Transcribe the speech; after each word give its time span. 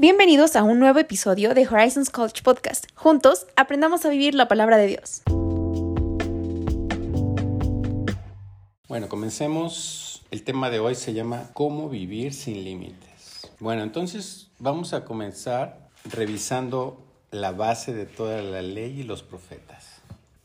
Bienvenidos 0.00 0.54
a 0.54 0.62
un 0.62 0.78
nuevo 0.78 1.00
episodio 1.00 1.54
de 1.54 1.66
Horizons 1.66 2.10
College 2.10 2.44
Podcast. 2.44 2.86
Juntos 2.94 3.48
aprendamos 3.56 4.04
a 4.04 4.10
vivir 4.10 4.32
la 4.32 4.46
palabra 4.46 4.76
de 4.76 4.86
Dios. 4.86 5.22
Bueno, 8.86 9.08
comencemos. 9.08 10.22
El 10.30 10.44
tema 10.44 10.70
de 10.70 10.78
hoy 10.78 10.94
se 10.94 11.14
llama 11.14 11.50
¿Cómo 11.52 11.88
vivir 11.88 12.32
sin 12.32 12.62
límites? 12.62 13.50
Bueno, 13.58 13.82
entonces 13.82 14.52
vamos 14.60 14.92
a 14.92 15.04
comenzar 15.04 15.88
revisando 16.04 17.04
la 17.32 17.50
base 17.50 17.92
de 17.92 18.06
toda 18.06 18.40
la 18.40 18.62
ley 18.62 19.00
y 19.00 19.02
los 19.02 19.24
profetas. 19.24 20.00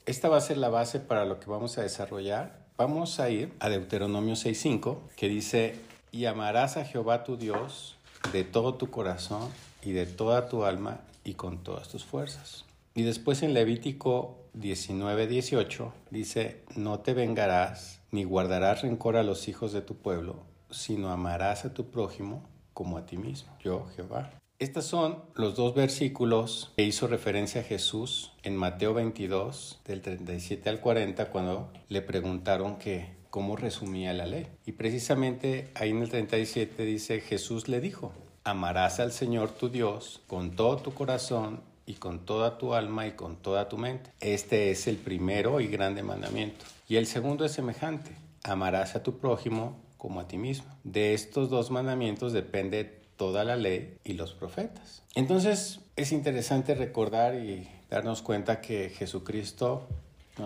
Esta 0.07 0.29
va 0.29 0.37
a 0.37 0.41
ser 0.41 0.57
la 0.57 0.69
base 0.69 0.99
para 0.99 1.25
lo 1.25 1.39
que 1.39 1.51
vamos 1.51 1.77
a 1.77 1.83
desarrollar. 1.83 2.57
Vamos 2.75 3.19
a 3.19 3.29
ir 3.29 3.53
a 3.59 3.69
Deuteronomio 3.69 4.33
6.5, 4.33 4.97
que 5.15 5.29
dice, 5.29 5.75
y 6.11 6.25
amarás 6.25 6.75
a 6.75 6.85
Jehová 6.85 7.23
tu 7.23 7.37
Dios 7.37 7.97
de 8.31 8.43
todo 8.43 8.75
tu 8.75 8.89
corazón 8.89 9.49
y 9.83 9.91
de 9.91 10.05
toda 10.05 10.49
tu 10.49 10.63
alma 10.63 11.01
y 11.23 11.33
con 11.33 11.63
todas 11.63 11.89
tus 11.89 12.03
fuerzas. 12.05 12.65
Y 12.95 13.03
después 13.03 13.43
en 13.43 13.53
Levítico 13.53 14.37
19.18 14.57 15.91
dice, 16.11 16.63
no 16.75 16.99
te 16.99 17.13
vengarás 17.13 17.99
ni 18.11 18.23
guardarás 18.23 18.83
rencor 18.83 19.17
a 19.17 19.23
los 19.23 19.47
hijos 19.47 19.73
de 19.73 19.81
tu 19.81 19.95
pueblo, 19.95 20.43
sino 20.69 21.09
amarás 21.11 21.65
a 21.65 21.73
tu 21.73 21.89
prójimo 21.89 22.43
como 22.73 22.97
a 22.97 23.05
ti 23.05 23.17
mismo, 23.17 23.51
yo 23.63 23.87
Jehová. 23.95 24.31
Estos 24.59 24.85
son 24.85 25.23
los 25.33 25.55
dos 25.55 25.73
versículos 25.73 26.71
que 26.77 26.83
hizo 26.83 27.07
referencia 27.07 27.61
a 27.61 27.63
Jesús 27.63 28.31
en 28.43 28.55
Mateo 28.55 28.93
22, 28.93 29.81
del 29.85 30.01
37 30.01 30.69
al 30.69 30.79
40, 30.79 31.29
cuando 31.31 31.73
le 31.89 32.01
preguntaron 32.01 32.77
que 32.77 33.09
cómo 33.33 33.55
resumía 33.55 34.13
la 34.13 34.27
ley. 34.27 34.45
Y 34.63 34.73
precisamente 34.73 35.71
ahí 35.73 35.89
en 35.89 36.03
el 36.03 36.09
37 36.09 36.85
dice, 36.85 37.19
Jesús 37.19 37.67
le 37.67 37.81
dijo, 37.81 38.13
amarás 38.43 38.99
al 38.99 39.11
Señor 39.11 39.49
tu 39.49 39.69
Dios 39.69 40.21
con 40.27 40.55
todo 40.55 40.77
tu 40.77 40.93
corazón 40.93 41.61
y 41.87 41.95
con 41.95 42.27
toda 42.27 42.59
tu 42.59 42.75
alma 42.75 43.07
y 43.07 43.13
con 43.13 43.37
toda 43.37 43.69
tu 43.69 43.79
mente. 43.79 44.11
Este 44.19 44.69
es 44.69 44.85
el 44.85 44.97
primero 44.97 45.61
y 45.61 45.67
grande 45.67 46.03
mandamiento. 46.03 46.63
Y 46.87 46.97
el 46.97 47.07
segundo 47.07 47.43
es 47.43 47.53
semejante, 47.53 48.11
amarás 48.43 48.95
a 48.95 49.01
tu 49.01 49.17
prójimo 49.17 49.79
como 49.97 50.19
a 50.19 50.27
ti 50.27 50.37
mismo. 50.37 50.67
De 50.83 51.15
estos 51.15 51.49
dos 51.49 51.71
mandamientos 51.71 52.33
depende 52.33 53.01
toda 53.17 53.43
la 53.43 53.55
ley 53.55 53.97
y 54.03 54.13
los 54.13 54.33
profetas. 54.33 55.01
Entonces 55.15 55.79
es 55.95 56.11
interesante 56.11 56.75
recordar 56.75 57.33
y 57.33 57.67
darnos 57.89 58.21
cuenta 58.21 58.61
que 58.61 58.91
Jesucristo 58.91 59.87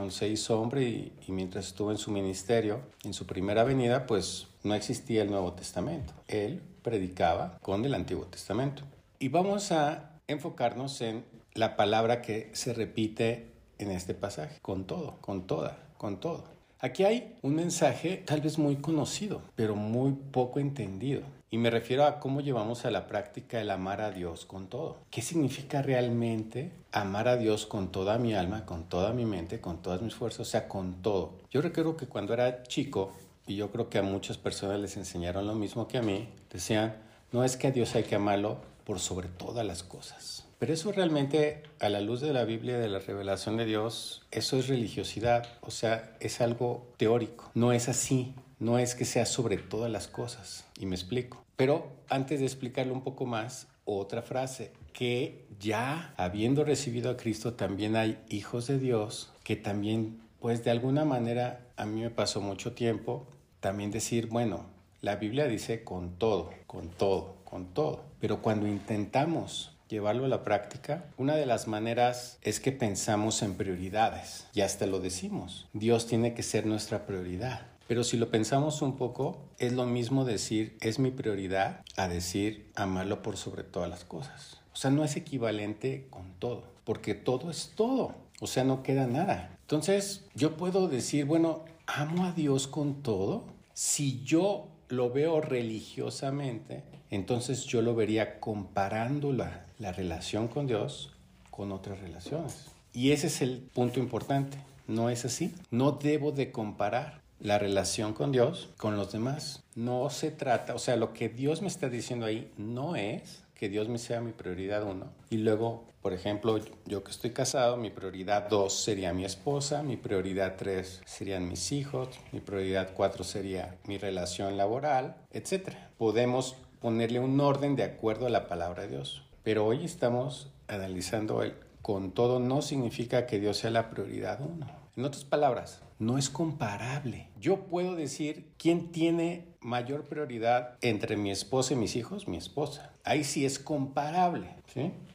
se 0.10 0.28
hizo 0.28 0.60
hombre 0.60 0.84
y, 0.84 1.14
y, 1.28 1.32
mientras 1.32 1.68
estuvo 1.68 1.92
en 1.92 1.98
su 1.98 2.12
ministerio, 2.12 2.82
en 3.04 3.14
su 3.14 3.26
primera 3.26 3.64
venida, 3.64 4.06
pues 4.06 4.48
no 4.64 4.74
existía 4.76 5.22
el 5.22 5.32
Nuevo 5.32 5.54
Testamento. 5.54 6.14
Él 6.28 6.62
predicaba 6.82 7.58
con 7.62 7.86
el 7.86 7.94
Antiguo 7.94 8.26
Testamento. 8.26 8.84
Y 9.20 9.30
vamos 9.30 9.72
a 9.72 10.20
enfocarnos 10.28 11.02
en 11.02 11.26
la 11.54 11.76
palabra 11.76 12.22
que 12.22 12.50
se 12.54 12.74
repite 12.74 13.52
en 13.78 13.92
este 13.92 14.14
pasaje, 14.14 14.60
con 14.62 14.86
todo, 14.86 15.18
con 15.22 15.48
toda, 15.48 15.78
con 15.98 16.20
todo. 16.20 16.46
Aquí 16.80 17.04
hay 17.04 17.36
un 17.42 17.56
mensaje 17.56 18.24
tal 18.26 18.42
vez 18.42 18.60
muy 18.60 18.76
conocido, 18.76 19.42
pero 19.56 19.76
muy 19.76 20.14
poco 20.14 20.60
entendido. 20.60 21.24
Y 21.50 21.58
me 21.58 21.70
refiero 21.70 22.04
a 22.04 22.20
cómo 22.20 22.42
llevamos 22.42 22.84
a 22.84 22.92
la 22.92 23.08
práctica 23.08 23.62
el 23.62 23.70
amar 23.70 24.02
a 24.02 24.12
Dios 24.12 24.44
con 24.44 24.68
todo. 24.68 24.98
¿Qué 25.10 25.22
significa 25.22 25.82
realmente 25.82 26.74
amar 26.92 27.30
a 27.30 27.38
Dios 27.38 27.66
con 27.66 27.90
toda 27.90 28.18
mi 28.18 28.34
alma, 28.34 28.66
con 28.66 28.84
toda 28.90 29.14
mi 29.14 29.24
mente, 29.24 29.62
con 29.62 29.82
todas 29.82 30.02
mis 30.02 30.14
fuerzas, 30.14 30.42
o 30.42 30.46
sea, 30.46 30.68
con 30.68 31.02
todo? 31.02 31.36
Yo 31.50 31.62
recuerdo 31.62 31.96
que 31.96 32.06
cuando 32.06 32.34
era 32.34 32.64
chico, 32.64 33.14
y 33.46 33.56
yo 33.56 33.72
creo 33.72 33.90
que 33.90 33.98
a 33.98 34.04
muchas 34.04 34.38
personas 34.38 34.82
les 34.82 34.98
enseñaron 34.98 35.48
lo 35.48 35.56
mismo 35.56 35.88
que 35.88 35.98
a 35.98 36.02
mí, 36.02 36.28
decían, 36.52 36.98
no 37.32 37.46
es 37.46 37.56
que 37.56 37.68
a 37.68 37.72
Dios 37.72 37.96
hay 37.96 38.04
que 38.04 38.16
amarlo 38.16 38.58
por 38.84 39.00
sobre 39.00 39.30
todas 39.30 39.66
las 39.66 39.84
cosas. 39.84 40.46
Pero 40.60 40.74
eso 40.74 40.92
realmente, 40.92 41.64
a 41.80 41.88
la 41.88 42.02
luz 42.02 42.20
de 42.20 42.34
la 42.34 42.44
Biblia, 42.44 42.78
de 42.78 42.90
la 42.90 43.00
revelación 43.00 43.56
de 43.56 43.64
Dios, 43.64 44.26
eso 44.32 44.58
es 44.58 44.68
religiosidad, 44.68 45.48
o 45.62 45.72
sea, 45.72 46.18
es 46.20 46.42
algo 46.42 46.88
teórico, 46.98 47.50
no 47.54 47.72
es 47.72 47.88
así 47.88 48.36
no 48.60 48.80
es 48.80 48.96
que 48.96 49.06
sea 49.06 49.26
sobre 49.26 49.58
todas 49.58 49.92
las 49.92 50.08
cosas, 50.08 50.66
y 50.80 50.86
me 50.86 50.96
explico. 50.96 51.44
Pero 51.58 51.92
antes 52.08 52.40
de 52.40 52.46
explicarlo 52.46 52.94
un 52.94 53.02
poco 53.02 53.26
más, 53.26 53.68
otra 53.84 54.22
frase, 54.22 54.72
que 54.94 55.46
ya 55.60 56.14
habiendo 56.16 56.64
recibido 56.64 57.10
a 57.10 57.18
Cristo 57.18 57.54
también 57.54 57.96
hay 57.96 58.20
hijos 58.30 58.68
de 58.68 58.78
Dios 58.78 59.34
que 59.44 59.56
también, 59.56 60.22
pues 60.40 60.64
de 60.64 60.72
alguna 60.72 61.04
manera, 61.04 61.66
a 61.76 61.86
mí 61.86 62.02
me 62.02 62.10
pasó 62.10 62.42
mucho 62.42 62.74
tiempo 62.74 63.28
también 63.60 63.92
decir, 63.92 64.28
bueno, 64.28 64.66
la 65.02 65.16
Biblia 65.16 65.48
dice 65.48 65.84
con 65.84 66.20
todo, 66.20 66.52
con 66.68 66.90
todo, 66.90 67.38
con 67.44 67.74
todo. 67.74 68.04
Pero 68.20 68.42
cuando 68.42 68.68
intentamos 68.68 69.76
llevarlo 69.90 70.26
a 70.26 70.30
la 70.30 70.44
práctica, 70.44 71.06
una 71.18 71.36
de 71.36 71.46
las 71.46 71.68
maneras 71.68 72.38
es 72.42 72.60
que 72.60 72.72
pensamos 72.72 73.42
en 73.42 73.56
prioridades. 73.56 74.48
Y 74.54 74.62
hasta 74.62 74.86
lo 74.86 75.00
decimos. 75.00 75.68
Dios 75.74 76.08
tiene 76.08 76.34
que 76.34 76.44
ser 76.44 76.66
nuestra 76.66 77.06
prioridad. 77.06 77.68
Pero 77.88 78.04
si 78.04 78.18
lo 78.18 78.30
pensamos 78.30 78.82
un 78.82 78.98
poco, 78.98 79.38
es 79.60 79.74
lo 79.74 79.86
mismo 79.86 80.26
decir 80.26 80.78
es 80.82 81.00
mi 81.00 81.12
prioridad 81.12 81.84
a 81.96 82.08
decir 82.08 82.70
amarlo 82.76 83.22
por 83.22 83.38
sobre 83.38 83.64
todas 83.64 83.90
las 83.90 84.04
cosas. 84.04 84.58
O 84.74 84.76
sea, 84.76 84.92
no 84.92 85.04
es 85.04 85.16
equivalente 85.16 86.08
con 86.10 86.34
todo, 86.38 86.64
porque 86.84 87.16
todo 87.16 87.50
es 87.50 87.72
todo. 87.76 88.14
O 88.40 88.48
sea, 88.48 88.64
no 88.64 88.84
queda 88.84 89.08
nada. 89.08 89.58
Entonces, 89.62 90.26
yo 90.36 90.58
puedo 90.58 90.88
decir, 90.88 91.26
bueno, 91.26 91.64
amo 91.88 92.26
a 92.26 92.34
Dios 92.34 92.68
con 92.68 93.02
todo. 93.02 93.46
Si 93.74 94.22
yo 94.24 94.68
lo 94.90 95.10
veo 95.12 95.42
religiosamente, 95.42 96.84
entonces 97.10 97.66
yo 97.66 97.82
lo 97.82 97.96
vería 97.96 98.40
comparando 98.40 99.34
la, 99.34 99.66
la 99.80 99.92
relación 99.92 100.48
con 100.48 100.68
Dios 100.68 101.14
con 101.50 101.72
otras 101.72 102.00
relaciones. 102.00 102.68
Y 102.94 103.12
ese 103.12 103.28
es 103.28 103.42
el 103.42 103.60
punto 103.74 104.00
importante. 104.00 104.58
No 104.88 105.10
es 105.10 105.26
así. 105.26 105.54
No 105.72 105.94
debo 105.94 106.32
de 106.32 106.52
comparar 106.52 107.22
la 107.40 107.60
relación 107.60 108.14
con 108.14 108.32
Dios, 108.32 108.70
con 108.78 108.98
los 108.98 109.12
demás. 109.12 109.64
No 109.76 110.10
se 110.10 110.32
trata, 110.32 110.76
o 110.76 110.80
sea, 110.80 110.96
lo 110.96 111.14
que 111.14 111.30
Dios 111.30 111.62
me 111.62 111.68
está 111.68 111.90
diciendo 111.90 112.26
ahí 112.26 112.52
no 112.58 112.96
es 112.96 113.44
que 113.54 113.70
Dios 113.70 113.90
me 113.90 113.98
sea 113.98 114.22
mi 114.22 114.32
prioridad 114.32 114.84
uno. 114.84 115.12
Y 115.30 115.38
luego, 115.38 115.86
por 116.02 116.14
ejemplo, 116.14 116.60
yo 116.86 117.04
que 117.04 117.12
estoy 117.12 117.32
casado, 117.32 117.78
mi 117.78 117.90
prioridad 117.90 118.50
dos 118.50 118.74
sería 118.74 119.14
mi 119.14 119.26
esposa, 119.26 119.82
mi 119.82 119.98
prioridad 119.98 120.56
tres 120.58 121.02
serían 121.06 121.48
mis 121.48 121.72
hijos, 121.72 122.10
mi 122.32 122.40
prioridad 122.40 122.92
cuatro 122.94 123.24
sería 123.24 123.78
mi 123.86 123.98
relación 123.98 124.58
laboral, 124.58 125.18
etc. 125.32 125.72
Podemos 125.98 126.56
ponerle 126.80 127.20
un 127.20 127.40
orden 127.40 127.76
de 127.76 127.84
acuerdo 127.84 128.28
a 128.28 128.30
la 128.30 128.48
palabra 128.48 128.84
de 128.84 128.90
Dios. 128.90 129.24
Pero 129.44 129.66
hoy 129.66 129.86
estamos 129.86 130.52
analizando 130.68 131.42
el 131.42 131.56
con 131.88 132.12
todo 132.12 132.42
no 132.42 132.62
significa 132.62 133.26
que 133.26 133.40
Dios 133.40 133.60
sea 133.60 133.72
la 133.72 133.90
prioridad 133.90 134.42
uno. 134.42 134.68
En 134.98 135.06
otras 135.06 135.24
palabras, 135.24 135.84
no 136.00 136.18
es 136.18 136.30
comparable. 136.30 137.30
Yo 137.40 137.66
puedo 137.66 137.96
decir 137.96 138.52
quién 138.58 138.92
tiene 138.92 139.48
mayor 139.60 140.04
prioridad 140.04 140.78
entre 140.82 141.18
mi 141.18 141.32
esposa 141.32 141.74
y 141.74 141.78
mis 141.78 141.96
hijos, 141.96 142.28
mi 142.28 142.38
esposa. 142.38 142.94
Ahí 143.04 143.24
sí 143.24 143.46
es 143.46 143.60
comparable. 143.60 144.56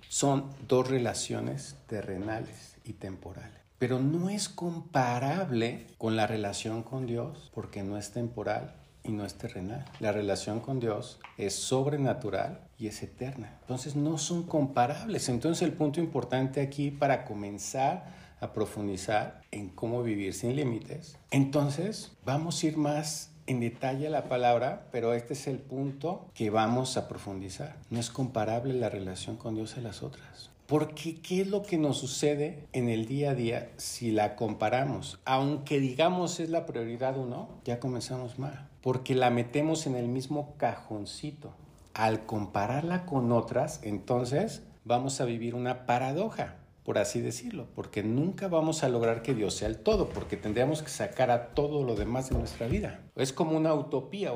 Son 0.09 0.51
dos 0.69 0.89
relaciones 0.89 1.77
terrenales 1.87 2.77
y 2.85 2.95
temporales. 2.95 3.61
Pero 3.79 3.99
no 3.99 4.31
es 4.31 4.49
comparable 4.49 5.87
con 5.99 6.17
la 6.17 6.27
relación 6.27 6.83
con 6.83 7.07
Dios 7.07 7.51
porque 7.55 7.83
no 7.83 7.97
es 7.99 8.13
temporal 8.13 8.75
y 9.05 9.13
no 9.13 9.25
es 9.25 9.35
terrenal. 9.35 9.85
La 10.01 10.13
relación 10.13 10.61
con 10.61 10.79
Dios 10.81 11.19
es 11.37 11.55
sobrenatural 11.55 12.61
y 12.79 12.87
es 12.87 13.03
eterna. 13.03 13.59
Entonces 13.63 13.97
no 13.97 14.19
son 14.19 14.45
comparables. 14.45 15.29
Entonces 15.29 15.63
el 15.63 15.73
punto 15.73 16.01
importante 16.01 16.61
aquí 16.61 16.91
para 16.91 17.25
comenzar 17.25 18.22
a 18.43 18.53
profundizar 18.53 19.41
en 19.53 19.69
cómo 19.69 20.03
vivir 20.03 20.35
sin 20.35 20.57
límites. 20.57 21.17
Entonces, 21.31 22.13
vamos 22.25 22.63
a 22.63 22.67
ir 22.67 22.77
más 22.77 23.31
en 23.47 23.61
detalle 23.61 24.09
a 24.09 24.11
la 24.11 24.29
palabra, 24.29 24.89
pero 24.91 25.15
este 25.15 25.35
es 25.35 25.47
el 25.47 25.59
punto 25.59 26.27
que 26.35 26.51
vamos 26.51 26.97
a 26.97 27.09
profundizar. 27.09 27.77
No 27.91 28.01
es 28.01 28.11
comparable 28.11 28.75
la 28.75 28.89
relación 28.89 29.37
con 29.37 29.55
Dios 29.55 29.77
a 29.77 29.81
las 29.81 30.03
otras. 30.03 30.51
Porque 30.67 31.21
¿qué 31.21 31.43
es 31.43 31.49
lo 31.49 31.63
que 31.63 31.79
nos 31.79 31.99
sucede 31.99 32.67
en 32.73 32.89
el 32.89 33.07
día 33.07 33.31
a 33.31 33.35
día 33.35 33.71
si 33.77 34.11
la 34.11 34.37
comparamos? 34.37 35.21
Aunque 35.25 35.81
digamos 35.81 36.41
es 36.41 36.51
la 36.51 36.67
prioridad 36.67 37.19
o 37.19 37.27
no, 37.27 37.49
ya 37.65 37.79
comenzamos 37.79 38.39
mal. 38.39 38.69
Porque 38.81 39.15
la 39.15 39.31
metemos 39.31 39.87
en 39.87 39.95
el 39.95 40.09
mismo 40.09 40.55
cajoncito. 40.57 41.53
Al 41.95 42.25
compararla 42.27 43.05
con 43.07 43.33
otras, 43.33 43.81
entonces 43.83 44.63
vamos 44.85 45.21
a 45.21 45.27
vivir 45.27 45.55
una 45.55 45.85
paradoja 45.85 46.57
por 46.85 46.99
así 46.99 47.21
decirlo, 47.21 47.69
porque 47.75 48.03
nunca 48.03 48.49
vamos 48.49 48.83
a 48.83 48.89
lograr 48.89 49.23
que 49.23 49.35
Dios 49.35 49.55
sea 49.55 49.69
el 49.69 49.79
todo, 49.79 50.09
porque 50.09 50.37
tendríamos 50.37 50.83
que 50.83 50.91
sacar 50.91 51.31
a 51.31 51.49
todo 51.55 51.85
lo 51.85 51.95
demás 51.95 52.31
de 52.31 52.39
nuestra 52.39 52.67
vida. 52.67 53.01
Es 53.15 53.33
como 53.33 53.57
una 53.57 53.73
utopía, 53.75 54.33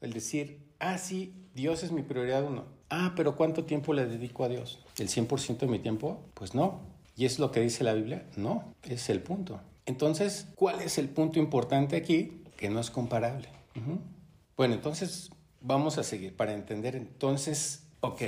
el 0.00 0.12
decir, 0.12 0.60
ah, 0.78 0.98
sí, 0.98 1.34
Dios 1.54 1.82
es 1.82 1.90
mi 1.90 2.02
prioridad 2.02 2.44
uno. 2.44 2.66
Ah, 2.90 3.12
pero 3.16 3.36
¿cuánto 3.36 3.64
tiempo 3.64 3.92
le 3.92 4.06
dedico 4.06 4.44
a 4.44 4.48
Dios? 4.48 4.84
¿El 4.98 5.08
100% 5.08 5.58
de 5.58 5.66
mi 5.66 5.78
tiempo? 5.78 6.22
Pues 6.34 6.54
no. 6.54 6.80
¿Y 7.16 7.24
es 7.24 7.38
lo 7.38 7.50
que 7.50 7.60
dice 7.60 7.82
la 7.82 7.94
Biblia? 7.94 8.26
No, 8.36 8.74
es 8.84 9.10
el 9.10 9.20
punto. 9.20 9.60
Entonces, 9.86 10.46
¿cuál 10.54 10.80
es 10.80 10.98
el 10.98 11.08
punto 11.08 11.38
importante 11.38 11.96
aquí? 11.96 12.42
Que 12.56 12.70
no 12.70 12.78
es 12.78 12.90
comparable. 12.90 13.48
Bueno, 14.56 14.74
entonces 14.74 15.30
vamos 15.60 15.98
a 15.98 16.02
seguir 16.02 16.36
para 16.36 16.52
entender. 16.52 16.94
Entonces, 16.94 17.84
ok, 18.00 18.22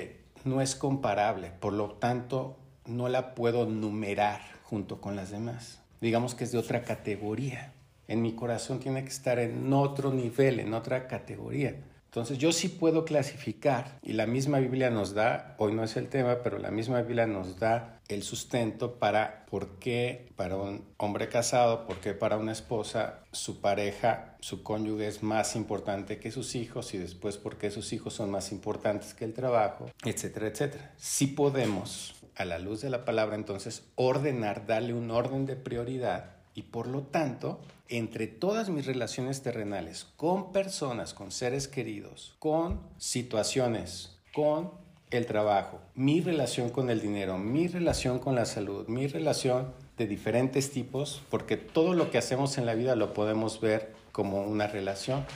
no 0.44 0.60
es 0.60 0.74
comparable, 0.74 1.52
por 1.60 1.72
lo 1.72 1.92
tanto 1.92 2.56
no 2.90 3.08
la 3.08 3.34
puedo 3.34 3.66
numerar 3.66 4.40
junto 4.64 5.00
con 5.00 5.16
las 5.16 5.30
demás. 5.30 5.80
Digamos 6.00 6.34
que 6.34 6.44
es 6.44 6.52
de 6.52 6.58
otra 6.58 6.82
categoría. 6.82 7.72
En 8.08 8.22
mi 8.22 8.32
corazón 8.32 8.80
tiene 8.80 9.02
que 9.04 9.10
estar 9.10 9.38
en 9.38 9.72
otro 9.72 10.12
nivel, 10.12 10.60
en 10.60 10.74
otra 10.74 11.06
categoría. 11.06 11.76
Entonces 12.10 12.38
yo 12.38 12.50
sí 12.50 12.68
puedo 12.68 13.04
clasificar 13.04 14.00
y 14.02 14.14
la 14.14 14.26
misma 14.26 14.58
Biblia 14.58 14.90
nos 14.90 15.14
da, 15.14 15.54
hoy 15.58 15.72
no 15.72 15.84
es 15.84 15.96
el 15.96 16.08
tema, 16.08 16.38
pero 16.42 16.58
la 16.58 16.72
misma 16.72 17.02
Biblia 17.02 17.28
nos 17.28 17.60
da 17.60 18.00
el 18.08 18.24
sustento 18.24 18.98
para 18.98 19.46
por 19.46 19.78
qué 19.78 20.26
para 20.34 20.56
un 20.56 20.84
hombre 20.96 21.28
casado, 21.28 21.86
por 21.86 22.00
qué 22.00 22.12
para 22.12 22.36
una 22.36 22.50
esposa 22.50 23.20
su 23.30 23.60
pareja, 23.60 24.34
su 24.40 24.64
cónyuge 24.64 25.06
es 25.06 25.22
más 25.22 25.54
importante 25.54 26.18
que 26.18 26.32
sus 26.32 26.56
hijos 26.56 26.94
y 26.94 26.98
después 26.98 27.36
por 27.36 27.58
qué 27.58 27.70
sus 27.70 27.92
hijos 27.92 28.14
son 28.14 28.32
más 28.32 28.50
importantes 28.50 29.14
que 29.14 29.24
el 29.24 29.32
trabajo, 29.32 29.88
etcétera, 30.04 30.48
etcétera. 30.48 30.92
Sí 30.96 31.28
podemos, 31.28 32.16
a 32.40 32.46
la 32.46 32.58
luz 32.58 32.80
de 32.80 32.88
la 32.88 33.04
palabra 33.04 33.36
entonces, 33.36 33.82
ordenar, 33.96 34.66
darle 34.66 34.94
un 34.94 35.10
orden 35.10 35.44
de 35.44 35.56
prioridad 35.56 36.30
y 36.54 36.62
por 36.62 36.86
lo 36.86 37.02
tanto, 37.02 37.60
entre 37.90 38.28
todas 38.28 38.70
mis 38.70 38.86
relaciones 38.86 39.42
terrenales, 39.42 40.06
con 40.16 40.50
personas, 40.50 41.12
con 41.12 41.32
seres 41.32 41.68
queridos, 41.68 42.36
con 42.38 42.80
situaciones, 42.96 44.16
con 44.32 44.70
el 45.10 45.26
trabajo, 45.26 45.82
mi 45.94 46.22
relación 46.22 46.70
con 46.70 46.88
el 46.88 47.02
dinero, 47.02 47.36
mi 47.36 47.68
relación 47.68 48.18
con 48.18 48.36
la 48.36 48.46
salud, 48.46 48.88
mi 48.88 49.06
relación 49.06 49.74
de 49.98 50.06
diferentes 50.06 50.70
tipos, 50.70 51.20
porque 51.28 51.58
todo 51.58 51.92
lo 51.92 52.10
que 52.10 52.16
hacemos 52.16 52.56
en 52.56 52.64
la 52.64 52.72
vida 52.72 52.96
lo 52.96 53.12
podemos 53.12 53.60
ver 53.60 53.92
como 54.12 54.44
una 54.44 54.66
relación, 54.66 55.26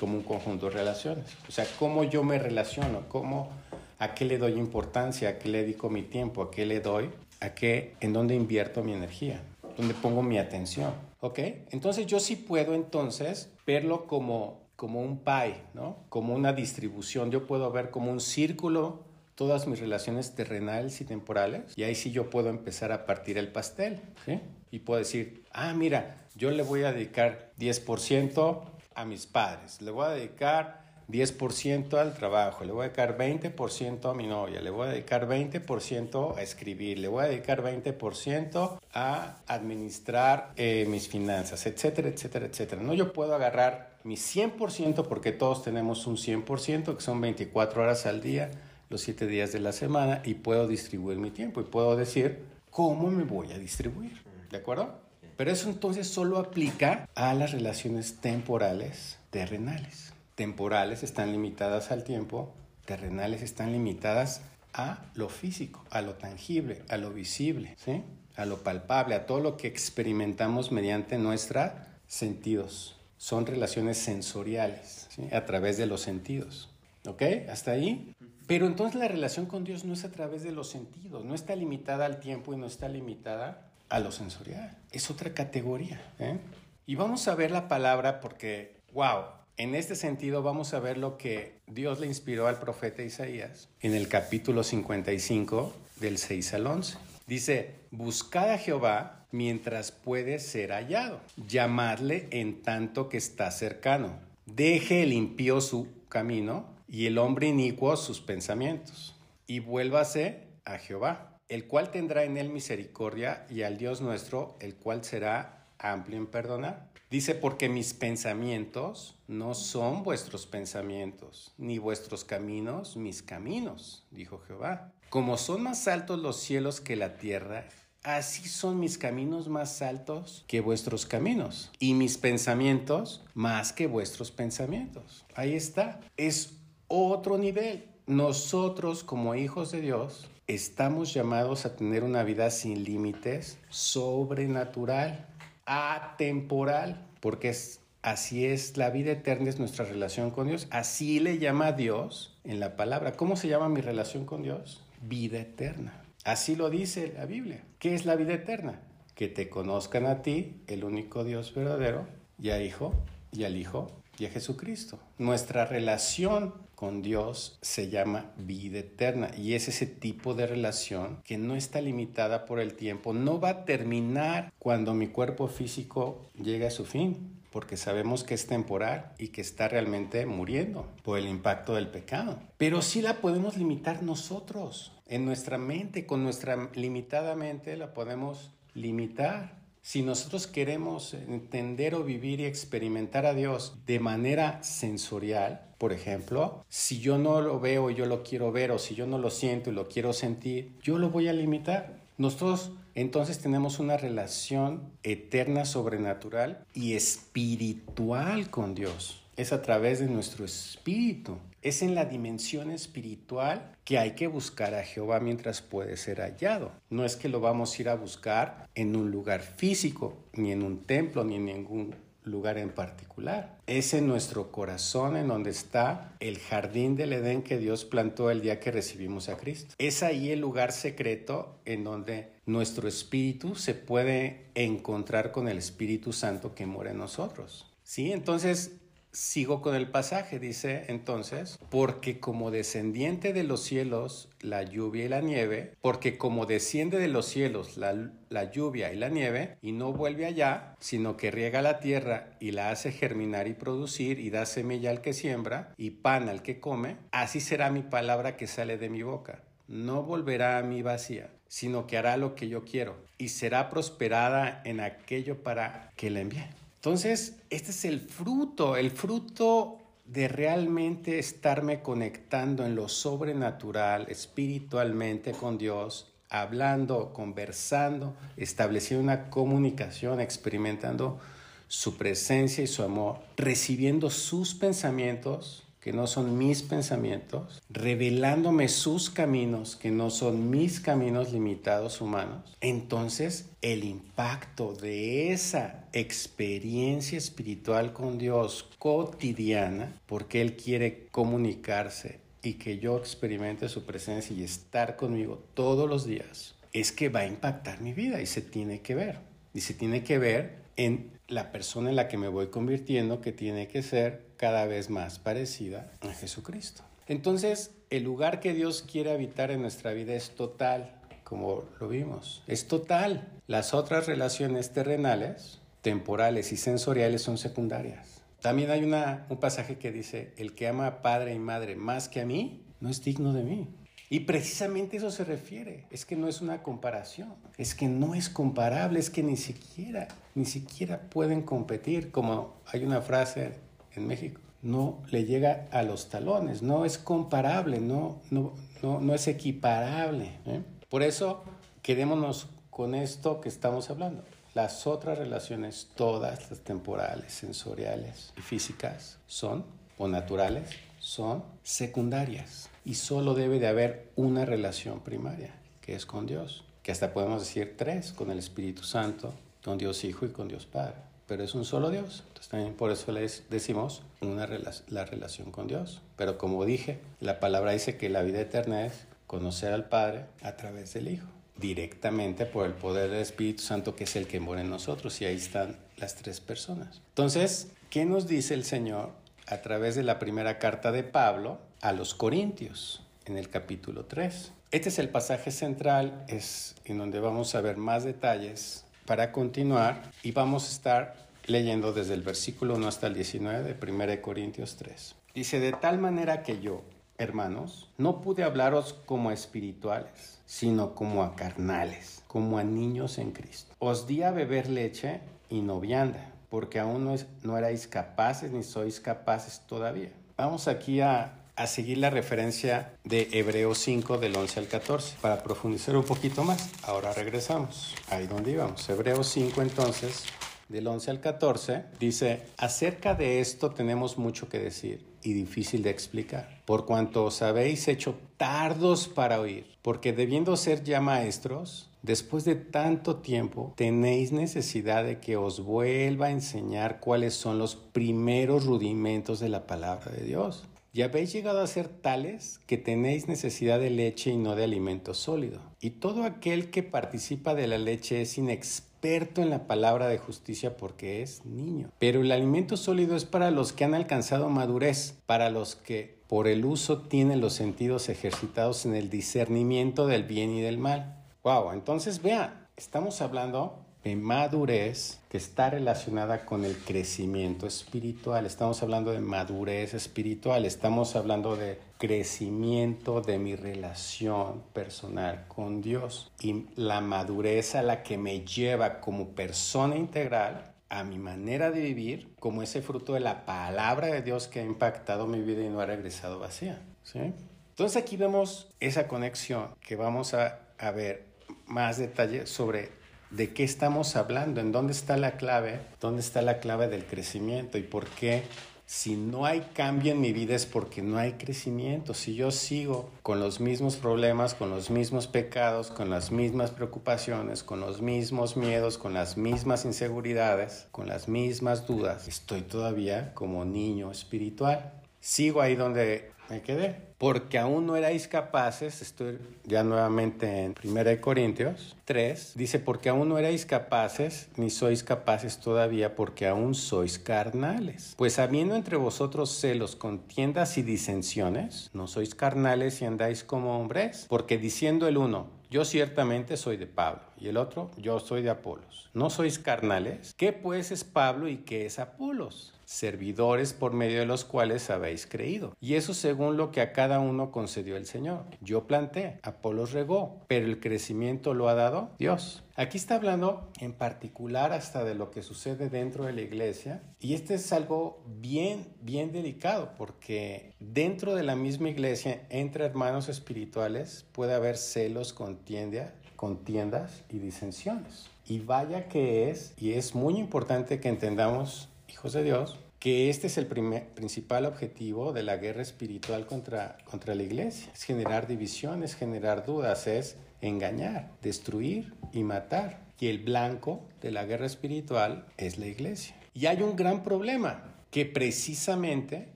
como 0.00 0.16
un 0.16 0.22
conjunto 0.22 0.70
de 0.70 0.76
relaciones. 0.76 1.26
O 1.46 1.52
sea, 1.52 1.66
cómo 1.78 2.04
yo 2.04 2.24
me 2.24 2.38
relaciono, 2.38 3.06
cómo, 3.10 3.50
a 3.98 4.14
qué 4.14 4.24
le 4.24 4.38
doy 4.38 4.52
importancia, 4.52 5.28
a 5.28 5.38
qué 5.38 5.48
le 5.48 5.62
dedico 5.62 5.90
mi 5.90 6.02
tiempo, 6.02 6.42
a 6.42 6.50
qué 6.50 6.66
le 6.66 6.80
doy, 6.80 7.10
a 7.40 7.54
qué, 7.54 7.94
en 8.00 8.12
dónde 8.12 8.34
invierto 8.34 8.82
mi 8.82 8.92
energía 8.92 9.42
donde 9.78 9.94
pongo 9.94 10.22
mi 10.22 10.38
atención, 10.38 10.92
¿ok? 11.20 11.38
Entonces 11.70 12.06
yo 12.06 12.18
sí 12.18 12.36
puedo 12.36 12.74
entonces 12.74 13.50
verlo 13.64 14.06
como, 14.06 14.66
como 14.74 15.00
un 15.00 15.20
pie, 15.20 15.62
¿no? 15.72 16.04
Como 16.08 16.34
una 16.34 16.52
distribución. 16.52 17.30
Yo 17.30 17.46
puedo 17.46 17.70
ver 17.70 17.90
como 17.90 18.10
un 18.10 18.20
círculo 18.20 19.04
todas 19.36 19.68
mis 19.68 19.78
relaciones 19.78 20.34
terrenales 20.34 21.00
y 21.00 21.04
temporales 21.04 21.72
y 21.76 21.84
ahí 21.84 21.94
sí 21.94 22.10
yo 22.10 22.28
puedo 22.28 22.50
empezar 22.50 22.90
a 22.90 23.06
partir 23.06 23.38
el 23.38 23.52
pastel, 23.52 24.00
¿sí? 24.26 24.40
Y 24.72 24.80
puedo 24.80 24.98
decir, 24.98 25.44
ah, 25.52 25.72
mira, 25.74 26.26
yo 26.34 26.50
le 26.50 26.64
voy 26.64 26.82
a 26.82 26.92
dedicar 26.92 27.52
10% 27.58 28.60
a 28.96 29.04
mis 29.04 29.26
padres, 29.26 29.80
le 29.80 29.92
voy 29.92 30.06
a 30.06 30.10
dedicar 30.10 30.87
10% 31.08 31.94
al 31.94 32.12
trabajo, 32.12 32.64
le 32.64 32.72
voy 32.72 32.84
a 32.84 32.88
dedicar 32.88 33.16
20% 33.16 34.10
a 34.10 34.14
mi 34.14 34.26
novia, 34.26 34.60
le 34.60 34.68
voy 34.68 34.88
a 34.88 34.90
dedicar 34.90 35.26
20% 35.26 36.36
a 36.36 36.42
escribir, 36.42 36.98
le 36.98 37.08
voy 37.08 37.24
a 37.24 37.28
dedicar 37.28 37.62
20% 37.62 38.78
a 38.92 39.38
administrar 39.46 40.52
eh, 40.56 40.84
mis 40.86 41.08
finanzas, 41.08 41.64
etcétera, 41.66 42.08
etcétera, 42.08 42.44
etcétera. 42.44 42.82
No, 42.82 42.92
yo 42.92 43.14
puedo 43.14 43.34
agarrar 43.34 43.96
mi 44.04 44.16
100% 44.16 45.06
porque 45.08 45.32
todos 45.32 45.64
tenemos 45.64 46.06
un 46.06 46.18
100% 46.18 46.96
que 46.96 47.00
son 47.00 47.22
24 47.22 47.82
horas 47.82 48.04
al 48.04 48.20
día, 48.20 48.50
los 48.90 49.00
7 49.00 49.26
días 49.26 49.50
de 49.52 49.60
la 49.60 49.72
semana 49.72 50.20
y 50.26 50.34
puedo 50.34 50.68
distribuir 50.68 51.16
mi 51.16 51.30
tiempo 51.30 51.62
y 51.62 51.64
puedo 51.64 51.96
decir 51.96 52.44
cómo 52.70 53.10
me 53.10 53.24
voy 53.24 53.52
a 53.52 53.58
distribuir, 53.58 54.22
¿de 54.50 54.58
acuerdo? 54.58 55.00
Pero 55.38 55.52
eso 55.52 55.70
entonces 55.70 56.06
solo 56.06 56.36
aplica 56.36 57.08
a 57.14 57.32
las 57.32 57.52
relaciones 57.52 58.20
temporales 58.20 59.18
terrenales 59.30 60.07
temporales 60.38 61.02
están 61.02 61.32
limitadas 61.32 61.90
al 61.90 62.04
tiempo, 62.04 62.54
terrenales 62.84 63.42
están 63.42 63.72
limitadas 63.72 64.42
a 64.72 65.02
lo 65.14 65.28
físico, 65.28 65.84
a 65.90 66.00
lo 66.00 66.14
tangible, 66.14 66.84
a 66.88 66.96
lo 66.96 67.10
visible, 67.10 67.74
¿sí? 67.76 68.04
a 68.36 68.46
lo 68.46 68.62
palpable, 68.62 69.16
a 69.16 69.26
todo 69.26 69.40
lo 69.40 69.56
que 69.56 69.66
experimentamos 69.66 70.70
mediante 70.70 71.18
nuestros 71.18 71.72
sentidos. 72.06 73.00
Son 73.16 73.46
relaciones 73.46 73.98
sensoriales, 73.98 75.08
a 75.32 75.44
través 75.44 75.76
de 75.76 75.86
los 75.86 76.02
sentidos. 76.02 76.70
¿Ok? 77.04 77.22
¿Hasta 77.50 77.72
ahí? 77.72 78.14
Pero 78.46 78.68
entonces 78.68 78.94
la 78.94 79.08
relación 79.08 79.46
con 79.46 79.64
Dios 79.64 79.84
no 79.84 79.94
es 79.94 80.04
a 80.04 80.12
través 80.12 80.44
de 80.44 80.52
los 80.52 80.70
sentidos, 80.70 81.24
no 81.24 81.34
está 81.34 81.56
limitada 81.56 82.06
al 82.06 82.20
tiempo 82.20 82.54
y 82.54 82.58
no 82.58 82.66
está 82.66 82.88
limitada 82.88 83.72
a 83.88 83.98
lo 83.98 84.12
sensorial. 84.12 84.70
Es 84.92 85.10
otra 85.10 85.34
categoría. 85.34 86.00
¿eh? 86.20 86.38
Y 86.86 86.94
vamos 86.94 87.26
a 87.26 87.34
ver 87.34 87.50
la 87.50 87.66
palabra 87.66 88.20
porque, 88.20 88.76
wow, 88.92 89.37
en 89.58 89.74
este 89.74 89.96
sentido 89.96 90.42
vamos 90.42 90.72
a 90.72 90.80
ver 90.80 90.96
lo 90.96 91.18
que 91.18 91.58
Dios 91.66 91.98
le 91.98 92.06
inspiró 92.06 92.46
al 92.46 92.60
profeta 92.60 93.02
Isaías 93.02 93.68
en 93.80 93.92
el 93.92 94.08
capítulo 94.08 94.62
55 94.62 95.74
del 95.96 96.16
6 96.16 96.54
al 96.54 96.66
11. 96.68 96.98
Dice, 97.26 97.74
buscad 97.90 98.52
a 98.52 98.58
Jehová 98.58 99.26
mientras 99.32 99.90
puede 99.90 100.38
ser 100.38 100.70
hallado, 100.70 101.20
llamadle 101.48 102.28
en 102.30 102.62
tanto 102.62 103.08
que 103.08 103.16
está 103.16 103.50
cercano. 103.50 104.18
Deje 104.46 105.02
el 105.02 105.12
impío 105.12 105.60
su 105.60 105.88
camino 106.08 106.66
y 106.88 107.06
el 107.06 107.18
hombre 107.18 107.48
inicuo 107.48 107.96
sus 107.96 108.20
pensamientos, 108.20 109.14
y 109.46 109.58
vuélvase 109.58 110.44
a 110.64 110.78
Jehová, 110.78 111.36
el 111.48 111.66
cual 111.66 111.90
tendrá 111.90 112.24
en 112.24 112.38
él 112.38 112.48
misericordia, 112.48 113.44
y 113.50 113.62
al 113.62 113.76
Dios 113.76 114.00
nuestro, 114.00 114.56
el 114.60 114.74
cual 114.76 115.04
será 115.04 115.66
amplio 115.78 116.16
en 116.16 116.26
perdonar 116.26 116.88
Dice, 117.10 117.34
porque 117.34 117.70
mis 117.70 117.94
pensamientos 117.94 119.16
no 119.28 119.54
son 119.54 120.02
vuestros 120.02 120.46
pensamientos, 120.46 121.54
ni 121.56 121.78
vuestros 121.78 122.22
caminos 122.22 122.96
mis 122.98 123.22
caminos, 123.22 124.06
dijo 124.10 124.42
Jehová. 124.46 124.92
Como 125.08 125.38
son 125.38 125.62
más 125.62 125.88
altos 125.88 126.18
los 126.18 126.36
cielos 126.36 126.82
que 126.82 126.96
la 126.96 127.16
tierra, 127.16 127.66
así 128.02 128.46
son 128.46 128.78
mis 128.78 128.98
caminos 128.98 129.48
más 129.48 129.80
altos 129.80 130.44
que 130.46 130.60
vuestros 130.60 131.06
caminos, 131.06 131.70
y 131.78 131.94
mis 131.94 132.18
pensamientos 132.18 133.24
más 133.32 133.72
que 133.72 133.86
vuestros 133.86 134.30
pensamientos. 134.30 135.24
Ahí 135.34 135.54
está, 135.54 136.00
es 136.18 136.58
otro 136.88 137.38
nivel. 137.38 137.88
Nosotros 138.06 139.02
como 139.02 139.34
hijos 139.34 139.70
de 139.70 139.80
Dios 139.80 140.28
estamos 140.46 141.14
llamados 141.14 141.64
a 141.64 141.74
tener 141.74 142.04
una 142.04 142.22
vida 142.22 142.50
sin 142.50 142.84
límites, 142.84 143.56
sobrenatural 143.70 145.26
atemporal, 145.68 147.06
porque 147.20 147.54
así 148.02 148.46
es, 148.46 148.76
la 148.76 148.90
vida 148.90 149.12
eterna 149.12 149.50
es 149.50 149.58
nuestra 149.58 149.84
relación 149.84 150.30
con 150.30 150.48
Dios, 150.48 150.66
así 150.70 151.20
le 151.20 151.38
llama 151.38 151.72
Dios 151.72 152.38
en 152.44 152.58
la 152.58 152.74
palabra. 152.76 153.12
¿Cómo 153.12 153.36
se 153.36 153.48
llama 153.48 153.68
mi 153.68 153.82
relación 153.82 154.24
con 154.24 154.42
Dios? 154.42 154.82
Vida 155.02 155.38
eterna. 155.38 156.02
Así 156.24 156.56
lo 156.56 156.70
dice 156.70 157.12
la 157.16 157.26
Biblia. 157.26 157.62
¿Qué 157.78 157.94
es 157.94 158.06
la 158.06 158.16
vida 158.16 158.34
eterna? 158.34 158.80
Que 159.14 159.28
te 159.28 159.48
conozcan 159.48 160.06
a 160.06 160.22
ti, 160.22 160.62
el 160.66 160.84
único 160.84 161.22
Dios 161.24 161.54
verdadero, 161.54 162.06
y 162.40 162.50
a 162.50 162.62
Hijo, 162.62 162.94
y 163.32 163.44
al 163.44 163.56
Hijo, 163.56 163.88
y 164.18 164.26
a 164.26 164.30
Jesucristo. 164.30 164.98
Nuestra 165.18 165.66
relación 165.66 166.54
con 166.78 167.02
Dios 167.02 167.58
se 167.60 167.90
llama 167.90 168.30
vida 168.36 168.78
eterna 168.78 169.32
y 169.36 169.54
es 169.54 169.66
ese 169.66 169.84
tipo 169.84 170.34
de 170.34 170.46
relación 170.46 171.20
que 171.24 171.36
no 171.36 171.56
está 171.56 171.80
limitada 171.80 172.46
por 172.46 172.60
el 172.60 172.74
tiempo, 172.74 173.12
no 173.12 173.40
va 173.40 173.48
a 173.48 173.64
terminar 173.64 174.52
cuando 174.60 174.94
mi 174.94 175.08
cuerpo 175.08 175.48
físico 175.48 176.28
llegue 176.40 176.68
a 176.68 176.70
su 176.70 176.84
fin, 176.84 177.40
porque 177.50 177.76
sabemos 177.76 178.22
que 178.22 178.34
es 178.34 178.46
temporal 178.46 179.12
y 179.18 179.30
que 179.30 179.40
está 179.40 179.66
realmente 179.66 180.24
muriendo 180.24 180.86
por 181.02 181.18
el 181.18 181.26
impacto 181.26 181.74
del 181.74 181.88
pecado. 181.88 182.38
Pero 182.58 182.80
sí 182.80 183.02
la 183.02 183.14
podemos 183.14 183.56
limitar 183.56 184.04
nosotros, 184.04 184.92
en 185.08 185.24
nuestra 185.24 185.58
mente, 185.58 186.06
con 186.06 186.22
nuestra 186.22 186.70
limitada 186.76 187.34
mente 187.34 187.76
la 187.76 187.92
podemos 187.92 188.52
limitar. 188.74 189.57
Si 189.82 190.02
nosotros 190.02 190.46
queremos 190.46 191.14
entender 191.14 191.94
o 191.94 192.04
vivir 192.04 192.40
y 192.40 192.44
experimentar 192.44 193.26
a 193.26 193.34
Dios 193.34 193.74
de 193.86 194.00
manera 194.00 194.62
sensorial, 194.62 195.64
por 195.78 195.92
ejemplo, 195.92 196.64
si 196.68 197.00
yo 197.00 197.18
no 197.18 197.40
lo 197.40 197.60
veo 197.60 197.90
y 197.90 197.94
yo 197.94 198.06
lo 198.06 198.22
quiero 198.22 198.52
ver 198.52 198.72
o 198.72 198.78
si 198.78 198.94
yo 198.94 199.06
no 199.06 199.18
lo 199.18 199.30
siento 199.30 199.70
y 199.70 199.74
lo 199.74 199.88
quiero 199.88 200.12
sentir, 200.12 200.72
yo 200.82 200.98
lo 200.98 201.10
voy 201.10 201.28
a 201.28 201.32
limitar. 201.32 202.00
Nosotros 202.18 202.72
entonces 202.96 203.38
tenemos 203.38 203.78
una 203.78 203.96
relación 203.96 204.90
eterna, 205.04 205.64
sobrenatural 205.64 206.64
y 206.74 206.94
espiritual 206.94 208.50
con 208.50 208.74
Dios. 208.74 209.22
Es 209.36 209.52
a 209.52 209.62
través 209.62 210.00
de 210.00 210.06
nuestro 210.06 210.44
espíritu. 210.44 211.38
Es 211.62 211.82
en 211.82 211.94
la 211.94 212.04
dimensión 212.04 212.70
espiritual 212.70 213.76
que 213.84 213.98
hay 213.98 214.12
que 214.12 214.26
buscar 214.26 214.74
a 214.74 214.84
Jehová 214.84 215.20
mientras 215.20 215.60
puede 215.60 215.96
ser 215.96 216.20
hallado. 216.20 216.72
No 216.90 217.04
es 217.04 217.16
que 217.16 217.28
lo 217.28 217.40
vamos 217.40 217.76
a 217.78 217.82
ir 217.82 217.88
a 217.88 217.96
buscar 217.96 218.68
en 218.74 218.94
un 218.94 219.10
lugar 219.10 219.42
físico, 219.42 220.16
ni 220.34 220.52
en 220.52 220.62
un 220.62 220.84
templo, 220.84 221.24
ni 221.24 221.36
en 221.36 221.46
ningún 221.46 221.94
lugar 222.28 222.58
en 222.58 222.70
particular. 222.70 223.58
Es 223.66 223.94
en 223.94 224.06
nuestro 224.06 224.52
corazón 224.52 225.16
en 225.16 225.28
donde 225.28 225.50
está 225.50 226.14
el 226.20 226.38
jardín 226.38 226.94
del 226.96 227.12
Edén 227.12 227.42
que 227.42 227.58
Dios 227.58 227.84
plantó 227.84 228.30
el 228.30 228.40
día 228.40 228.60
que 228.60 228.70
recibimos 228.70 229.28
a 229.28 229.36
Cristo. 229.36 229.74
Es 229.78 230.02
ahí 230.02 230.30
el 230.30 230.40
lugar 230.40 230.72
secreto 230.72 231.58
en 231.64 231.84
donde 231.84 232.32
nuestro 232.46 232.88
espíritu 232.88 233.54
se 233.54 233.74
puede 233.74 234.46
encontrar 234.54 235.32
con 235.32 235.48
el 235.48 235.58
Espíritu 235.58 236.12
Santo 236.12 236.54
que 236.54 236.66
mora 236.66 236.90
en 236.90 236.98
nosotros. 236.98 237.66
¿Sí? 237.82 238.12
Entonces, 238.12 238.72
sigo 239.18 239.62
con 239.62 239.74
el 239.74 239.90
pasaje, 239.90 240.38
dice 240.38 240.84
entonces, 240.86 241.58
porque 241.70 242.20
como 242.20 242.52
descendiente 242.52 243.32
de 243.32 243.42
los 243.42 243.64
cielos 243.64 244.28
la 244.40 244.62
lluvia 244.62 245.06
y 245.06 245.08
la 245.08 245.20
nieve, 245.20 245.72
porque 245.82 246.16
como 246.16 246.46
desciende 246.46 246.98
de 247.00 247.08
los 247.08 247.26
cielos 247.26 247.76
la, 247.76 248.12
la, 248.28 248.52
lluvia 248.52 248.92
y 248.92 248.96
la 248.96 249.08
nieve, 249.08 249.56
y 249.60 249.72
no 249.72 249.92
vuelve 249.92 250.24
allá, 250.24 250.76
sino 250.78 251.16
que 251.16 251.32
riega 251.32 251.62
la 251.62 251.80
tierra 251.80 252.36
y 252.38 252.52
la 252.52 252.70
hace 252.70 252.92
germinar 252.92 253.48
y 253.48 253.54
producir, 253.54 254.20
y 254.20 254.30
da 254.30 254.46
semilla 254.46 254.90
al 254.90 255.00
que 255.00 255.12
siembra, 255.12 255.74
y 255.76 255.90
pan 255.90 256.28
al 256.28 256.42
que 256.42 256.60
come, 256.60 256.96
así 257.10 257.40
será 257.40 257.72
mi 257.72 257.82
palabra 257.82 258.36
que 258.36 258.46
sale 258.46 258.78
de 258.78 258.88
mi 258.88 259.02
boca. 259.02 259.42
No 259.66 260.04
volverá 260.04 260.58
a 260.58 260.62
mí 260.62 260.82
vacía, 260.82 261.28
sino 261.48 261.88
que 261.88 261.98
hará 261.98 262.16
lo 262.16 262.36
que 262.36 262.48
yo 262.48 262.64
quiero, 262.64 262.96
y 263.18 263.30
será 263.30 263.68
prosperada 263.68 264.62
en 264.64 264.78
aquello 264.78 265.42
para 265.42 265.90
que 265.96 266.08
la 266.08 266.20
envíe. 266.20 266.57
Entonces, 266.78 267.40
este 267.50 267.72
es 267.72 267.84
el 267.84 267.98
fruto, 267.98 268.76
el 268.76 268.92
fruto 268.92 269.78
de 270.04 270.28
realmente 270.28 271.18
estarme 271.18 271.82
conectando 271.82 272.64
en 272.64 272.76
lo 272.76 272.88
sobrenatural, 272.88 274.06
espiritualmente 274.08 275.32
con 275.32 275.58
Dios, 275.58 276.12
hablando, 276.30 277.12
conversando, 277.12 278.14
estableciendo 278.36 279.02
una 279.02 279.28
comunicación, 279.28 280.20
experimentando 280.20 281.18
su 281.66 281.96
presencia 281.96 282.62
y 282.62 282.68
su 282.68 282.84
amor, 282.84 283.18
recibiendo 283.36 284.08
sus 284.08 284.54
pensamientos, 284.54 285.67
que 285.80 285.92
no 285.92 286.06
son 286.06 286.36
mis 286.36 286.62
pensamientos, 286.62 287.62
revelándome 287.70 288.68
sus 288.68 289.10
caminos, 289.10 289.76
que 289.76 289.90
no 289.90 290.10
son 290.10 290.50
mis 290.50 290.80
caminos 290.80 291.32
limitados 291.32 292.00
humanos, 292.00 292.56
entonces 292.60 293.50
el 293.62 293.84
impacto 293.84 294.74
de 294.74 295.32
esa 295.32 295.84
experiencia 295.92 297.18
espiritual 297.18 297.92
con 297.92 298.18
Dios 298.18 298.68
cotidiana, 298.78 299.92
porque 300.06 300.40
Él 300.40 300.56
quiere 300.56 301.06
comunicarse 301.10 302.20
y 302.42 302.54
que 302.54 302.78
yo 302.78 302.96
experimente 302.98 303.68
su 303.68 303.84
presencia 303.84 304.34
y 304.36 304.42
estar 304.42 304.96
conmigo 304.96 305.42
todos 305.54 305.88
los 305.88 306.06
días, 306.06 306.54
es 306.72 306.92
que 306.92 307.08
va 307.08 307.20
a 307.20 307.26
impactar 307.26 307.80
mi 307.80 307.92
vida 307.92 308.20
y 308.20 308.26
se 308.26 308.42
tiene 308.42 308.80
que 308.80 308.94
ver. 308.94 309.20
Y 309.54 309.60
se 309.60 309.74
tiene 309.74 310.04
que 310.04 310.18
ver 310.18 310.58
en 310.76 311.17
la 311.28 311.52
persona 311.52 311.90
en 311.90 311.96
la 311.96 312.08
que 312.08 312.16
me 312.16 312.28
voy 312.28 312.48
convirtiendo 312.48 313.20
que 313.20 313.32
tiene 313.32 313.68
que 313.68 313.82
ser 313.82 314.24
cada 314.36 314.64
vez 314.64 314.90
más 314.90 315.18
parecida 315.18 315.92
a 316.00 316.12
Jesucristo. 316.12 316.82
Entonces, 317.06 317.70
el 317.90 318.02
lugar 318.02 318.40
que 318.40 318.54
Dios 318.54 318.82
quiere 318.82 319.12
habitar 319.12 319.50
en 319.50 319.60
nuestra 319.60 319.92
vida 319.92 320.14
es 320.14 320.30
total, 320.30 320.94
como 321.24 321.64
lo 321.80 321.88
vimos, 321.88 322.42
es 322.46 322.66
total. 322.66 323.28
Las 323.46 323.74
otras 323.74 324.06
relaciones 324.06 324.72
terrenales, 324.72 325.60
temporales 325.82 326.52
y 326.52 326.56
sensoriales 326.56 327.22
son 327.22 327.38
secundarias. 327.38 328.22
También 328.40 328.70
hay 328.70 328.84
una, 328.84 329.26
un 329.28 329.38
pasaje 329.38 329.78
que 329.78 329.92
dice, 329.92 330.32
el 330.36 330.54
que 330.54 330.68
ama 330.68 330.86
a 330.86 331.02
padre 331.02 331.34
y 331.34 331.38
madre 331.38 331.76
más 331.76 332.08
que 332.08 332.20
a 332.20 332.26
mí, 332.26 332.62
no 332.80 332.88
es 332.88 333.02
digno 333.02 333.32
de 333.32 333.42
mí. 333.42 333.68
Y 334.10 334.20
precisamente 334.20 334.96
eso 334.96 335.10
se 335.10 335.24
refiere, 335.24 335.84
es 335.90 336.06
que 336.06 336.16
no 336.16 336.28
es 336.28 336.40
una 336.40 336.62
comparación, 336.62 337.34
es 337.58 337.74
que 337.74 337.88
no 337.88 338.14
es 338.14 338.30
comparable, 338.30 338.98
es 339.00 339.10
que 339.10 339.22
ni 339.22 339.36
siquiera, 339.36 340.08
ni 340.34 340.46
siquiera 340.46 341.00
pueden 341.10 341.42
competir, 341.42 342.10
como 342.10 342.54
hay 342.66 342.84
una 342.84 343.02
frase 343.02 343.52
en 343.94 344.06
México, 344.06 344.40
no 344.62 345.02
le 345.10 345.24
llega 345.24 345.66
a 345.72 345.82
los 345.82 346.08
talones, 346.08 346.62
no 346.62 346.86
es 346.86 346.96
comparable, 346.96 347.80
no, 347.80 348.22
no, 348.30 348.54
no, 348.82 348.98
no 348.98 349.14
es 349.14 349.28
equiparable. 349.28 350.32
¿eh? 350.46 350.62
Por 350.88 351.02
eso, 351.02 351.42
quedémonos 351.82 352.48
con 352.70 352.94
esto 352.94 353.42
que 353.42 353.50
estamos 353.50 353.90
hablando. 353.90 354.24
Las 354.54 354.86
otras 354.86 355.18
relaciones, 355.18 355.90
todas 355.94 356.50
las 356.50 356.60
temporales, 356.60 357.32
sensoriales 357.32 358.32
y 358.38 358.40
físicas, 358.40 359.18
son, 359.26 359.66
o 359.98 360.08
naturales, 360.08 360.70
son 360.98 361.44
secundarias 361.62 362.67
y 362.88 362.94
solo 362.94 363.34
debe 363.34 363.58
de 363.58 363.66
haber 363.66 364.08
una 364.16 364.46
relación 364.46 365.00
primaria, 365.00 365.54
que 365.82 365.94
es 365.94 366.06
con 366.06 366.24
Dios, 366.24 366.64
que 366.82 366.90
hasta 366.90 367.12
podemos 367.12 367.42
decir 367.42 367.74
tres, 367.76 368.12
con 368.12 368.30
el 368.30 368.38
Espíritu 368.38 368.82
Santo, 368.82 369.34
con 369.62 369.76
Dios 369.76 370.04
Hijo 370.04 370.24
y 370.24 370.30
con 370.30 370.48
Dios 370.48 370.64
Padre, 370.64 370.94
pero 371.26 371.44
es 371.44 371.54
un 371.54 371.66
solo 371.66 371.90
Dios. 371.90 372.24
Entonces 372.28 372.48
también 372.48 372.72
por 372.72 372.90
eso 372.90 373.12
les 373.12 373.44
decimos 373.50 374.00
una 374.22 374.48
la 374.88 375.04
relación 375.04 375.52
con 375.52 375.66
Dios. 375.66 376.00
Pero 376.16 376.38
como 376.38 376.64
dije, 376.64 376.98
la 377.20 377.40
palabra 377.40 377.72
dice 377.72 377.98
que 377.98 378.08
la 378.08 378.22
vida 378.22 378.40
eterna 378.40 378.86
es 378.86 379.04
conocer 379.26 379.74
al 379.74 379.90
Padre 379.90 380.24
a 380.40 380.56
través 380.56 380.94
del 380.94 381.08
Hijo 381.08 381.28
directamente 381.58 382.46
por 382.46 382.64
el 382.64 382.72
poder 382.72 383.10
del 383.10 383.20
Espíritu 383.20 383.64
Santo 383.64 383.96
que 383.96 384.04
es 384.04 384.16
el 384.16 384.26
que 384.26 384.40
mora 384.40 384.62
en 384.62 384.70
nosotros 384.70 385.20
y 385.20 385.26
ahí 385.26 385.36
están 385.36 385.76
las 385.98 386.14
tres 386.14 386.40
personas. 386.40 387.02
Entonces, 387.08 387.68
¿qué 387.90 388.06
nos 388.06 388.26
dice 388.26 388.54
el 388.54 388.64
Señor 388.64 389.10
a 389.46 389.60
través 389.60 389.94
de 389.94 390.04
la 390.04 390.18
primera 390.18 390.58
carta 390.58 390.90
de 390.90 391.02
Pablo 391.02 391.67
a 391.80 391.92
los 391.92 392.14
Corintios 392.14 393.02
en 393.26 393.36
el 393.36 393.50
capítulo 393.50 394.04
3. 394.06 394.52
Este 394.70 394.88
es 394.88 394.98
el 394.98 395.08
pasaje 395.08 395.50
central, 395.50 396.24
es 396.28 396.74
en 396.84 396.98
donde 396.98 397.20
vamos 397.20 397.54
a 397.54 397.60
ver 397.60 397.76
más 397.76 398.04
detalles 398.04 398.84
para 399.06 399.32
continuar 399.32 400.10
y 400.22 400.32
vamos 400.32 400.68
a 400.68 400.72
estar 400.72 401.28
leyendo 401.46 401.92
desde 401.92 402.14
el 402.14 402.22
versículo 402.22 402.74
1 402.74 402.88
hasta 402.88 403.06
el 403.06 403.14
19 403.14 403.74
de 403.74 403.92
1 403.92 404.22
Corintios 404.22 404.76
3. 404.76 405.14
Dice, 405.34 405.60
de 405.60 405.72
tal 405.72 405.98
manera 405.98 406.42
que 406.42 406.60
yo, 406.60 406.82
hermanos, 407.16 407.90
no 407.96 408.20
pude 408.20 408.42
hablaros 408.42 408.92
como 409.06 409.30
espirituales, 409.30 410.40
sino 410.46 410.94
como 410.94 411.22
a 411.22 411.36
carnales, 411.36 412.22
como 412.26 412.58
a 412.58 412.64
niños 412.64 413.18
en 413.18 413.32
Cristo. 413.32 413.74
Os 413.78 414.06
di 414.06 414.22
a 414.22 414.30
beber 414.30 414.68
leche 414.68 415.20
y 415.48 415.60
no 415.60 415.80
vianda 415.80 416.34
porque 416.48 416.78
aún 416.78 417.04
no, 417.04 417.14
es, 417.14 417.26
no 417.42 417.56
erais 417.56 417.86
capaces 417.86 418.50
ni 418.50 418.62
sois 418.62 419.00
capaces 419.00 419.60
todavía. 419.66 420.12
Vamos 420.36 420.68
aquí 420.68 421.00
a, 421.00 421.37
a 421.58 421.66
seguir 421.66 421.98
la 421.98 422.08
referencia 422.08 422.92
de 423.02 423.28
Hebreos 423.32 423.78
5 423.78 424.18
del 424.18 424.36
11 424.36 424.60
al 424.60 424.68
14 424.68 425.16
para 425.20 425.42
profundizar 425.42 425.96
un 425.96 426.04
poquito 426.04 426.44
más. 426.44 426.70
Ahora 426.84 427.12
regresamos 427.12 427.94
ahí 428.10 428.28
donde 428.28 428.52
íbamos. 428.52 428.88
Hebreos 428.88 429.26
5 429.28 429.60
entonces 429.62 430.22
del 430.68 430.86
11 430.86 431.10
al 431.10 431.20
14, 431.20 431.84
dice, 431.98 432.42
acerca 432.58 433.14
de 433.14 433.40
esto 433.40 433.70
tenemos 433.70 434.18
mucho 434.18 434.48
que 434.48 434.58
decir 434.58 435.04
y 435.22 435.32
difícil 435.32 435.82
de 435.82 435.90
explicar, 435.90 436.62
por 436.64 436.86
cuanto 436.86 437.24
os 437.24 437.42
habéis 437.42 437.88
hecho 437.88 438.14
tardos 438.36 439.08
para 439.08 439.40
oír, 439.40 439.66
porque 439.82 440.12
debiendo 440.12 440.56
ser 440.56 440.84
ya 440.84 441.00
maestros, 441.00 441.88
después 442.02 442.44
de 442.44 442.54
tanto 442.54 443.16
tiempo, 443.16 443.72
tenéis 443.76 444.30
necesidad 444.30 445.04
de 445.04 445.18
que 445.18 445.36
os 445.36 445.60
vuelva 445.64 446.26
a 446.26 446.30
enseñar 446.30 447.00
cuáles 447.00 447.34
son 447.34 447.58
los 447.58 447.74
primeros 447.74 448.64
rudimentos 448.64 449.40
de 449.40 449.48
la 449.48 449.66
palabra 449.66 450.12
de 450.12 450.24
Dios. 450.24 450.67
Y 450.92 451.02
habéis 451.02 451.32
llegado 451.32 451.60
a 451.60 451.66
ser 451.66 451.88
tales 451.88 452.60
que 452.66 452.78
tenéis 452.78 453.28
necesidad 453.28 453.78
de 453.78 453.90
leche 453.90 454.30
y 454.30 454.36
no 454.36 454.56
de 454.56 454.64
alimento 454.64 455.14
sólido. 455.14 455.60
Y 455.80 455.90
todo 455.90 456.24
aquel 456.24 456.70
que 456.70 456.82
participa 456.82 457.54
de 457.54 457.66
la 457.66 457.78
leche 457.78 458.22
es 458.22 458.38
inexperto 458.38 458.88
experto 458.98 459.42
en 459.42 459.50
la 459.50 459.68
palabra 459.68 460.08
de 460.08 460.18
justicia 460.18 460.76
porque 460.76 461.22
es 461.22 461.44
niño. 461.44 461.92
Pero 462.00 462.20
el 462.20 462.32
alimento 462.32 462.76
sólido 462.76 463.14
es 463.14 463.24
para 463.24 463.52
los 463.52 463.72
que 463.72 463.84
han 463.84 463.94
alcanzado 463.94 464.50
madurez, 464.50 465.16
para 465.24 465.50
los 465.50 465.76
que 465.76 466.18
por 466.26 466.48
el 466.48 466.64
uso 466.64 467.02
tienen 467.02 467.40
los 467.40 467.52
sentidos 467.52 468.08
ejercitados 468.08 468.86
en 468.86 468.96
el 468.96 469.08
discernimiento 469.08 470.08
del 470.08 470.24
bien 470.24 470.50
y 470.50 470.62
del 470.62 470.78
mal. 470.78 471.16
Wow, 471.44 471.70
entonces 471.72 472.22
vean, 472.22 472.66
estamos 472.76 473.22
hablando 473.22 473.84
de 474.04 474.16
madurez 474.16 475.20
que 475.28 475.36
está 475.36 475.70
relacionada 475.70 476.44
con 476.44 476.64
el 476.64 476.76
crecimiento 476.76 477.66
espiritual. 477.66 478.46
Estamos 478.46 478.82
hablando 478.82 479.12
de 479.12 479.20
madurez 479.20 479.94
espiritual, 479.94 480.64
estamos 480.64 481.16
hablando 481.16 481.56
de 481.56 481.78
crecimiento 481.98 483.20
de 483.20 483.38
mi 483.38 483.56
relación 483.56 484.62
personal 484.72 485.46
con 485.48 485.82
Dios 485.82 486.30
y 486.40 486.66
la 486.76 487.00
madurez 487.00 487.74
a 487.74 487.82
la 487.82 488.02
que 488.02 488.16
me 488.16 488.40
lleva 488.40 489.00
como 489.00 489.30
persona 489.30 489.96
integral 489.96 490.72
a 490.88 491.04
mi 491.04 491.18
manera 491.18 491.70
de 491.70 491.80
vivir 491.80 492.34
como 492.38 492.62
ese 492.62 492.80
fruto 492.82 493.14
de 493.14 493.20
la 493.20 493.44
palabra 493.44 494.06
de 494.06 494.22
Dios 494.22 494.48
que 494.48 494.60
ha 494.60 494.64
impactado 494.64 495.26
mi 495.26 495.40
vida 495.42 495.62
y 495.62 495.68
no 495.68 495.80
ha 495.80 495.86
regresado 495.86 496.38
vacía. 496.38 496.80
¿sí? 497.02 497.34
Entonces 497.70 498.00
aquí 498.00 498.16
vemos 498.16 498.68
esa 498.80 499.06
conexión 499.06 499.74
que 499.80 499.96
vamos 499.96 500.34
a, 500.34 500.60
a 500.78 500.90
ver 500.92 501.26
más 501.66 501.98
detalle 501.98 502.46
sobre 502.46 502.97
de 503.30 503.52
qué 503.52 503.64
estamos 503.64 504.16
hablando, 504.16 504.60
en 504.60 504.72
dónde 504.72 504.92
está 504.92 505.16
la 505.16 505.36
clave, 505.36 505.80
dónde 506.00 506.20
está 506.20 506.42
la 506.42 506.60
clave 506.60 506.88
del 506.88 507.04
crecimiento 507.04 507.78
y 507.78 507.82
por 507.82 508.06
qué 508.06 508.44
si 508.88 509.16
no 509.16 509.44
hay 509.44 509.60
cambio 509.74 510.12
en 510.12 510.20
mi 510.22 510.32
vida 510.32 510.54
es 510.54 510.64
porque 510.64 511.02
no 511.02 511.18
hay 511.18 511.32
crecimiento. 511.32 512.14
Si 512.14 512.34
yo 512.34 512.50
sigo 512.50 513.10
con 513.22 513.38
los 513.38 513.60
mismos 513.60 513.96
problemas, 513.96 514.54
con 514.54 514.70
los 514.70 514.88
mismos 514.88 515.26
pecados, 515.26 515.90
con 515.90 516.08
las 516.08 516.32
mismas 516.32 516.70
preocupaciones, 516.70 517.62
con 517.62 517.80
los 517.80 518.00
mismos 518.00 518.56
miedos, 518.56 518.96
con 518.96 519.12
las 519.12 519.36
mismas 519.36 519.84
inseguridades, 519.84 520.86
con 520.90 521.06
las 521.06 521.28
mismas 521.28 521.86
dudas, 521.86 522.28
estoy 522.28 522.62
todavía 522.62 523.34
como 523.34 523.66
niño 523.66 524.10
espiritual. 524.10 524.90
Sigo 525.20 525.60
ahí 525.60 525.76
donde 525.76 526.32
me 526.48 526.62
quedé. 526.62 527.08
Porque 527.18 527.58
aún 527.58 527.86
no 527.86 527.96
erais 527.96 528.28
capaces, 528.28 529.02
estoy 529.02 529.38
ya 529.64 529.82
nuevamente 529.82 530.64
en 530.64 530.74
1 530.82 531.20
Corintios 531.20 531.96
3, 532.04 532.52
dice, 532.54 532.78
porque 532.78 533.08
aún 533.08 533.28
no 533.28 533.38
erais 533.38 533.66
capaces, 533.66 534.48
ni 534.56 534.70
sois 534.70 535.02
capaces 535.02 535.58
todavía, 535.58 536.14
porque 536.14 536.46
aún 536.46 536.76
sois 536.76 537.18
carnales. 537.18 538.14
Pues 538.16 538.38
habiendo 538.38 538.76
entre 538.76 538.96
vosotros 538.96 539.50
celos, 539.50 539.96
contiendas 539.96 540.78
y 540.78 540.82
disensiones, 540.82 541.90
no 541.92 542.06
sois 542.06 542.36
carnales 542.36 543.02
y 543.02 543.04
andáis 543.04 543.42
como 543.42 543.80
hombres, 543.80 544.26
porque 544.28 544.56
diciendo 544.56 545.08
el 545.08 545.18
uno, 545.18 545.48
yo 545.70 545.84
ciertamente 545.84 546.56
soy 546.56 546.76
de 546.76 546.86
Pablo 546.86 547.22
y 547.40 547.48
el 547.48 547.56
otro, 547.56 547.90
yo 547.96 548.20
soy 548.20 548.42
de 548.42 548.50
Apolos. 548.50 549.10
¿No 549.14 549.30
sois 549.30 549.58
carnales? 549.58 550.34
¿Qué 550.36 550.52
pues 550.52 550.90
es 550.90 551.04
Pablo 551.04 551.48
y 551.48 551.58
qué 551.58 551.86
es 551.86 551.98
Apolos? 551.98 552.74
servidores 552.88 553.74
por 553.74 553.92
medio 553.92 554.18
de 554.18 554.24
los 554.24 554.46
cuales 554.46 554.88
habéis 554.88 555.26
creído. 555.26 555.76
Y 555.78 555.96
eso 555.96 556.14
según 556.14 556.56
lo 556.56 556.70
que 556.70 556.80
a 556.80 556.94
cada 556.94 557.20
uno 557.20 557.52
concedió 557.52 557.98
el 557.98 558.06
Señor. 558.06 558.46
Yo 558.62 558.86
planté, 558.86 559.38
Apolos 559.42 559.92
regó, 559.92 560.40
pero 560.48 560.64
el 560.64 560.80
crecimiento 560.80 561.52
lo 561.52 561.68
ha 561.68 561.74
dado 561.74 562.12
Dios. 562.18 562.64
Aquí 562.76 562.96
está 562.96 563.16
hablando 563.16 563.68
en 563.80 563.92
particular 563.92 564.72
hasta 564.72 565.04
de 565.04 565.16
lo 565.16 565.30
que 565.32 565.42
sucede 565.42 565.90
dentro 565.90 566.24
de 566.24 566.32
la 566.32 566.42
iglesia 566.42 567.02
y 567.18 567.34
este 567.34 567.54
es 567.54 567.72
algo 567.72 568.22
bien, 568.24 568.86
bien 569.02 569.32
delicado 569.32 569.90
porque 569.98 570.76
dentro 570.78 571.34
de 571.34 571.42
la 571.42 571.56
misma 571.56 571.90
iglesia, 571.90 572.46
entre 572.50 572.86
hermanos 572.86 573.28
espirituales, 573.28 574.26
puede 574.30 574.54
haber 574.54 574.76
celos, 574.76 575.32
contienda, 575.32 576.14
contiendas 576.38 577.24
y 577.28 577.40
disensiones. 577.40 578.30
Y 578.46 578.60
vaya 578.60 579.08
que 579.08 579.50
es, 579.50 579.74
y 579.76 579.94
es 579.94 580.14
muy 580.14 580.36
importante 580.38 581.00
que 581.00 581.08
entendamos 581.08 581.88
hijos 582.08 582.32
de 582.32 582.44
Dios, 582.44 582.78
que 583.00 583.28
este 583.28 583.48
es 583.48 583.58
el 583.58 583.66
principal 583.66 584.64
objetivo 584.64 585.32
de 585.32 585.42
la 585.42 585.56
guerra 585.56 585.82
espiritual 585.82 586.46
contra, 586.46 586.96
contra 587.04 587.34
la 587.34 587.42
iglesia. 587.42 587.90
Es 587.92 588.04
generar 588.04 588.46
divisiones, 588.46 589.16
generar 589.16 589.66
dudas, 589.66 590.06
es 590.06 590.36
engañar, 590.60 591.32
destruir 591.42 592.14
y 592.32 592.44
matar. 592.44 593.00
Y 593.18 593.26
el 593.26 593.40
blanco 593.40 594.04
de 594.20 594.30
la 594.30 594.44
guerra 594.44 594.66
espiritual 594.66 595.44
es 595.56 595.76
la 595.76 595.86
iglesia. 595.86 596.36
Y 596.54 596.66
hay 596.66 596.82
un 596.82 596.94
gran 596.94 597.24
problema, 597.24 597.82
que 598.10 598.24
precisamente 598.24 599.48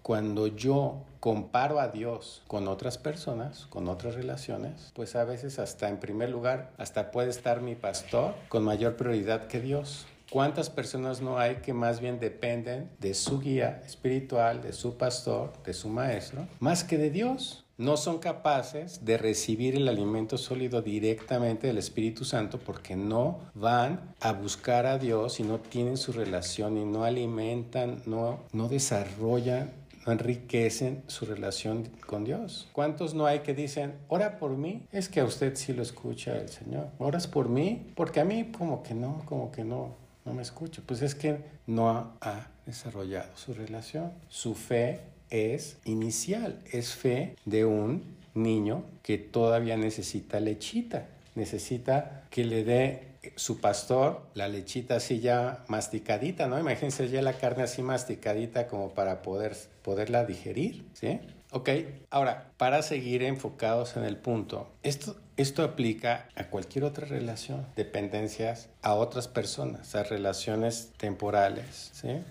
cuando 0.02 0.46
yo 0.46 1.04
comparo 1.20 1.80
a 1.80 1.88
Dios 1.88 2.42
con 2.48 2.68
otras 2.68 2.98
personas, 2.98 3.66
con 3.66 3.88
otras 3.88 4.14
relaciones, 4.14 4.90
pues 4.94 5.14
a 5.16 5.24
veces 5.24 5.58
hasta 5.58 5.88
en 5.88 5.98
primer 5.98 6.30
lugar, 6.30 6.72
hasta 6.78 7.10
puede 7.10 7.30
estar 7.30 7.60
mi 7.60 7.74
pastor 7.74 8.34
con 8.48 8.64
mayor 8.64 8.96
prioridad 8.96 9.46
que 9.46 9.60
Dios. 9.60 10.06
¿Cuántas 10.30 10.70
personas 10.70 11.20
no 11.20 11.38
hay 11.38 11.56
que 11.56 11.74
más 11.74 12.00
bien 12.00 12.18
dependen 12.18 12.90
de 12.98 13.14
su 13.14 13.38
guía 13.38 13.82
espiritual, 13.84 14.62
de 14.62 14.72
su 14.72 14.96
pastor, 14.96 15.52
de 15.62 15.74
su 15.74 15.88
maestro, 15.88 16.46
más 16.58 16.84
que 16.84 16.96
de 16.96 17.10
Dios? 17.10 17.61
No 17.78 17.96
son 17.96 18.18
capaces 18.18 19.04
de 19.04 19.18
recibir 19.18 19.74
el 19.74 19.88
alimento 19.88 20.38
sólido 20.38 20.82
directamente 20.82 21.66
del 21.66 21.78
Espíritu 21.78 22.24
Santo 22.24 22.58
porque 22.58 22.96
no 22.96 23.40
van 23.54 24.14
a 24.20 24.32
buscar 24.32 24.86
a 24.86 24.98
Dios 24.98 25.40
y 25.40 25.42
no 25.42 25.58
tienen 25.58 25.96
su 25.96 26.12
relación 26.12 26.76
y 26.76 26.84
no 26.84 27.04
alimentan, 27.04 28.02
no, 28.06 28.40
no 28.52 28.68
desarrollan 28.68 29.82
no 30.04 30.10
enriquecen 30.10 31.04
su 31.06 31.26
relación 31.26 31.88
con 32.06 32.24
Dios. 32.24 32.68
¿Cuántos 32.72 33.14
no 33.14 33.26
hay 33.26 33.40
que 33.40 33.54
dicen, 33.54 33.94
ora 34.08 34.36
por 34.36 34.50
mí? 34.50 34.84
Es 34.90 35.08
que 35.08 35.20
a 35.20 35.24
usted 35.24 35.54
sí 35.54 35.72
lo 35.72 35.82
escucha 35.82 36.36
el 36.38 36.48
Señor. 36.48 36.88
¿Oras 36.98 37.28
por 37.28 37.48
mí? 37.48 37.92
Porque 37.94 38.18
a 38.18 38.24
mí 38.24 38.50
como 38.50 38.82
que 38.82 38.94
no, 38.94 39.22
como 39.26 39.52
que 39.52 39.62
no 39.62 40.02
no 40.24 40.32
me 40.32 40.42
escucha. 40.42 40.82
Pues 40.84 41.02
es 41.02 41.14
que 41.14 41.38
no 41.66 42.14
ha 42.20 42.48
desarrollado 42.66 43.36
su 43.36 43.54
relación. 43.54 44.12
Su 44.28 44.54
fe 44.54 45.00
es 45.32 45.78
inicial, 45.84 46.60
es 46.70 46.94
fe 46.94 47.36
de 47.46 47.64
un 47.64 48.04
niño 48.34 48.84
que 49.02 49.18
todavía 49.18 49.76
necesita 49.76 50.38
lechita, 50.40 51.08
necesita 51.34 52.24
que 52.30 52.44
le 52.44 52.64
dé 52.64 53.12
su 53.36 53.60
pastor 53.60 54.22
la 54.34 54.48
lechita 54.48 54.96
así 54.96 55.20
ya 55.20 55.64
masticadita, 55.68 56.46
¿no? 56.48 56.58
Imagínense 56.58 57.08
ya 57.08 57.22
la 57.22 57.34
carne 57.34 57.62
así 57.62 57.82
masticadita 57.82 58.66
como 58.66 58.90
para 58.90 59.22
poder, 59.22 59.56
poderla 59.82 60.24
digerir, 60.24 60.84
¿sí? 60.92 61.20
Ok, 61.50 61.68
ahora, 62.10 62.50
para 62.56 62.82
seguir 62.82 63.22
enfocados 63.22 63.96
en 63.96 64.04
el 64.04 64.16
punto, 64.16 64.68
esto, 64.82 65.16
esto 65.36 65.62
aplica 65.62 66.26
a 66.34 66.44
cualquier 66.44 66.84
otra 66.84 67.06
relación, 67.06 67.66
dependencias 67.76 68.70
a 68.80 68.94
otras 68.94 69.28
personas, 69.28 69.94
a 69.94 70.02
relaciones 70.02 70.92
temporales, 70.96 71.90
¿sí? 71.92 72.22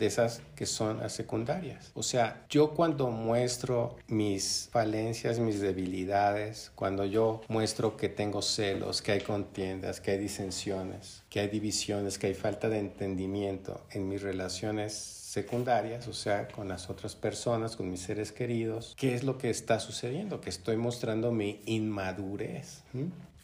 De 0.00 0.06
esas 0.06 0.42
que 0.56 0.66
son 0.66 0.98
las 0.98 1.12
secundarias. 1.12 1.92
O 1.94 2.02
sea, 2.02 2.44
yo 2.48 2.70
cuando 2.70 3.10
muestro 3.10 3.96
mis 4.08 4.68
falencias, 4.72 5.38
mis 5.38 5.60
debilidades, 5.60 6.72
cuando 6.74 7.04
yo 7.04 7.42
muestro 7.48 7.96
que 7.96 8.08
tengo 8.08 8.42
celos, 8.42 9.02
que 9.02 9.12
hay 9.12 9.20
contiendas, 9.20 10.00
que 10.00 10.12
hay 10.12 10.18
disensiones, 10.18 11.22
que 11.28 11.40
hay 11.40 11.48
divisiones, 11.48 12.18
que 12.18 12.28
hay 12.28 12.34
falta 12.34 12.68
de 12.68 12.78
entendimiento 12.78 13.84
en 13.90 14.08
mis 14.08 14.22
relaciones 14.22 14.94
secundarias, 14.94 16.08
o 16.08 16.14
sea, 16.14 16.48
con 16.48 16.66
las 16.66 16.90
otras 16.90 17.14
personas, 17.14 17.76
con 17.76 17.90
mis 17.90 18.00
seres 18.00 18.32
queridos. 18.32 18.94
¿Qué 18.98 19.14
es 19.14 19.22
lo 19.22 19.38
que 19.38 19.50
está 19.50 19.78
sucediendo? 19.78 20.40
Que 20.40 20.50
estoy 20.50 20.76
mostrando 20.76 21.30
mi 21.30 21.60
inmadurez. 21.66 22.82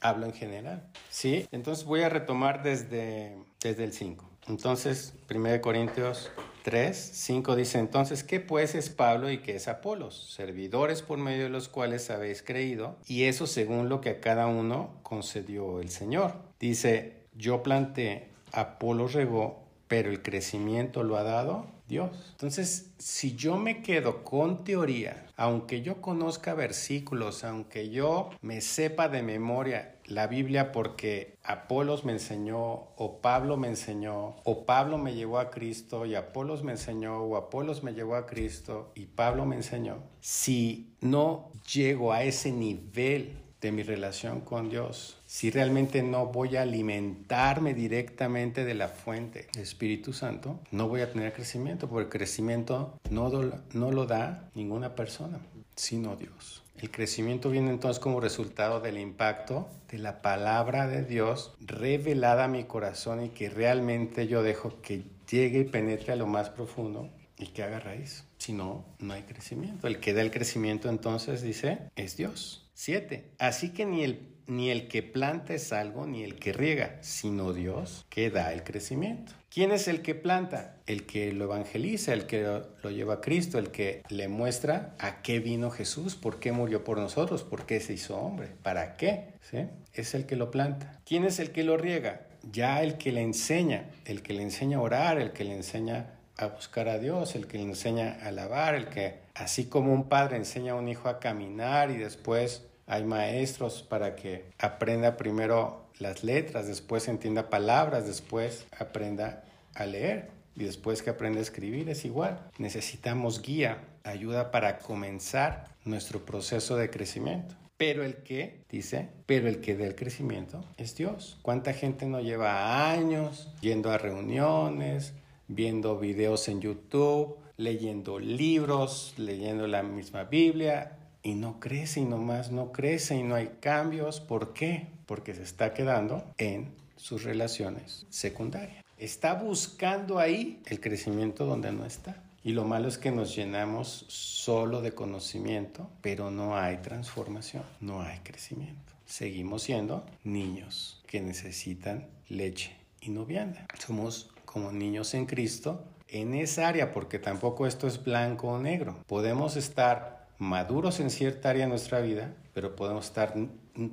Hablo 0.00 0.26
en 0.26 0.32
general. 0.32 0.88
Sí, 1.10 1.46
entonces 1.52 1.84
voy 1.84 2.00
a 2.00 2.08
retomar 2.08 2.62
desde, 2.62 3.36
desde 3.60 3.84
el 3.84 3.92
5. 3.92 4.28
Entonces, 4.48 5.12
1 5.28 5.60
Corintios 5.60 6.30
3, 6.66 6.96
5 6.96 7.54
dice, 7.54 7.78
entonces, 7.78 8.24
¿qué 8.24 8.40
pues 8.40 8.74
es 8.74 8.90
Pablo 8.90 9.30
y 9.30 9.38
qué 9.38 9.54
es 9.54 9.68
Apolos? 9.68 10.32
Servidores 10.34 11.00
por 11.00 11.16
medio 11.16 11.44
de 11.44 11.48
los 11.48 11.68
cuales 11.68 12.10
habéis 12.10 12.42
creído, 12.42 12.96
y 13.06 13.22
eso 13.22 13.46
según 13.46 13.88
lo 13.88 14.00
que 14.00 14.10
a 14.10 14.20
cada 14.20 14.48
uno 14.48 14.90
concedió 15.04 15.80
el 15.80 15.90
Señor. 15.90 16.32
Dice, 16.58 17.18
yo 17.36 17.62
planté, 17.62 18.30
Apolos 18.50 19.12
regó, 19.12 19.62
pero 19.86 20.10
el 20.10 20.22
crecimiento 20.22 21.04
lo 21.04 21.16
ha 21.16 21.22
dado 21.22 21.66
Dios. 21.86 22.10
Entonces, 22.32 22.90
si 22.98 23.36
yo 23.36 23.58
me 23.58 23.80
quedo 23.80 24.24
con 24.24 24.64
teoría, 24.64 25.24
aunque 25.36 25.82
yo 25.82 26.00
conozca 26.00 26.54
versículos, 26.54 27.44
aunque 27.44 27.90
yo 27.90 28.30
me 28.40 28.60
sepa 28.60 29.08
de 29.08 29.22
memoria 29.22 29.94
la 30.06 30.26
Biblia 30.26 30.72
porque 30.72 31.36
Apolos 31.42 32.04
me 32.04 32.12
enseñó, 32.12 32.88
o 32.96 33.18
Pablo 33.20 33.56
me 33.56 33.68
enseñó, 33.68 34.36
o 34.44 34.64
Pablo 34.64 34.98
me 34.98 35.14
llevó 35.14 35.38
a 35.38 35.50
Cristo, 35.50 36.06
y 36.06 36.14
Apolos 36.14 36.62
me 36.62 36.72
enseñó, 36.72 37.22
o 37.22 37.36
Apolos 37.36 37.82
me 37.82 37.94
llevó 37.94 38.16
a 38.16 38.26
Cristo, 38.26 38.92
y 38.94 39.06
Pablo 39.06 39.46
me 39.46 39.56
enseñó, 39.56 39.98
si 40.20 40.94
no 41.00 41.50
llego 41.72 42.12
a 42.12 42.22
ese 42.24 42.52
nivel 42.52 43.36
de 43.60 43.72
mi 43.72 43.82
relación 43.82 44.40
con 44.40 44.68
Dios, 44.68 45.16
si 45.26 45.50
realmente 45.50 46.02
no 46.02 46.26
voy 46.26 46.56
a 46.56 46.62
alimentarme 46.62 47.74
directamente 47.74 48.64
de 48.64 48.74
la 48.74 48.88
fuente 48.88 49.48
Espíritu 49.58 50.12
Santo, 50.12 50.60
no 50.70 50.88
voy 50.88 51.00
a 51.00 51.12
tener 51.12 51.32
crecimiento, 51.32 51.88
porque 51.88 52.04
el 52.04 52.10
crecimiento 52.10 52.98
no, 53.10 53.30
no 53.72 53.90
lo 53.90 54.06
da 54.06 54.50
ninguna 54.54 54.94
persona, 54.94 55.40
sino 55.74 56.16
Dios. 56.16 56.62
El 56.78 56.90
crecimiento 56.90 57.50
viene 57.50 57.70
entonces 57.70 58.00
como 58.00 58.20
resultado 58.20 58.80
del 58.80 58.98
impacto 58.98 59.68
de 59.90 59.98
la 59.98 60.20
palabra 60.20 60.86
de 60.86 61.04
Dios 61.04 61.54
revelada 61.60 62.44
a 62.44 62.48
mi 62.48 62.64
corazón 62.64 63.24
y 63.24 63.30
que 63.30 63.48
realmente 63.48 64.26
yo 64.26 64.42
dejo 64.42 64.80
que 64.82 65.04
llegue 65.30 65.60
y 65.60 65.64
penetre 65.64 66.12
a 66.12 66.16
lo 66.16 66.26
más 66.26 66.50
profundo 66.50 67.10
y 67.38 67.46
que 67.46 67.62
haga 67.62 67.80
raíz. 67.80 68.24
Si 68.38 68.52
no, 68.52 68.84
no 68.98 69.14
hay 69.14 69.22
crecimiento. 69.22 69.86
El 69.86 70.00
que 70.00 70.12
da 70.12 70.22
el 70.22 70.30
crecimiento 70.30 70.88
entonces 70.88 71.42
dice 71.42 71.90
es 71.96 72.16
Dios. 72.16 72.68
Siete. 72.74 73.32
Así 73.38 73.70
que 73.70 73.86
ni 73.86 74.04
el, 74.04 74.36
ni 74.46 74.70
el 74.70 74.86
que 74.88 75.02
planta 75.02 75.54
es 75.54 75.72
algo, 75.72 76.06
ni 76.06 76.22
el 76.24 76.36
que 76.36 76.52
riega, 76.52 76.98
sino 77.00 77.54
Dios 77.54 78.04
que 78.10 78.30
da 78.30 78.52
el 78.52 78.64
crecimiento. 78.64 79.32
¿Quién 79.56 79.72
es 79.72 79.88
el 79.88 80.02
que 80.02 80.14
planta? 80.14 80.74
El 80.86 81.06
que 81.06 81.32
lo 81.32 81.44
evangeliza, 81.44 82.12
el 82.12 82.26
que 82.26 82.42
lo, 82.42 82.90
lleva 82.90 83.14
a 83.14 83.20
Cristo, 83.22 83.58
el 83.58 83.70
que 83.70 84.02
le 84.10 84.28
muestra 84.28 84.94
a 84.98 85.22
qué 85.22 85.38
vino 85.38 85.70
Jesús, 85.70 86.14
por 86.14 86.38
qué 86.40 86.52
murió 86.52 86.84
por 86.84 86.98
nosotros, 86.98 87.42
por 87.42 87.64
qué 87.64 87.80
se 87.80 87.94
hizo 87.94 88.18
hombre, 88.18 88.50
para 88.62 88.98
qué. 88.98 89.28
¿Sí? 89.40 89.66
Es 89.94 90.14
el 90.14 90.26
que 90.26 90.36
lo 90.36 90.50
planta. 90.50 91.00
¿Quién 91.06 91.24
es 91.24 91.38
el 91.38 91.52
que 91.52 91.64
lo 91.64 91.78
riega? 91.78 92.26
Ya 92.52 92.82
el 92.82 92.98
que 92.98 93.12
le 93.12 93.22
enseña, 93.22 93.88
el 94.04 94.20
que 94.20 94.34
le 94.34 94.42
enseña 94.42 94.76
a 94.76 94.82
orar, 94.82 95.18
el 95.18 95.32
que 95.32 95.44
le 95.44 95.54
enseña 95.54 96.18
a 96.36 96.48
buscar 96.48 96.90
a 96.90 96.98
Dios, 96.98 97.34
el 97.34 97.46
que 97.46 97.56
le 97.56 97.64
enseña 97.64 98.18
a 98.20 98.26
alabar, 98.26 98.74
el 98.74 98.90
que, 98.90 99.20
así 99.34 99.70
como 99.70 99.90
un 99.90 100.10
padre 100.10 100.36
enseña 100.36 100.72
a 100.72 100.76
un 100.76 100.86
hijo 100.86 101.08
a 101.08 101.18
caminar 101.18 101.90
y 101.90 101.96
después 101.96 102.66
hay 102.86 103.04
maestros 103.04 103.82
para 103.82 104.16
que 104.16 104.44
aprenda 104.58 105.16
primero 105.16 105.86
las 105.98 106.24
letras, 106.24 106.66
después 106.66 107.08
entienda 107.08 107.48
palabras, 107.48 108.06
después 108.06 108.66
aprenda 108.78 109.45
a 109.76 109.86
leer 109.86 110.30
y 110.54 110.64
después 110.64 111.02
que 111.02 111.10
aprenda 111.10 111.38
a 111.38 111.42
escribir 111.42 111.88
es 111.88 112.04
igual. 112.04 112.40
Necesitamos 112.58 113.42
guía, 113.42 113.84
ayuda 114.04 114.50
para 114.50 114.78
comenzar 114.78 115.68
nuestro 115.84 116.24
proceso 116.24 116.76
de 116.76 116.90
crecimiento. 116.90 117.54
Pero 117.76 118.04
el 118.04 118.16
que, 118.16 118.64
dice, 118.70 119.08
pero 119.26 119.48
el 119.48 119.60
que 119.60 119.76
del 119.76 119.94
crecimiento 119.94 120.64
es 120.78 120.96
Dios. 120.96 121.38
¿Cuánta 121.42 121.74
gente 121.74 122.06
no 122.06 122.20
lleva 122.20 122.90
años 122.90 123.52
yendo 123.60 123.90
a 123.90 123.98
reuniones, 123.98 125.12
viendo 125.46 125.98
videos 125.98 126.48
en 126.48 126.62
YouTube, 126.62 127.36
leyendo 127.58 128.18
libros, 128.18 129.14
leyendo 129.18 129.66
la 129.66 129.82
misma 129.82 130.24
Biblia, 130.24 130.96
y 131.26 131.34
no 131.34 131.58
crece 131.58 132.00
y 132.00 132.04
nomás 132.04 132.52
no 132.52 132.70
crece 132.70 133.16
y 133.16 133.24
no 133.24 133.34
hay 133.34 133.58
cambios. 133.60 134.20
¿Por 134.20 134.52
qué? 134.52 134.86
Porque 135.06 135.34
se 135.34 135.42
está 135.42 135.74
quedando 135.74 136.24
en 136.38 136.72
sus 136.94 137.24
relaciones 137.24 138.06
secundarias. 138.10 138.85
Está 138.98 139.34
buscando 139.34 140.18
ahí 140.18 140.62
el 140.66 140.80
crecimiento 140.80 141.44
donde 141.44 141.70
no 141.70 141.84
está. 141.84 142.22
Y 142.42 142.52
lo 142.52 142.64
malo 142.64 142.88
es 142.88 142.96
que 142.96 143.10
nos 143.10 143.34
llenamos 143.34 144.06
solo 144.08 144.80
de 144.80 144.92
conocimiento, 144.92 145.90
pero 146.00 146.30
no 146.30 146.56
hay 146.56 146.78
transformación, 146.78 147.64
no 147.80 148.00
hay 148.00 148.20
crecimiento. 148.20 148.92
Seguimos 149.04 149.64
siendo 149.64 150.06
niños 150.24 151.02
que 151.06 151.20
necesitan 151.20 152.06
leche 152.28 152.74
y 153.00 153.10
no 153.10 153.26
vianda. 153.26 153.66
Somos 153.78 154.30
como 154.44 154.72
niños 154.72 155.12
en 155.14 155.26
Cristo 155.26 155.84
en 156.08 156.34
esa 156.34 156.68
área, 156.68 156.92
porque 156.92 157.18
tampoco 157.18 157.66
esto 157.66 157.86
es 157.86 158.02
blanco 158.02 158.48
o 158.48 158.58
negro. 158.58 158.96
Podemos 159.06 159.56
estar 159.56 160.28
maduros 160.38 161.00
en 161.00 161.10
cierta 161.10 161.50
área 161.50 161.64
de 161.64 161.70
nuestra 161.70 162.00
vida, 162.00 162.34
pero 162.54 162.76
podemos 162.76 163.06
estar 163.06 163.34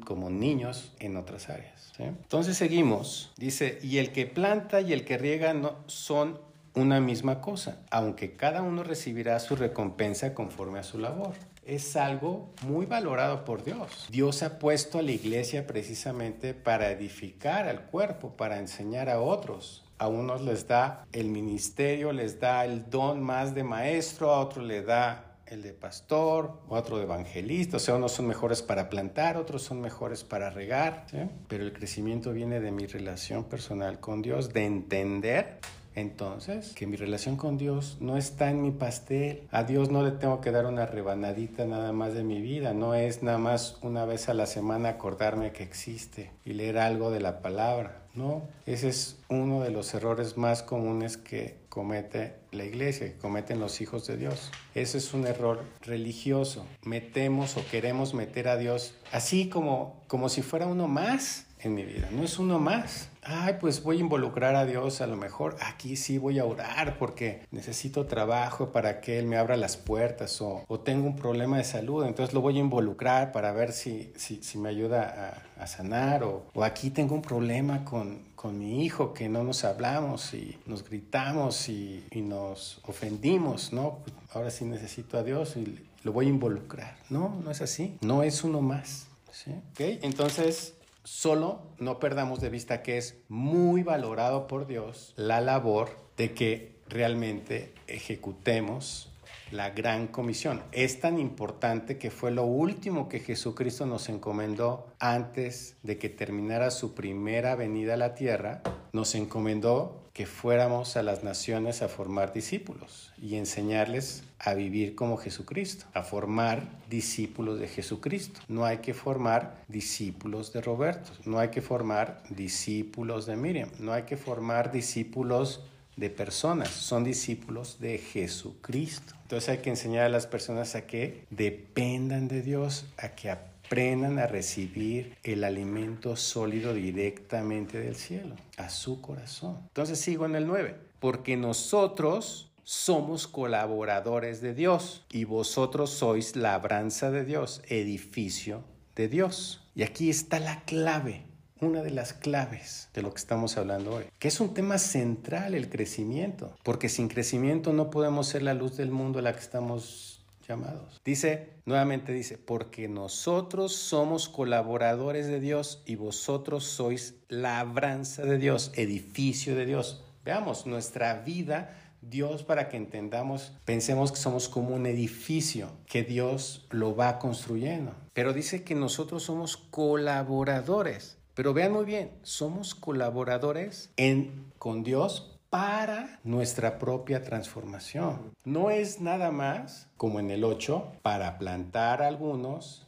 como 0.06 0.30
niños 0.30 0.94
en 1.00 1.18
otras 1.18 1.50
áreas. 1.50 1.94
Entonces 2.00 2.58
seguimos. 2.58 3.32
Dice, 3.38 3.80
y 3.84 3.98
el 4.00 4.12
que 4.12 4.26
planta 4.26 4.82
y 4.82 4.94
el 4.94 5.06
que 5.06 5.18
riega 5.18 5.54
no 5.54 5.78
son 5.88 6.40
una 6.76 7.00
misma 7.00 7.40
cosa, 7.40 7.78
aunque 7.92 8.36
cada 8.36 8.62
uno 8.62 8.84
recibirá 8.84 9.40
su 9.40 9.56
recompensa 9.56 10.34
conforme 10.34 10.80
a 10.80 10.84
su 10.84 10.98
labor. 10.98 11.34
Es 11.66 11.96
algo 11.96 12.50
muy 12.64 12.86
valorado 12.86 13.46
por 13.46 13.64
Dios. 13.64 14.08
Dios 14.10 14.44
ha 14.44 14.60
puesto 14.60 15.00
a 15.00 15.02
la 15.02 15.12
iglesia 15.12 15.66
precisamente 15.66 16.54
para 16.54 16.90
edificar 16.92 17.68
al 17.68 17.86
cuerpo, 17.86 18.36
para 18.36 18.60
enseñar 18.60 19.10
a 19.10 19.22
otros. 19.22 19.86
A 19.98 20.08
unos 20.08 20.42
les 20.42 20.68
da 20.68 21.06
el 21.14 21.30
ministerio, 21.30 22.12
les 22.12 22.40
da 22.40 22.66
el 22.66 22.90
don 22.90 23.22
más 23.22 23.56
de 23.56 23.64
maestro, 23.64 24.32
a 24.32 24.40
otros 24.40 24.66
le 24.66 24.82
da 24.82 25.23
el 25.48 25.62
de 25.62 25.74
pastor, 25.74 26.62
otro 26.70 26.98
de 26.98 27.04
evangelista, 27.04 27.78
o 27.78 27.80
sea, 27.80 27.96
unos 27.96 28.14
son 28.14 28.28
mejores 28.28 28.62
para 28.62 28.90
plantar, 28.90 29.38
otros 29.38 29.64
son 29.64 29.82
mejores 29.82 30.24
para 30.24 30.50
regar, 30.50 31.06
pero 31.48 31.64
el 31.64 31.74
crecimiento 31.74 32.34
viene 32.34 32.60
de 32.60 32.72
mi 32.72 32.86
relación 32.86 33.44
personal 33.44 34.00
con 34.00 34.22
Dios, 34.22 34.54
de 34.54 34.66
entender 34.66 35.60
entonces, 35.96 36.74
que 36.74 36.88
mi 36.88 36.98
relación 36.98 37.36
con 37.38 37.58
Dios 37.58 37.98
no 38.00 38.18
está 38.18 38.50
en 38.50 38.62
mi 38.62 38.72
pastel. 38.72 39.48
A 39.52 39.64
Dios 39.64 39.92
no 39.92 40.04
le 40.04 40.12
tengo 40.12 40.42
que 40.42 40.52
dar 40.52 40.66
una 40.66 40.86
rebanadita 40.86 41.66
nada 41.66 41.92
más 41.92 42.14
de 42.14 42.24
mi 42.24 42.42
vida. 42.42 42.74
No 42.74 42.96
es 42.96 43.22
nada 43.22 43.38
más 43.38 43.78
una 43.82 44.06
vez 44.06 44.28
a 44.30 44.34
la 44.34 44.46
semana 44.46 44.90
acordarme 44.90 45.52
que 45.52 45.64
existe 45.64 46.32
y 46.46 46.54
leer 46.54 46.80
algo 46.80 47.12
de 47.12 47.20
la 47.20 47.42
palabra. 47.42 48.00
No, 48.16 48.44
ese 48.68 48.90
es 48.90 49.20
uno 49.30 49.62
de 49.62 49.72
los 49.72 49.94
errores 49.96 50.38
más 50.38 50.62
comunes 50.62 51.18
que 51.18 51.58
comete 51.74 52.36
la 52.52 52.66
iglesia, 52.66 53.08
que 53.08 53.18
cometen 53.18 53.60
los 53.60 53.82
hijos 53.82 54.06
de 54.06 54.16
Dios. 54.16 54.52
Ese 54.76 55.00
es 55.00 55.12
un 55.16 55.26
error 55.26 55.64
religioso. 55.82 56.68
Metemos 56.84 57.58
o 57.58 57.66
queremos 57.66 58.14
meter 58.14 58.48
a 58.48 58.58
Dios 58.58 58.94
así 59.12 59.50
como, 59.50 60.00
como 60.08 60.30
si 60.30 60.44
fuera 60.44 60.68
uno 60.68 60.88
más 60.88 61.48
en 61.62 61.74
mi 61.74 61.84
vida. 61.84 62.10
No 62.12 62.24
es 62.24 62.38
uno 62.38 62.60
más 62.60 63.10
ay, 63.26 63.58
pues 63.60 63.84
voy 63.84 63.98
a 63.98 64.00
involucrar 64.02 64.56
a 64.56 64.66
Dios, 64.66 65.02
a 65.02 65.08
lo 65.08 65.16
mejor 65.16 65.56
aquí 65.62 65.96
sí 65.96 66.18
voy 66.18 66.40
a 66.40 66.46
orar 66.46 66.98
porque 66.98 67.46
necesito 67.52 68.06
trabajo 68.06 68.72
para 68.72 69.02
que 69.02 69.20
Él 69.20 69.26
me 69.26 69.38
abra 69.38 69.58
las 69.58 69.78
puertas 69.78 70.42
o, 70.42 70.64
tengo 70.84 71.08
un 71.08 71.16
problema 71.16 71.58
de 71.58 71.64
salud, 71.64 72.06
entonces 72.06 72.34
lo 72.34 72.42
voy 72.42 72.58
a 72.58 72.60
involucrar 72.60 73.32
para 73.32 73.52
ver 73.54 73.72
si, 73.72 74.12
si, 74.18 74.58
me 74.58 74.70
ayuda 74.70 75.46
a, 75.58 75.68
sanar 75.68 76.24
o, 76.24 76.46
aquí 76.62 76.90
tengo 76.90 77.16
un 77.16 77.22
problema 77.22 77.86
con, 77.86 78.24
con, 78.36 78.60
mi 78.60 78.84
hijo 78.84 79.14
que 79.14 79.30
no 79.30 79.44
nos 79.44 79.64
hablamos 79.64 80.34
y 80.34 80.58
nos 80.66 80.84
gritamos 80.84 81.70
y, 81.70 82.06
y 82.12 82.22
nos 82.22 82.82
ofendimos, 82.84 83.72
¿no? 83.72 84.00
Ahora 84.34 84.52
sí 84.52 84.66
necesito 84.66 85.18
a 85.18 85.24
Dios 85.24 85.56
y 85.56 85.80
lo 86.04 86.12
voy 86.12 86.26
a 86.26 86.30
involucrar. 86.30 86.98
No, 87.10 87.40
no 87.44 87.52
es 87.52 87.62
así, 87.62 87.98
no 88.02 88.24
es 88.24 88.44
uno 88.44 88.62
más. 88.62 89.08
¿sí? 89.32 89.52
¿Okay? 89.72 90.00
Entonces, 90.02 90.76
Solo 91.04 91.62
no 91.80 92.00
perdamos 92.00 92.40
de 92.40 92.50
vista 92.50 92.82
que 92.82 92.98
es 92.98 93.18
muy 93.28 93.84
valorado 93.84 94.48
por 94.48 94.68
Dios 94.68 95.14
la 95.18 95.42
labor 95.42 95.90
de 96.16 96.34
que 96.34 96.78
realmente 96.88 97.74
ejecutemos 97.88 99.10
la 99.52 99.70
gran 99.70 100.08
comisión. 100.08 100.64
Es 100.72 101.00
tan 101.00 101.20
importante 101.20 101.98
que 101.98 102.10
fue 102.10 102.32
lo 102.32 102.46
último 102.46 103.10
que 103.10 103.20
Jesucristo 103.20 103.86
nos 103.86 104.10
encomendó 104.10 104.88
antes 105.00 105.76
de 105.84 105.98
que 105.98 106.10
terminara 106.10 106.72
su 106.72 106.94
primera 106.96 107.56
venida 107.56 107.94
a 107.94 107.98
la 107.98 108.16
tierra. 108.16 108.62
Nos 108.94 109.14
encomendó 109.16 110.03
que 110.14 110.28
fuéramos 110.28 110.96
a 110.96 111.02
las 111.02 111.24
naciones 111.24 111.82
a 111.82 111.90
formar 111.90 112.34
discípulos 112.34 113.12
y 113.20 113.36
enseñarles 113.36 114.24
a 114.38 114.54
vivir 114.54 114.94
como 114.94 115.18
Jesucristo, 115.18 115.86
a 115.94 116.04
formar 116.04 116.70
discípulos 116.88 117.60
de 117.60 117.68
Jesucristo. 117.68 118.40
No 118.48 118.64
hay 118.64 118.78
que 118.78 118.94
formar 118.94 119.64
discípulos 119.68 120.54
de 120.54 120.62
Roberto, 120.62 121.12
no 121.26 121.40
hay 121.40 121.50
que 121.50 121.64
formar 121.64 122.22
discípulos 122.30 123.26
de 123.26 123.36
Miriam, 123.36 123.70
no 123.80 123.92
hay 123.92 124.04
que 124.04 124.16
formar 124.16 124.72
discípulos 124.72 125.62
de 125.96 126.10
personas, 126.12 126.70
son 126.70 127.04
discípulos 127.04 127.80
de 127.80 127.98
Jesucristo. 127.98 129.16
Entonces 129.24 129.50
hay 129.50 129.58
que 129.60 129.72
enseñar 129.72 130.06
a 130.06 130.10
las 130.10 130.28
personas 130.28 130.76
a 130.76 130.86
que 130.86 131.26
dependan 131.32 132.28
de 132.28 132.42
Dios, 132.42 132.86
a 132.98 133.10
que 133.10 133.32
aprendan 133.74 134.20
a 134.20 134.28
recibir 134.28 135.18
el 135.24 135.44
alimento 135.44 136.16
sólido 136.16 136.76
directamente 136.76 137.80
del 137.80 137.96
cielo, 137.96 138.36
a 138.58 138.70
su 138.70 139.02
corazón. 139.02 139.58
Entonces 139.70 139.98
sigo 139.98 140.28
en 140.28 140.36
el 140.36 140.46
9, 140.46 140.76
porque 141.00 141.38
nosotros 141.38 142.52
somos 142.64 143.28
colaboradores 143.28 144.42
de 144.42 144.54
Dios 144.54 145.04
y 145.10 145.24
vosotros 145.24 145.90
sois 145.90 146.36
labranza 146.36 147.10
de 147.10 147.26
Dios, 147.26 147.64
edificio 147.68 148.64
de 148.96 149.08
Dios. 149.08 149.64
Y 149.74 149.82
aquí 149.82 150.12
está 150.12 150.40
la 150.40 150.64
clave 150.66 151.26
una 151.60 151.82
de 151.82 151.90
las 151.90 152.14
claves 152.14 152.90
de 152.94 153.02
lo 153.02 153.12
que 153.12 153.20
estamos 153.20 153.58
hablando 153.58 153.96
hoy, 153.96 154.04
que 154.20 154.28
es 154.28 154.40
un 154.40 154.54
tema 154.54 154.78
central 154.78 155.56
el 155.56 155.70
crecimiento, 155.70 156.54
porque 156.62 156.90
sin 156.90 157.08
crecimiento 157.08 157.74
no 157.74 157.90
podemos 157.90 158.28
ser 158.28 158.44
la 158.44 158.54
luz 158.54 158.78
del 158.78 158.92
mundo 158.92 159.18
a 159.18 159.24
la 159.24 159.34
que 159.34 159.40
estamos 159.40 160.13
llamados. 160.48 161.02
Dice, 161.06 161.54
nuevamente 161.66 162.14
dice, 162.14 162.38
porque 162.38 162.88
nosotros 162.88 163.76
somos 163.76 164.30
colaboradores 164.30 165.28
de 165.28 165.40
Dios 165.40 165.84
y 165.86 165.96
vosotros 165.96 166.64
sois 166.64 167.16
labranza 167.30 168.24
de 168.24 168.38
Dios, 168.38 168.72
edificio 168.76 169.56
de 169.56 169.66
Dios. 169.66 170.04
Veamos, 170.24 170.66
nuestra 170.66 171.22
vida 171.22 171.78
Dios 172.10 172.44
para 172.44 172.70
que 172.70 172.78
entendamos, 172.78 173.54
pensemos 173.66 174.12
que 174.12 174.18
somos 174.18 174.50
como 174.50 174.76
un 174.76 174.86
edificio 174.86 175.72
que 175.86 176.04
Dios 176.04 176.68
lo 176.70 176.96
va 176.96 177.20
construyendo. 177.20 177.96
Pero 178.14 178.34
dice 178.34 178.64
que 178.64 178.76
nosotros 178.76 179.24
somos 179.24 179.58
colaboradores. 179.58 181.18
Pero 181.34 181.54
vean 181.54 181.72
muy 181.72 181.86
bien, 181.86 182.12
somos 182.22 182.76
colaboradores 182.76 183.92
en, 183.98 184.52
con 184.60 184.84
Dios 184.84 185.33
para 185.54 186.20
nuestra 186.24 186.80
propia 186.80 187.24
transformación. 187.24 188.34
No 188.44 188.72
es 188.72 189.02
nada 189.02 189.30
más, 189.30 189.88
como 189.98 190.20
en 190.20 190.32
el 190.32 190.44
8, 190.44 190.94
para 191.04 191.38
plantar 191.38 192.02
a 192.02 192.08
algunos, 192.08 192.88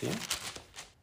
¿sí? 0.00 0.08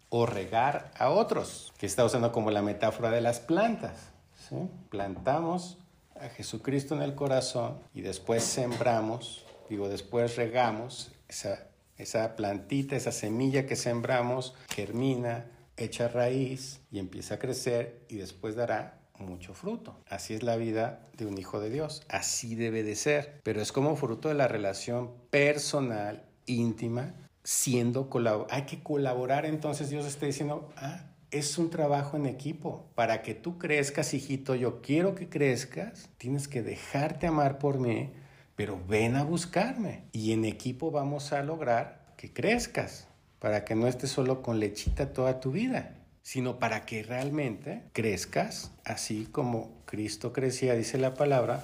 O 0.10 0.26
regar 0.26 0.92
a 0.98 1.12
otros, 1.12 1.72
que 1.78 1.86
está 1.86 2.04
usando 2.04 2.32
como 2.32 2.50
la 2.50 2.64
metáfora 2.64 3.12
de 3.12 3.22
las 3.22 3.40
plantas. 3.40 4.10
¿sí? 4.50 4.56
Plantamos 4.90 5.78
a 6.20 6.30
Jesucristo 6.30 6.96
en 6.96 7.04
el 7.04 7.14
corazón 7.14 7.78
y 7.94 8.02
después 8.02 8.44
sembramos, 8.44 9.46
digo, 9.70 9.90
después 9.90 10.36
regamos 10.36 11.12
esa, 11.30 11.68
esa 11.96 12.36
plantita, 12.36 12.96
esa 12.96 13.12
semilla 13.12 13.68
que 13.68 13.76
sembramos, 13.76 14.56
germina, 14.68 15.46
echa 15.78 16.08
raíz 16.08 16.82
y 16.92 16.98
empieza 16.98 17.36
a 17.36 17.40
crecer 17.40 18.02
y 18.10 18.16
después 18.16 18.56
dará 18.56 19.03
mucho 19.20 19.54
fruto. 19.54 19.96
Así 20.10 20.34
es 20.34 20.44
la 20.44 20.56
vida 20.56 21.08
de 21.18 21.26
un 21.26 21.38
hijo 21.38 21.60
de 21.60 21.70
Dios, 21.70 22.04
así 22.10 22.56
debe 22.56 22.84
de 22.84 22.96
ser, 22.96 23.40
pero 23.44 23.62
es 23.62 23.72
como 23.72 23.96
fruto 23.96 24.30
de 24.30 24.36
la 24.36 24.48
relación 24.48 25.12
personal, 25.30 26.24
íntima, 26.46 27.14
siendo. 27.44 28.10
Hay 28.50 28.64
que 28.64 28.82
colaborar, 28.82 29.46
entonces 29.46 29.90
Dios 29.90 30.06
está 30.06 30.26
diciendo, 30.26 30.70
ah, 30.78 31.06
es 31.32 31.58
un 31.58 31.70
trabajo 31.70 32.18
en 32.18 32.26
equipo. 32.26 32.86
Para 32.96 33.22
que 33.22 33.34
tú 33.34 33.58
crezcas, 33.58 34.14
hijito, 34.14 34.56
yo 34.56 34.82
quiero 34.82 35.16
que 35.16 35.30
crezcas, 35.30 36.10
tienes 36.18 36.48
que 36.48 36.62
dejarte 36.62 37.28
amar 37.28 37.58
por 37.58 37.80
mí, 37.80 38.12
pero 38.56 38.80
ven 38.88 39.16
a 39.16 39.24
buscarme. 39.24 40.04
Y 40.12 40.32
en 40.32 40.46
equipo 40.46 40.92
vamos 40.92 41.34
a 41.34 41.44
lograr 41.44 42.14
que 42.18 42.32
crezcas 42.32 43.08
para 43.40 43.66
que 43.66 43.76
no 43.76 43.88
estés 43.88 44.10
solo 44.10 44.42
con 44.42 44.60
lechita 44.60 45.12
toda 45.12 45.42
tu 45.42 45.52
vida, 45.52 45.96
sino 46.24 46.58
para 46.58 46.86
que 46.86 47.04
realmente 47.04 47.84
crezcas 47.94 48.72
así 48.84 49.28
como 49.32 49.84
Cristo 49.86 50.34
crecía, 50.34 50.74
dice 50.74 50.98
la 50.98 51.14
palabra, 51.14 51.64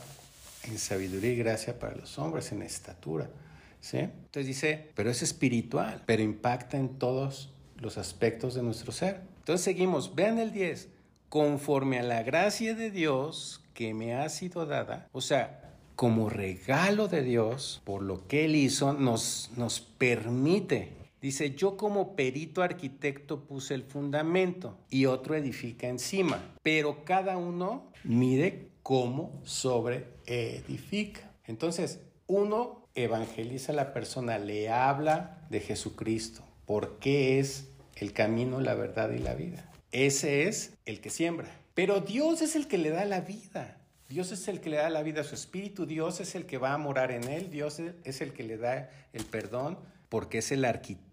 en 0.66 0.78
sabiduría 0.78 1.32
y 1.32 1.38
gracia 1.38 1.80
para 1.80 1.96
los 1.96 2.20
hombres, 2.20 2.52
en 2.52 2.62
estatura. 2.62 3.30
¿sí? 3.82 3.98
Entonces 3.98 4.46
dice, 4.46 4.90
pero 4.94 5.10
es 5.10 5.24
espiritual, 5.24 6.04
pero 6.06 6.22
impacta 6.22 6.78
en 6.78 7.00
todos 7.00 7.52
los 7.78 7.98
aspectos 7.98 8.54
de 8.54 8.62
nuestro 8.62 8.92
ser. 8.92 9.22
Entonces 9.40 9.64
seguimos, 9.64 10.14
vean 10.14 10.38
el 10.38 10.52
10, 10.52 10.90
conforme 11.30 12.00
a 12.00 12.04
la 12.04 12.24
gracia 12.24 12.76
de 12.76 12.92
Dios 12.92 13.64
que 13.74 13.94
me 13.94 14.14
ha 14.14 14.28
sido 14.30 14.66
dada, 14.66 15.08
o 15.14 15.22
sea, 15.22 15.70
como 15.96 16.30
regalo 16.30 17.08
de 17.08 17.24
Dios, 17.24 17.82
por 17.84 18.02
lo 18.02 18.28
que 18.28 18.46
Él 18.46 18.56
hizo, 18.56 18.94
nos, 18.94 19.52
nos 19.58 19.80
permite. 19.80 20.99
Dice, 21.22 21.54
yo 21.54 21.76
como 21.76 22.16
perito 22.16 22.62
arquitecto 22.62 23.44
puse 23.44 23.74
el 23.74 23.84
fundamento 23.84 24.78
y 24.90 25.06
otro 25.06 25.36
edifica 25.36 25.88
encima, 25.88 26.54
pero 26.64 27.04
cada 27.04 27.38
uno 27.38 27.92
mide 28.04 28.70
cómo 28.84 29.42
sobre 29.44 30.06
edifica. 30.26 31.30
Entonces, 31.46 32.00
uno 32.28 32.88
evangeliza 32.96 33.74
a 33.74 33.76
la 33.76 33.94
persona, 33.94 34.40
le 34.40 34.70
habla 34.70 35.46
de 35.50 35.60
Jesucristo, 35.60 36.42
porque 36.66 37.40
es 37.40 37.68
el 37.96 38.14
camino, 38.14 38.62
la 38.62 38.76
verdad 38.76 39.12
y 39.12 39.20
la 39.20 39.34
vida. 39.34 39.70
Ese 39.92 40.48
es 40.48 40.74
el 40.86 41.02
que 41.02 41.10
siembra. 41.10 41.50
Pero 41.74 42.00
Dios 42.00 42.42
es 42.42 42.56
el 42.56 42.68
que 42.68 42.78
le 42.78 42.92
da 42.92 43.04
la 43.06 43.22
vida. 43.22 43.78
Dios 44.08 44.32
es 44.32 44.48
el 44.48 44.62
que 44.62 44.70
le 44.70 44.78
da 44.78 44.90
la 44.90 45.04
vida 45.04 45.22
a 45.22 45.24
su 45.24 45.36
espíritu. 45.36 45.86
Dios 45.86 46.20
es 46.20 46.36
el 46.36 46.46
que 46.46 46.58
va 46.58 46.74
a 46.74 46.78
morar 46.78 47.12
en 47.12 47.26
él. 47.26 47.50
Dios 47.50 47.80
es 48.04 48.22
el 48.22 48.34
que 48.34 48.44
le 48.44 48.58
da 48.58 48.90
el 49.14 49.26
perdón 49.26 49.78
porque 50.10 50.40
es 50.40 50.52
el 50.52 50.66
arquitecto, 50.66 51.09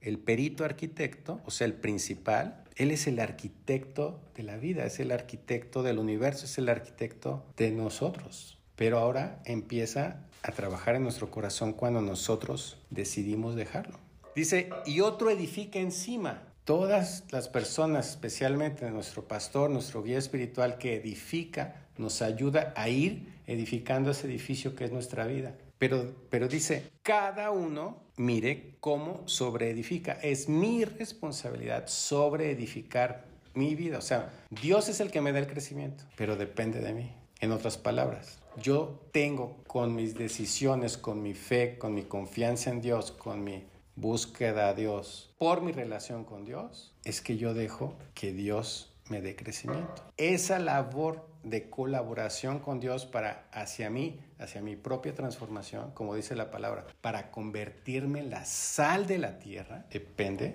el 0.00 0.18
perito 0.18 0.64
arquitecto, 0.64 1.40
o 1.44 1.50
sea, 1.50 1.66
el 1.66 1.74
principal. 1.74 2.64
Él 2.76 2.90
es 2.90 3.06
el 3.06 3.20
arquitecto 3.20 4.20
de 4.36 4.42
la 4.42 4.56
vida, 4.56 4.84
es 4.84 5.00
el 5.00 5.12
arquitecto 5.12 5.82
del 5.82 5.98
universo, 5.98 6.44
es 6.44 6.58
el 6.58 6.68
arquitecto 6.68 7.44
de 7.56 7.70
nosotros. 7.70 8.58
Pero 8.76 8.98
ahora 8.98 9.40
empieza 9.44 10.24
a 10.42 10.52
trabajar 10.52 10.96
en 10.96 11.02
nuestro 11.02 11.30
corazón 11.30 11.72
cuando 11.72 12.02
nosotros 12.02 12.78
decidimos 12.90 13.54
dejarlo. 13.54 13.98
Dice, 14.34 14.70
y 14.84 15.00
otro 15.00 15.30
edifica 15.30 15.78
encima. 15.78 16.42
Todas 16.64 17.24
las 17.30 17.48
personas, 17.48 18.10
especialmente 18.10 18.90
nuestro 18.90 19.28
pastor, 19.28 19.70
nuestro 19.70 20.02
guía 20.02 20.18
espiritual 20.18 20.78
que 20.78 20.96
edifica, 20.96 21.76
nos 21.98 22.22
ayuda 22.22 22.72
a 22.76 22.88
ir 22.88 23.34
edificando 23.46 24.10
ese 24.10 24.26
edificio 24.26 24.74
que 24.74 24.84
es 24.84 24.92
nuestra 24.92 25.26
vida. 25.26 25.54
Pero, 25.78 26.14
pero 26.30 26.48
dice, 26.48 26.90
cada 27.02 27.50
uno 27.50 28.04
mire 28.16 28.76
cómo 28.80 29.22
sobreedifica. 29.26 30.12
Es 30.22 30.48
mi 30.48 30.84
responsabilidad 30.84 31.86
sobreedificar 31.88 33.26
mi 33.54 33.74
vida. 33.74 33.98
O 33.98 34.02
sea, 34.02 34.32
Dios 34.50 34.88
es 34.88 35.00
el 35.00 35.10
que 35.10 35.20
me 35.20 35.32
da 35.32 35.38
el 35.38 35.46
crecimiento, 35.46 36.04
pero 36.16 36.36
depende 36.36 36.80
de 36.80 36.92
mí. 36.92 37.12
En 37.40 37.52
otras 37.52 37.76
palabras, 37.76 38.38
yo 38.56 39.00
tengo 39.12 39.58
con 39.66 39.94
mis 39.94 40.14
decisiones, 40.14 40.96
con 40.96 41.22
mi 41.22 41.34
fe, 41.34 41.76
con 41.78 41.94
mi 41.94 42.04
confianza 42.04 42.70
en 42.70 42.80
Dios, 42.80 43.12
con 43.12 43.44
mi 43.44 43.64
búsqueda 43.96 44.68
a 44.68 44.74
Dios, 44.74 45.34
por 45.38 45.62
mi 45.62 45.72
relación 45.72 46.24
con 46.24 46.44
Dios, 46.44 46.94
es 47.04 47.20
que 47.20 47.36
yo 47.36 47.54
dejo 47.54 47.96
que 48.14 48.32
Dios 48.32 48.92
me 49.08 49.20
dé 49.20 49.36
crecimiento. 49.36 50.02
Esa 50.16 50.58
labor 50.58 51.28
de 51.42 51.68
colaboración 51.68 52.58
con 52.58 52.80
Dios 52.80 53.04
para 53.04 53.46
hacia 53.52 53.90
mí, 53.90 54.18
hacia 54.44 54.62
mi 54.62 54.76
propia 54.76 55.14
transformación, 55.14 55.90
como 55.92 56.14
dice 56.14 56.34
la 56.34 56.50
palabra, 56.50 56.86
para 57.00 57.30
convertirme 57.30 58.20
en 58.20 58.30
la 58.30 58.44
sal 58.44 59.06
de 59.06 59.18
la 59.18 59.38
tierra, 59.38 59.86
depende 59.90 60.54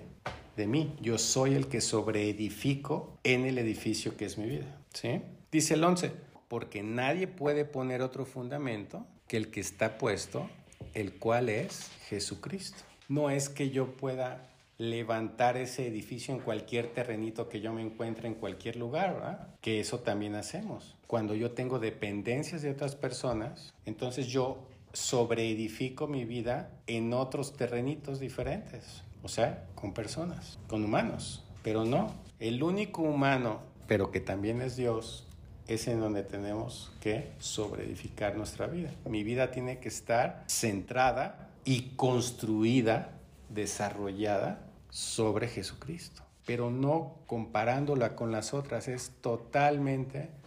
de 0.56 0.66
mí. 0.66 0.96
Yo 1.00 1.18
soy 1.18 1.54
el 1.54 1.68
que 1.68 1.80
sobreedifico 1.80 3.18
en 3.24 3.44
el 3.44 3.58
edificio 3.58 4.16
que 4.16 4.24
es 4.24 4.38
mi 4.38 4.48
vida. 4.48 4.78
¿sí? 4.92 5.22
Dice 5.52 5.74
el 5.74 5.84
11, 5.84 6.12
porque 6.48 6.82
nadie 6.82 7.26
puede 7.26 7.64
poner 7.64 8.02
otro 8.02 8.24
fundamento 8.24 9.06
que 9.28 9.36
el 9.36 9.50
que 9.50 9.60
está 9.60 9.98
puesto, 9.98 10.48
el 10.94 11.14
cual 11.14 11.48
es 11.48 11.90
Jesucristo 12.08 12.84
no 13.10 13.28
es 13.28 13.48
que 13.48 13.70
yo 13.70 13.96
pueda 13.96 14.46
levantar 14.78 15.56
ese 15.56 15.86
edificio 15.86 16.32
en 16.32 16.40
cualquier 16.40 16.94
terrenito 16.94 17.48
que 17.48 17.60
yo 17.60 17.72
me 17.72 17.82
encuentre 17.82 18.28
en 18.28 18.34
cualquier 18.34 18.76
lugar, 18.76 19.14
¿verdad? 19.14 19.48
que 19.60 19.80
eso 19.80 19.98
también 19.98 20.36
hacemos. 20.36 20.94
Cuando 21.10 21.34
yo 21.34 21.50
tengo 21.50 21.80
dependencias 21.80 22.62
de 22.62 22.70
otras 22.70 22.94
personas, 22.94 23.74
entonces 23.84 24.28
yo 24.28 24.68
sobreedifico 24.92 26.06
mi 26.06 26.24
vida 26.24 26.70
en 26.86 27.12
otros 27.14 27.56
terrenitos 27.56 28.20
diferentes, 28.20 29.02
o 29.24 29.26
sea, 29.26 29.66
con 29.74 29.92
personas, 29.92 30.60
con 30.68 30.84
humanos. 30.84 31.42
Pero 31.64 31.84
no, 31.84 32.14
el 32.38 32.62
único 32.62 33.02
humano, 33.02 33.58
pero 33.88 34.12
que 34.12 34.20
también 34.20 34.62
es 34.62 34.76
Dios, 34.76 35.26
es 35.66 35.88
en 35.88 35.98
donde 35.98 36.22
tenemos 36.22 36.92
que 37.00 37.32
sobreedificar 37.40 38.36
nuestra 38.36 38.68
vida. 38.68 38.92
Mi 39.04 39.24
vida 39.24 39.50
tiene 39.50 39.80
que 39.80 39.88
estar 39.88 40.44
centrada 40.46 41.50
y 41.64 41.96
construida, 41.96 43.18
desarrollada 43.48 44.64
sobre 44.90 45.48
Jesucristo. 45.48 46.22
Pero 46.46 46.70
no 46.70 47.16
comparándola 47.26 48.14
con 48.14 48.30
las 48.30 48.54
otras, 48.54 48.86
es 48.86 49.10
totalmente 49.20 50.38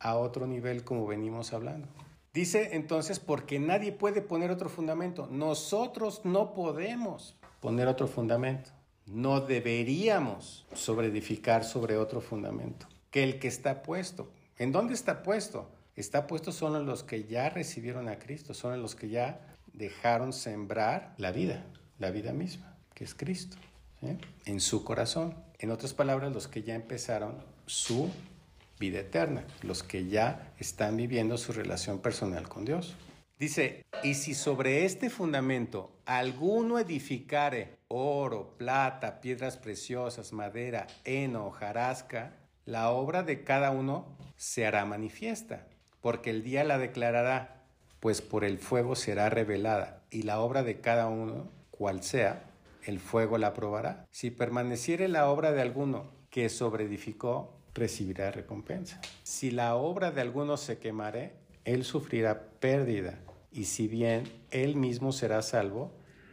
a 0.00 0.16
otro 0.16 0.46
nivel 0.46 0.84
como 0.84 1.06
venimos 1.06 1.52
hablando. 1.52 1.88
Dice 2.32 2.70
entonces, 2.72 3.18
porque 3.18 3.58
nadie 3.58 3.92
puede 3.92 4.22
poner 4.22 4.50
otro 4.50 4.68
fundamento. 4.68 5.28
Nosotros 5.30 6.20
no 6.24 6.54
podemos 6.54 7.36
poner 7.60 7.88
otro 7.88 8.06
fundamento. 8.06 8.70
No 9.06 9.40
deberíamos 9.40 10.66
sobreedificar 10.74 11.64
sobre 11.64 11.96
otro 11.96 12.20
fundamento 12.20 12.86
que 13.10 13.24
el 13.24 13.38
que 13.38 13.48
está 13.48 13.82
puesto. 13.82 14.30
¿En 14.58 14.72
dónde 14.72 14.94
está 14.94 15.22
puesto? 15.22 15.70
Está 15.96 16.26
puesto 16.26 16.52
solo 16.52 16.78
en 16.78 16.86
los 16.86 17.02
que 17.02 17.24
ya 17.24 17.48
recibieron 17.48 18.08
a 18.08 18.18
Cristo, 18.18 18.54
son 18.54 18.74
en 18.74 18.82
los 18.82 18.94
que 18.94 19.08
ya 19.08 19.40
dejaron 19.72 20.32
sembrar 20.32 21.14
la 21.16 21.32
vida, 21.32 21.64
la 21.98 22.10
vida 22.10 22.32
misma, 22.32 22.76
que 22.94 23.04
es 23.04 23.14
Cristo, 23.14 23.56
en 24.44 24.60
su 24.60 24.84
corazón. 24.84 25.34
En 25.58 25.70
otras 25.70 25.94
palabras, 25.94 26.32
los 26.32 26.46
que 26.46 26.62
ya 26.62 26.74
empezaron 26.74 27.42
su 27.66 28.10
vida 28.78 29.00
eterna, 29.00 29.44
los 29.62 29.82
que 29.82 30.06
ya 30.06 30.52
están 30.58 30.96
viviendo 30.96 31.36
su 31.36 31.52
relación 31.52 31.98
personal 32.00 32.48
con 32.48 32.64
Dios. 32.64 32.96
Dice, 33.38 33.84
y 34.02 34.14
si 34.14 34.34
sobre 34.34 34.84
este 34.84 35.10
fundamento 35.10 35.92
alguno 36.06 36.78
edificare 36.78 37.78
oro, 37.86 38.56
plata, 38.58 39.20
piedras 39.20 39.56
preciosas, 39.56 40.32
madera, 40.32 40.86
heno, 41.04 41.46
hojarasca, 41.46 42.34
la 42.64 42.90
obra 42.90 43.22
de 43.22 43.44
cada 43.44 43.70
uno 43.70 44.16
se 44.36 44.66
hará 44.66 44.84
manifiesta, 44.84 45.68
porque 46.00 46.30
el 46.30 46.42
día 46.42 46.64
la 46.64 46.78
declarará, 46.78 47.64
pues 48.00 48.20
por 48.22 48.44
el 48.44 48.58
fuego 48.58 48.96
será 48.96 49.30
revelada, 49.30 50.02
y 50.10 50.22
la 50.22 50.40
obra 50.40 50.62
de 50.62 50.80
cada 50.80 51.08
uno, 51.08 51.50
cual 51.70 52.02
sea, 52.02 52.44
el 52.84 53.00
fuego 53.00 53.38
la 53.38 53.54
probará. 53.54 54.06
Si 54.10 54.30
permaneciere 54.30 55.08
la 55.08 55.30
obra 55.30 55.52
de 55.52 55.62
alguno 55.62 56.10
que 56.30 56.48
sobreedificó, 56.48 57.57
recibirá 57.78 58.30
recompensa. 58.30 59.00
Si 59.22 59.50
la 59.50 59.76
obra 59.76 60.10
de 60.10 60.20
alguno 60.20 60.56
se 60.56 60.78
quemare, 60.78 61.32
él 61.64 61.84
sufrirá 61.84 62.50
pérdida, 62.60 63.18
y 63.50 63.64
si 63.64 63.88
bien 63.88 64.24
él 64.50 64.76
mismo 64.76 65.12
será 65.12 65.42
salvo, 65.42 65.92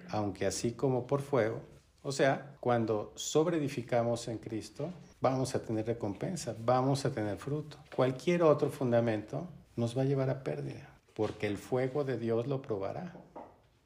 aunque 0.09 0.45
así 0.45 0.73
como 0.73 1.07
por 1.07 1.21
fuego, 1.21 1.61
o 2.01 2.11
sea, 2.11 2.55
cuando 2.59 3.13
sobreedificamos 3.15 4.27
en 4.27 4.37
Cristo, 4.37 4.91
vamos 5.21 5.55
a 5.55 5.63
tener 5.63 5.87
recompensa, 5.87 6.55
vamos 6.59 7.05
a 7.05 7.11
tener 7.11 7.37
fruto. 7.37 7.77
Cualquier 7.95 8.43
otro 8.43 8.69
fundamento 8.69 9.47
nos 9.75 9.97
va 9.97 10.03
a 10.03 10.05
llevar 10.05 10.29
a 10.29 10.43
pérdida 10.43 10.95
porque 11.15 11.47
el 11.47 11.57
fuego 11.57 12.03
de 12.03 12.17
Dios 12.17 12.45
lo 12.45 12.61
probará. 12.61 13.15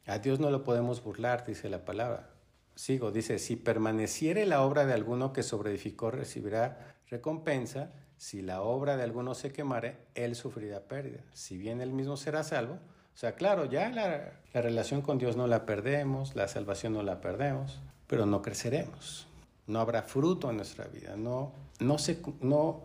A 0.06 0.18
Dios 0.18 0.40
no 0.40 0.50
lo 0.50 0.64
podemos 0.64 1.04
burlar, 1.04 1.46
dice 1.46 1.70
la 1.70 1.86
palabra. 1.86 2.32
Sigo, 2.76 3.12
dice, 3.12 3.40
si 3.40 3.56
permaneciere 3.56 4.46
la 4.46 4.64
obra 4.64 4.86
de 4.86 4.94
alguno 4.94 5.32
que 5.32 5.44
sobreedificó, 5.44 6.12
recibirá 6.12 6.96
recompensa. 7.10 7.92
Si 8.18 8.42
la 8.42 8.62
obra 8.62 8.98
de 8.98 9.04
alguno 9.04 9.34
se 9.34 9.52
quemare, 9.52 9.98
él 10.16 10.36
sufrirá 10.36 10.82
pérdida. 10.82 11.22
Si 11.34 11.58
bien 11.58 11.82
él 11.82 11.92
mismo 11.92 12.18
será 12.18 12.44
salvo. 12.44 12.74
O 12.74 13.18
sea, 13.18 13.36
claro, 13.36 13.66
ya 13.66 13.90
la, 13.90 14.34
la 14.54 14.62
relación 14.62 15.02
con 15.02 15.18
Dios 15.18 15.36
no 15.36 15.48
la 15.48 15.66
perdemos, 15.66 16.36
la 16.36 16.48
salvación 16.48 16.94
no 16.94 17.04
la 17.04 17.22
perdemos, 17.22 17.80
pero 18.08 18.26
no 18.26 18.42
creceremos. 18.42 19.28
No 19.68 19.80
habrá 19.80 20.04
fruto 20.04 20.50
en 20.50 20.58
nuestra 20.58 20.86
vida. 20.86 21.16
No, 21.16 21.52
no, 21.80 21.98
se, 21.98 22.22
no, 22.42 22.82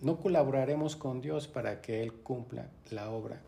no 0.00 0.16
colaboraremos 0.18 0.96
con 0.96 1.20
Dios 1.20 1.48
para 1.48 1.80
que 1.80 2.02
Él 2.02 2.12
cumpla 2.12 2.68
la 2.90 3.10
obra 3.10 3.40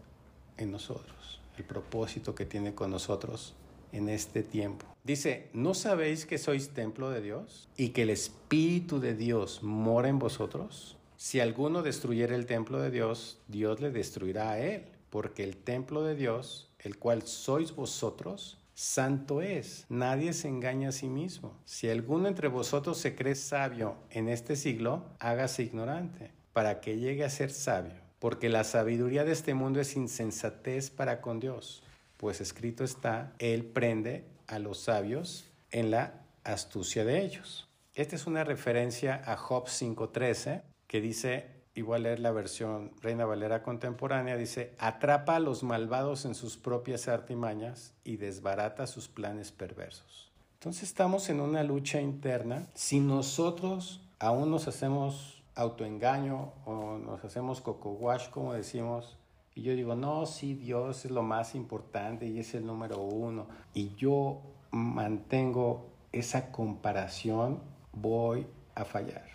en 0.57 0.73
nosotros, 0.73 1.41
el 1.57 1.65
propósito 1.65 2.35
que 2.35 2.45
tiene 2.45 2.75
con 2.75 2.91
nosotros 2.91 3.55
en 3.93 4.09
este 4.09 4.43
tiempo. 4.43 4.87
Dice, 5.05 5.49
¿no 5.53 5.75
sabéis 5.75 6.27
que 6.27 6.39
sois 6.39 6.71
templo 6.71 7.11
de 7.11 7.21
Dios 7.21 7.69
y 7.77 7.91
que 7.91 8.03
el 8.03 8.11
Espíritu 8.11 9.01
de 9.01 9.15
Dios 9.15 9.63
mora 9.63 10.09
en 10.09 10.19
vosotros? 10.19 10.97
Si 11.17 11.41
alguno 11.41 11.83
destruyera 11.83 12.35
el 12.35 12.47
templo 12.47 12.81
de 12.81 12.91
Dios, 12.91 13.39
Dios 13.49 13.81
le 13.81 13.91
destruirá 13.91 14.51
a 14.51 14.59
él, 14.61 14.85
porque 15.11 15.45
el 15.45 15.57
templo 15.57 16.03
de 16.05 16.15
Dios, 16.15 16.71
el 16.79 16.99
cual 16.99 17.23
sois 17.23 17.75
vosotros, 17.75 18.59
santo 18.75 19.43
es. 19.43 19.87
Nadie 19.89 20.33
se 20.33 20.49
engaña 20.49 20.91
a 20.91 20.93
sí 20.93 21.09
mismo. 21.09 21.59
Si 21.65 21.89
alguno 21.89 22.29
entre 22.29 22.49
vosotros 22.49 22.99
se 22.99 23.15
cree 23.15 23.35
sabio 23.35 23.97
en 24.11 24.29
este 24.29 24.55
siglo, 24.55 25.07
hágase 25.19 25.63
ignorante, 25.63 26.31
para 26.53 26.81
que 26.81 26.99
llegue 26.99 27.25
a 27.25 27.31
ser 27.31 27.51
sabio 27.51 28.09
porque 28.19 28.49
la 28.49 28.65
sabiduría 28.65 29.25
de 29.25 29.33
este 29.33 29.55
mundo 29.55 29.81
es 29.81 29.97
insensatez 29.97 30.91
para 30.91 31.21
con 31.21 31.41
Dios, 31.41 31.83
pues 32.19 32.43
escrito 32.43 32.85
está, 32.85 33.33
Él 33.39 33.65
prende 33.65 34.27
a 34.47 34.59
los 34.59 34.81
sabios 34.81 35.47
en 35.71 35.91
la 35.91 36.23
astucia 36.45 37.05
de 37.05 37.25
ellos. 37.25 37.69
Esta 37.95 38.17
es 38.17 38.27
una 38.27 38.45
referencia 38.45 39.23
a 39.25 39.37
Job 39.37 39.67
5.13 39.67 40.63
que 40.87 41.01
dice, 41.01 41.47
igual 41.75 42.03
leer 42.03 42.21
la 42.21 42.33
versión 42.33 42.93
Reina 43.01 43.25
Valera 43.25 43.63
contemporánea, 43.63 44.37
dice, 44.37 44.75
atrapa 44.79 45.37
a 45.37 45.41
los 45.41 45.63
malvados 45.63 46.25
en 46.25 46.35
sus 46.35 46.57
propias 46.57 47.09
artimañas 47.09 47.95
y 48.05 48.17
desbarata 48.17 48.87
sus 48.87 49.09
planes 49.09 49.53
perversos. 49.53 50.33
Entonces 50.55 50.85
estamos 50.85 51.29
en 51.29 51.41
una 51.41 51.63
lucha 51.63 52.01
interna. 52.01 52.67
Si 52.75 52.99
nosotros 52.99 54.01
aún 54.19 54.51
nos 54.51 54.67
hacemos 54.67 55.43
autoengaño 55.55 56.53
o 56.65 56.99
nos 56.99 57.25
hacemos 57.25 57.61
coco 57.61 57.91
wash, 57.91 58.29
como 58.31 58.55
decimos, 58.55 59.19
y 59.59 59.63
yo 59.63 59.75
digo, 59.75 59.97
no, 59.97 60.25
sí, 60.25 60.55
Dios 60.55 61.05
es 61.05 61.11
lo 61.11 61.25
más 61.25 61.57
importante 61.57 62.29
y 62.29 62.39
es 62.39 62.55
el 62.55 62.65
número 62.65 63.03
uno, 63.03 63.49
y 63.75 63.93
yo 63.97 64.41
mantengo 64.71 65.89
esa 66.13 66.53
comparación, 66.53 67.61
voy 67.93 68.47
a 68.77 68.85
fallar 68.85 69.27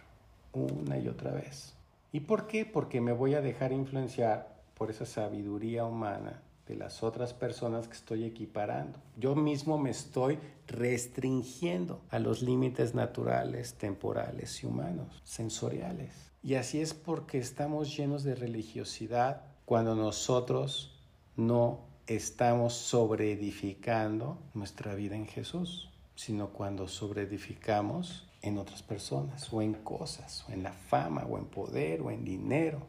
una 0.54 0.98
y 0.98 1.10
otra 1.10 1.32
vez. 1.32 1.76
¿Y 2.14 2.22
por 2.22 2.48
qué? 2.48 2.66
Porque 2.66 3.02
me 3.02 3.12
voy 3.12 3.34
a 3.34 3.42
dejar 3.42 3.74
influenciar 3.74 4.62
por 4.76 4.90
esa 4.90 5.06
sabiduría 5.06 5.84
humana 5.84 6.42
de 6.68 6.78
las 6.78 7.04
otras 7.04 7.34
personas 7.34 7.90
que 7.90 7.96
estoy 7.96 8.24
equiparando. 8.24 9.00
Yo 9.18 9.36
mismo 9.36 9.78
me 9.78 9.90
estoy 9.90 10.40
restringiendo 10.68 12.00
a 12.10 12.20
los 12.20 12.42
límites 12.42 12.96
naturales, 12.96 13.74
temporales 13.74 14.64
y 14.64 14.68
humanos, 14.68 15.22
sensoriales. 15.26 16.32
Y 16.42 16.56
así 16.56 16.80
es 16.80 16.94
porque 16.94 17.40
estamos 17.40 17.94
llenos 17.98 18.24
de 18.24 18.36
religiosidad 18.36 19.53
cuando 19.66 19.96
nosotros 19.96 21.00
no 21.36 21.80
estamos 22.08 22.74
sobreedificando 22.74 24.38
nuestra 24.54 24.94
vida 24.94 25.16
en 25.16 25.26
Jesús, 25.26 25.90
sino 26.16 26.50
cuando 26.50 26.88
sobreedificamos 26.88 28.28
en 28.42 28.58
otras 28.58 28.84
personas 28.84 29.52
o 29.52 29.62
en 29.62 29.74
cosas, 29.74 30.46
o 30.48 30.52
en 30.52 30.64
la 30.64 30.74
fama, 30.74 31.26
o 31.30 31.38
en 31.38 31.46
poder, 31.46 32.02
o 32.02 32.12
en 32.12 32.26
dinero, 32.26 32.86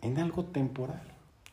en 0.00 0.18
algo 0.18 0.44
temporal, 0.44 1.02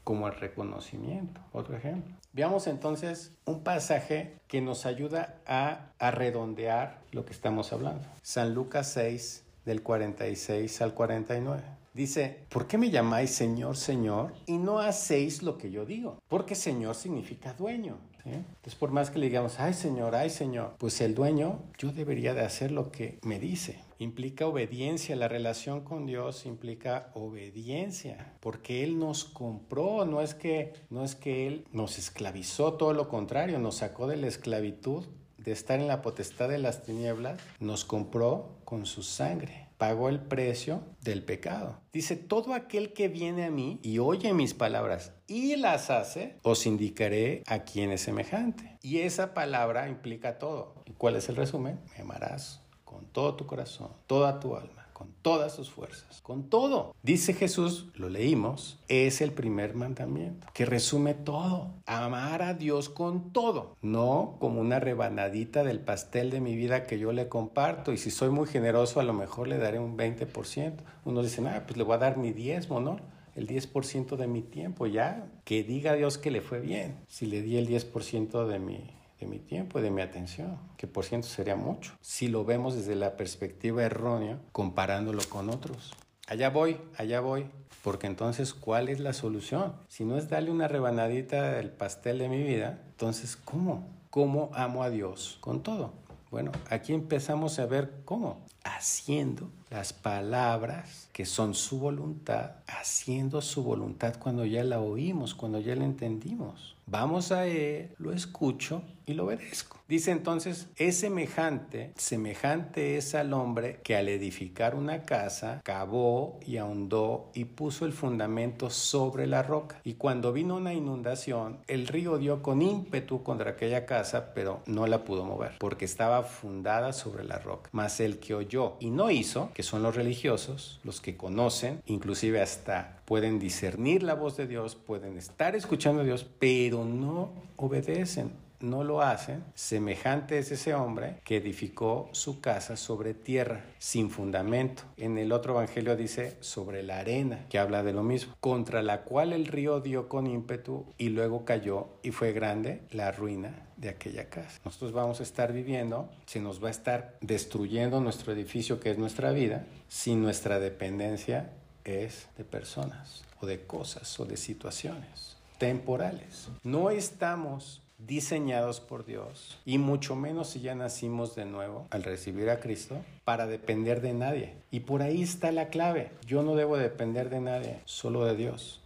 como 0.04 0.28
el 0.28 0.36
reconocimiento. 0.36 1.42
Otro 1.52 1.76
ejemplo. 1.76 2.16
Veamos 2.32 2.68
entonces 2.68 3.32
un 3.46 3.64
pasaje 3.64 4.38
que 4.48 4.62
nos 4.62 4.86
ayuda 4.86 5.40
a, 5.46 5.92
a 6.00 6.12
redondear 6.12 7.02
lo 7.12 7.26
que 7.26 7.34
estamos 7.34 7.74
hablando. 7.74 8.08
San 8.22 8.54
Lucas 8.54 8.92
6, 8.94 9.44
del 9.66 9.82
46 9.82 10.82
al 10.82 10.94
49. 10.94 11.64
Dice, 11.94 12.46
¿por 12.50 12.66
qué 12.66 12.80
me 12.80 12.90
llamáis 12.90 13.30
Señor, 13.30 13.78
Señor 13.78 14.34
y 14.48 14.58
no 14.58 14.80
hacéis 14.80 15.44
lo 15.44 15.60
que 15.60 15.70
yo 15.70 15.86
digo? 15.86 16.18
Porque 16.28 16.56
Señor 16.56 16.96
significa 16.96 17.54
dueño. 17.54 18.00
Entonces, 18.26 18.76
por 18.76 18.92
más 18.92 19.12
que 19.12 19.20
le 19.20 19.28
digamos, 19.28 19.60
ay 19.60 19.74
Señor, 19.74 20.16
ay 20.16 20.30
Señor, 20.30 20.76
pues 20.80 21.02
el 21.02 21.14
dueño, 21.14 21.60
yo 21.78 21.92
debería 21.92 22.34
de 22.34 22.42
hacer 22.42 22.72
lo 22.72 22.90
que 22.90 23.20
me 23.22 23.40
dice. 23.40 23.80
Implica 24.00 24.48
obediencia, 24.48 25.16
la 25.16 25.28
relación 25.28 25.82
con 25.82 26.06
Dios 26.06 26.46
implica 26.46 27.12
obediencia, 27.14 28.34
porque 28.40 28.84
Él 28.84 28.98
nos 28.98 29.26
compró, 29.26 30.06
no 30.06 30.22
es 30.22 30.34
que, 30.34 30.74
no 30.90 31.04
es 31.04 31.16
que 31.16 31.48
Él 31.48 31.66
nos 31.74 32.00
esclavizó, 32.00 32.74
todo 32.74 32.94
lo 32.94 33.08
contrario, 33.08 33.60
nos 33.60 33.76
sacó 33.76 34.08
de 34.08 34.18
la 34.18 34.28
esclavitud 34.28 35.06
de 35.38 35.52
estar 35.52 35.80
en 35.80 35.88
la 35.88 36.02
potestad 36.02 36.48
de 36.48 36.58
las 36.58 36.84
tinieblas, 36.84 37.40
nos 37.60 37.84
compró 37.84 38.62
con 38.64 38.86
su 38.86 39.04
sangre 39.04 39.63
pagó 39.78 40.10
el 40.10 40.20
precio 40.20 40.84
del 41.02 41.24
pecado. 41.24 41.82
Dice, 41.92 42.16
todo 42.16 42.54
aquel 42.54 42.94
que 42.94 43.08
viene 43.08 43.46
a 43.46 43.52
mí 43.52 43.80
y 43.84 44.00
oye 44.00 44.34
mis 44.34 44.54
palabras 44.54 45.14
y 45.28 45.56
las 45.56 45.90
hace, 45.90 46.38
os 46.44 46.66
indicaré 46.66 47.44
a 47.48 47.60
quién 47.60 47.92
es 47.92 48.02
semejante. 48.02 48.78
Y 48.82 49.00
esa 49.00 49.34
palabra 49.34 49.90
implica 49.90 50.40
todo. 50.40 50.84
¿Y 50.86 50.92
cuál 50.92 51.16
es 51.16 51.30
el 51.30 51.36
resumen? 51.36 51.80
Me 51.96 52.04
amarás 52.04 52.62
con 52.84 53.06
todo 53.08 53.36
tu 53.36 53.46
corazón, 53.46 53.92
toda 54.08 54.40
tu 54.40 54.56
alma 54.56 54.83
con 54.94 55.14
todas 55.22 55.54
sus 55.54 55.70
fuerzas, 55.70 56.22
con 56.22 56.50
todo. 56.50 56.96
Dice 57.04 57.34
Jesús, 57.34 57.88
lo 57.96 58.10
leímos, 58.10 58.80
es 58.88 59.22
el 59.22 59.32
primer 59.32 59.76
mandamiento, 59.76 60.48
que 60.54 60.66
resume 60.66 61.14
todo. 61.14 61.72
Amar 61.86 62.42
a 62.42 62.54
Dios 62.54 62.90
con 62.90 63.32
todo, 63.32 63.76
no 63.82 64.38
como 64.40 64.62
una 64.62 64.80
rebanadita 64.80 65.64
del 65.64 65.80
pastel 65.80 66.30
de 66.30 66.40
mi 66.40 66.56
vida 66.56 66.86
que 66.86 67.00
yo 67.00 67.12
le 67.12 67.28
comparto 67.28 67.92
y 67.92 67.98
si 67.98 68.12
soy 68.12 68.30
muy 68.30 68.48
generoso 68.48 69.00
a 69.00 69.04
lo 69.04 69.14
mejor 69.14 69.48
le 69.48 69.58
daré 69.58 69.80
un 69.80 69.98
20%. 69.98 70.74
Uno 71.06 71.24
dice, 71.24 71.46
ah, 71.48 71.64
pues 71.66 71.78
le 71.78 71.84
voy 71.84 71.96
a 71.96 72.00
dar 72.00 72.18
mi 72.18 72.32
diezmo, 72.32 72.80
¿no? 72.80 72.98
el 73.36 73.48
10% 73.48 74.16
de 74.16 74.28
mi 74.28 74.42
tiempo, 74.42 74.86
ya 74.86 75.28
que 75.44 75.64
diga 75.64 75.96
Dios 75.96 76.18
que 76.18 76.32
le 76.32 76.42
fue 76.42 76.60
bien, 76.60 76.98
si 77.08 77.26
le 77.26 77.42
di 77.42 77.58
el 77.58 77.68
10% 77.68 78.46
de 78.46 78.60
mi 78.60 78.92
de 79.24 79.30
mi 79.30 79.40
tiempo 79.40 79.82
de 79.82 79.90
mi 79.90 80.02
atención, 80.02 80.58
que 80.78 80.86
por 80.86 81.06
ciento 81.06 81.28
sería 81.28 81.56
mucho, 81.56 81.94
si 82.02 82.28
lo 82.28 82.44
vemos 82.44 82.76
desde 82.76 82.96
la 82.96 83.16
perspectiva 83.16 83.84
errónea, 83.84 84.38
comparándolo 84.52 85.22
con 85.30 85.50
otros. 85.50 85.94
Allá 86.28 86.50
voy, 86.50 86.78
allá 86.98 87.22
voy, 87.22 87.46
porque 87.84 88.08
entonces, 88.08 88.54
¿cuál 88.54 88.90
es 88.90 89.00
la 89.00 89.14
solución? 89.14 89.74
Si 89.88 90.04
no 90.04 90.18
es 90.18 90.30
darle 90.30 90.52
una 90.52 90.68
rebanadita 90.68 91.54
del 91.54 91.72
pastel 91.72 92.20
de 92.20 92.30
mi 92.30 92.44
vida, 92.44 92.82
entonces, 92.92 93.38
¿cómo? 93.38 93.88
¿Cómo 94.10 94.52
amo 94.54 94.84
a 94.84 94.90
Dios? 94.90 95.38
Con 95.40 95.64
todo. 95.64 95.94
Bueno, 96.30 96.52
aquí 96.70 96.94
empezamos 96.94 97.60
a 97.60 97.66
ver 97.66 98.02
cómo. 98.06 98.46
Haciendo 98.64 99.50
las 99.74 99.92
palabras 99.92 101.10
que 101.12 101.26
son 101.26 101.56
su 101.56 101.80
voluntad, 101.80 102.52
haciendo 102.68 103.42
su 103.42 103.64
voluntad 103.64 104.18
cuando 104.20 104.46
ya 104.46 104.64
la 104.64 104.80
oímos, 104.80 105.34
cuando 105.34 105.60
ya 105.60 105.76
la 105.76 105.84
entendimos. 105.84 106.76
Vamos 106.86 107.32
a 107.32 107.48
él, 107.48 107.90
lo 107.98 108.12
escucho 108.12 108.84
y 109.06 109.14
lo 109.14 109.26
obedezco. 109.26 109.80
Dice 109.88 110.12
entonces, 110.12 110.70
es 110.78 110.98
semejante, 110.98 111.94
semejante 111.98 112.98
es 112.98 113.16
al 113.16 113.34
hombre 113.34 113.80
que 113.84 113.96
al 113.96 114.10
edificar 114.10 114.76
una 114.76 115.04
casa, 115.04 115.62
cavó 115.64 116.40
y 116.46 116.58
ahondó 116.58 117.30
y 117.34 117.46
puso 117.46 117.86
el 117.86 117.94
fundamento 117.94 118.70
sobre 118.70 119.28
la 119.28 119.44
roca. 119.44 119.80
Y 119.84 119.96
cuando 119.96 120.34
vino 120.34 120.56
una 120.56 120.74
inundación, 120.74 121.60
el 121.68 121.88
río 121.88 122.18
dio 122.18 122.42
con 122.42 122.62
ímpetu 122.62 123.24
contra 123.24 123.52
aquella 123.52 123.86
casa, 123.86 124.34
pero 124.34 124.62
no 124.66 124.88
la 124.88 125.04
pudo 125.04 125.26
mover, 125.26 125.58
porque 125.60 125.86
estaba 125.86 126.24
fundada 126.24 126.94
sobre 126.94 127.24
la 127.24 127.40
roca. 127.40 127.70
Mas 127.74 128.00
el 128.00 128.20
que 128.20 128.36
oyó 128.36 128.78
y 128.80 128.90
no 128.90 129.10
hizo, 129.12 129.52
que 129.54 129.63
son 129.64 129.84
los 129.84 129.96
religiosos, 129.96 130.80
los 130.84 131.02
que 131.02 131.18
conocen, 131.18 131.82
inclusive 131.86 132.42
hasta 132.42 133.02
pueden 133.06 133.40
discernir 133.40 134.04
la 134.04 134.14
voz 134.14 134.38
de 134.38 134.48
Dios, 134.48 134.76
pueden 134.76 135.18
estar 135.18 135.56
escuchando 135.56 136.02
a 136.02 136.06
Dios, 136.06 136.26
pero 136.40 136.86
no 136.86 137.32
obedecen, 137.56 138.32
no 138.64 138.84
lo 138.84 139.02
hacen, 139.02 139.44
semejante 139.54 140.38
es 140.38 140.52
ese 140.52 140.74
hombre 140.74 141.18
que 141.26 141.38
edificó 141.38 142.10
su 142.14 142.40
casa 142.40 142.78
sobre 142.78 143.14
tierra, 143.14 143.66
sin 143.78 144.10
fundamento. 144.10 144.84
En 144.98 145.18
el 145.18 145.34
otro 145.34 145.54
evangelio 145.54 145.96
dice 145.98 146.38
sobre 146.40 146.82
la 146.82 147.00
arena, 147.00 147.46
que 147.50 147.60
habla 147.60 147.84
de 147.84 147.94
lo 147.94 148.04
mismo, 148.04 148.36
contra 148.40 148.82
la 148.82 149.02
cual 149.04 149.34
el 149.34 149.48
río 149.48 149.82
dio 149.82 150.08
con 150.08 150.28
ímpetu 150.28 150.86
y 150.98 151.10
luego 151.10 151.44
cayó 151.44 151.90
y 152.04 152.12
fue 152.12 152.32
grande 152.32 152.82
la 152.92 153.12
ruina 153.12 153.68
de 153.84 153.90
aquella 153.90 154.30
casa. 154.30 154.60
Nosotros 154.66 154.94
vamos 154.94 155.20
a 155.20 155.24
estar 155.24 155.54
viviendo, 155.54 156.10
se 156.26 156.40
nos 156.40 156.64
va 156.64 156.70
a 156.70 156.72
estar 156.72 157.18
destruyendo 157.22 158.00
nuestro 158.00 158.34
edificio 158.34 158.80
que 158.80 158.90
es 158.90 158.98
nuestra 158.98 159.32
vida, 159.32 159.66
sin 159.90 160.24
nuestra 160.24 160.60
dependencia 160.60 161.52
es 161.84 162.28
de 162.38 162.46
personas 162.46 163.24
o 163.42 163.46
de 163.46 163.66
cosas 163.66 164.20
o 164.20 164.26
de 164.26 164.38
situaciones 164.38 165.36
temporales. 165.58 166.50
No 166.64 166.90
estamos 166.90 167.82
diseñados 167.98 168.80
por 168.80 169.06
Dios 169.06 169.60
y 169.66 169.78
mucho 169.78 170.16
menos 170.16 170.50
si 170.50 170.62
ya 170.62 170.76
nacimos 170.76 171.36
de 171.36 171.46
nuevo 171.46 171.88
al 171.90 172.04
recibir 172.04 172.50
a 172.50 172.60
Cristo 172.60 172.98
para 173.24 173.48
depender 173.48 174.02
de 174.02 174.14
nadie. 174.14 174.56
Y 174.72 174.82
por 174.82 175.02
ahí 175.02 175.22
está 175.22 175.52
la 175.52 175.70
clave. 175.70 176.12
Yo 176.26 176.44
no 176.44 176.56
debo 176.56 176.78
depender 176.78 177.30
de 177.30 177.42
nadie, 177.42 177.80
solo 177.86 178.26
de 178.26 178.36
Dios 178.36 178.83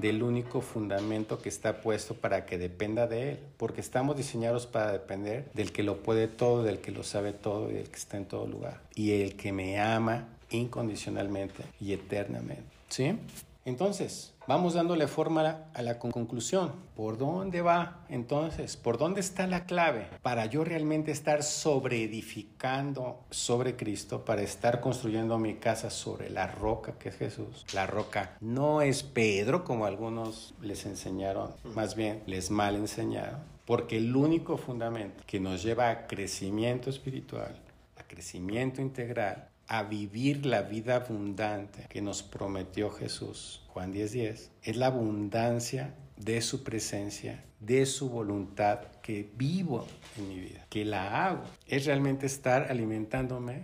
del 0.00 0.22
único 0.22 0.60
fundamento 0.60 1.40
que 1.40 1.48
está 1.48 1.80
puesto 1.80 2.14
para 2.14 2.46
que 2.46 2.58
dependa 2.58 3.06
de 3.06 3.32
Él, 3.32 3.38
porque 3.56 3.80
estamos 3.80 4.16
diseñados 4.16 4.66
para 4.66 4.92
depender 4.92 5.50
del 5.54 5.72
que 5.72 5.82
lo 5.82 6.02
puede 6.02 6.28
todo, 6.28 6.62
del 6.62 6.78
que 6.78 6.90
lo 6.90 7.02
sabe 7.02 7.32
todo 7.32 7.70
y 7.70 7.74
del 7.74 7.88
que 7.88 7.96
está 7.96 8.16
en 8.16 8.26
todo 8.26 8.46
lugar, 8.46 8.80
y 8.94 9.22
el 9.22 9.36
que 9.36 9.52
me 9.52 9.80
ama 9.80 10.28
incondicionalmente 10.50 11.64
y 11.80 11.92
eternamente. 11.92 12.64
¿Sí? 12.88 13.16
Entonces, 13.64 14.32
vamos 14.50 14.74
dándole 14.74 15.06
forma 15.06 15.66
a 15.72 15.80
la 15.82 16.00
conclusión. 16.00 16.72
¿Por 16.96 17.18
dónde 17.18 17.62
va 17.62 18.04
entonces? 18.08 18.76
¿Por 18.76 18.98
dónde 18.98 19.20
está 19.20 19.46
la 19.46 19.64
clave 19.64 20.08
para 20.22 20.46
yo 20.46 20.64
realmente 20.64 21.12
estar 21.12 21.44
sobre 21.44 22.02
edificando 22.02 23.20
sobre 23.30 23.76
Cristo, 23.76 24.24
para 24.24 24.42
estar 24.42 24.80
construyendo 24.80 25.38
mi 25.38 25.54
casa 25.54 25.88
sobre 25.88 26.30
la 26.30 26.48
roca 26.48 26.94
que 26.98 27.10
es 27.10 27.16
Jesús? 27.16 27.64
La 27.72 27.86
roca 27.86 28.36
no 28.40 28.82
es 28.82 29.04
Pedro, 29.04 29.62
como 29.62 29.86
algunos 29.86 30.52
les 30.60 30.84
enseñaron, 30.84 31.52
más 31.76 31.94
bien 31.94 32.24
les 32.26 32.50
mal 32.50 32.74
enseñaron, 32.74 33.38
porque 33.66 33.98
el 33.98 34.16
único 34.16 34.56
fundamento 34.56 35.22
que 35.28 35.38
nos 35.38 35.62
lleva 35.62 35.90
a 35.90 36.08
crecimiento 36.08 36.90
espiritual, 36.90 37.54
a 37.96 38.02
crecimiento 38.02 38.82
integral, 38.82 39.49
a 39.70 39.84
vivir 39.84 40.46
la 40.46 40.62
vida 40.62 40.96
abundante 40.96 41.86
que 41.88 42.02
nos 42.02 42.24
prometió 42.24 42.90
Jesús, 42.90 43.62
Juan 43.68 43.92
10:10, 43.92 44.50
es 44.64 44.76
la 44.76 44.86
abundancia 44.86 45.94
de 46.16 46.42
su 46.42 46.64
presencia, 46.64 47.44
de 47.60 47.86
su 47.86 48.10
voluntad 48.10 48.80
que 49.00 49.30
vivo 49.36 49.86
en 50.18 50.28
mi 50.28 50.40
vida, 50.40 50.66
que 50.68 50.84
la 50.84 51.24
hago. 51.24 51.44
Es 51.68 51.86
realmente 51.86 52.26
estar 52.26 52.66
alimentándome 52.68 53.62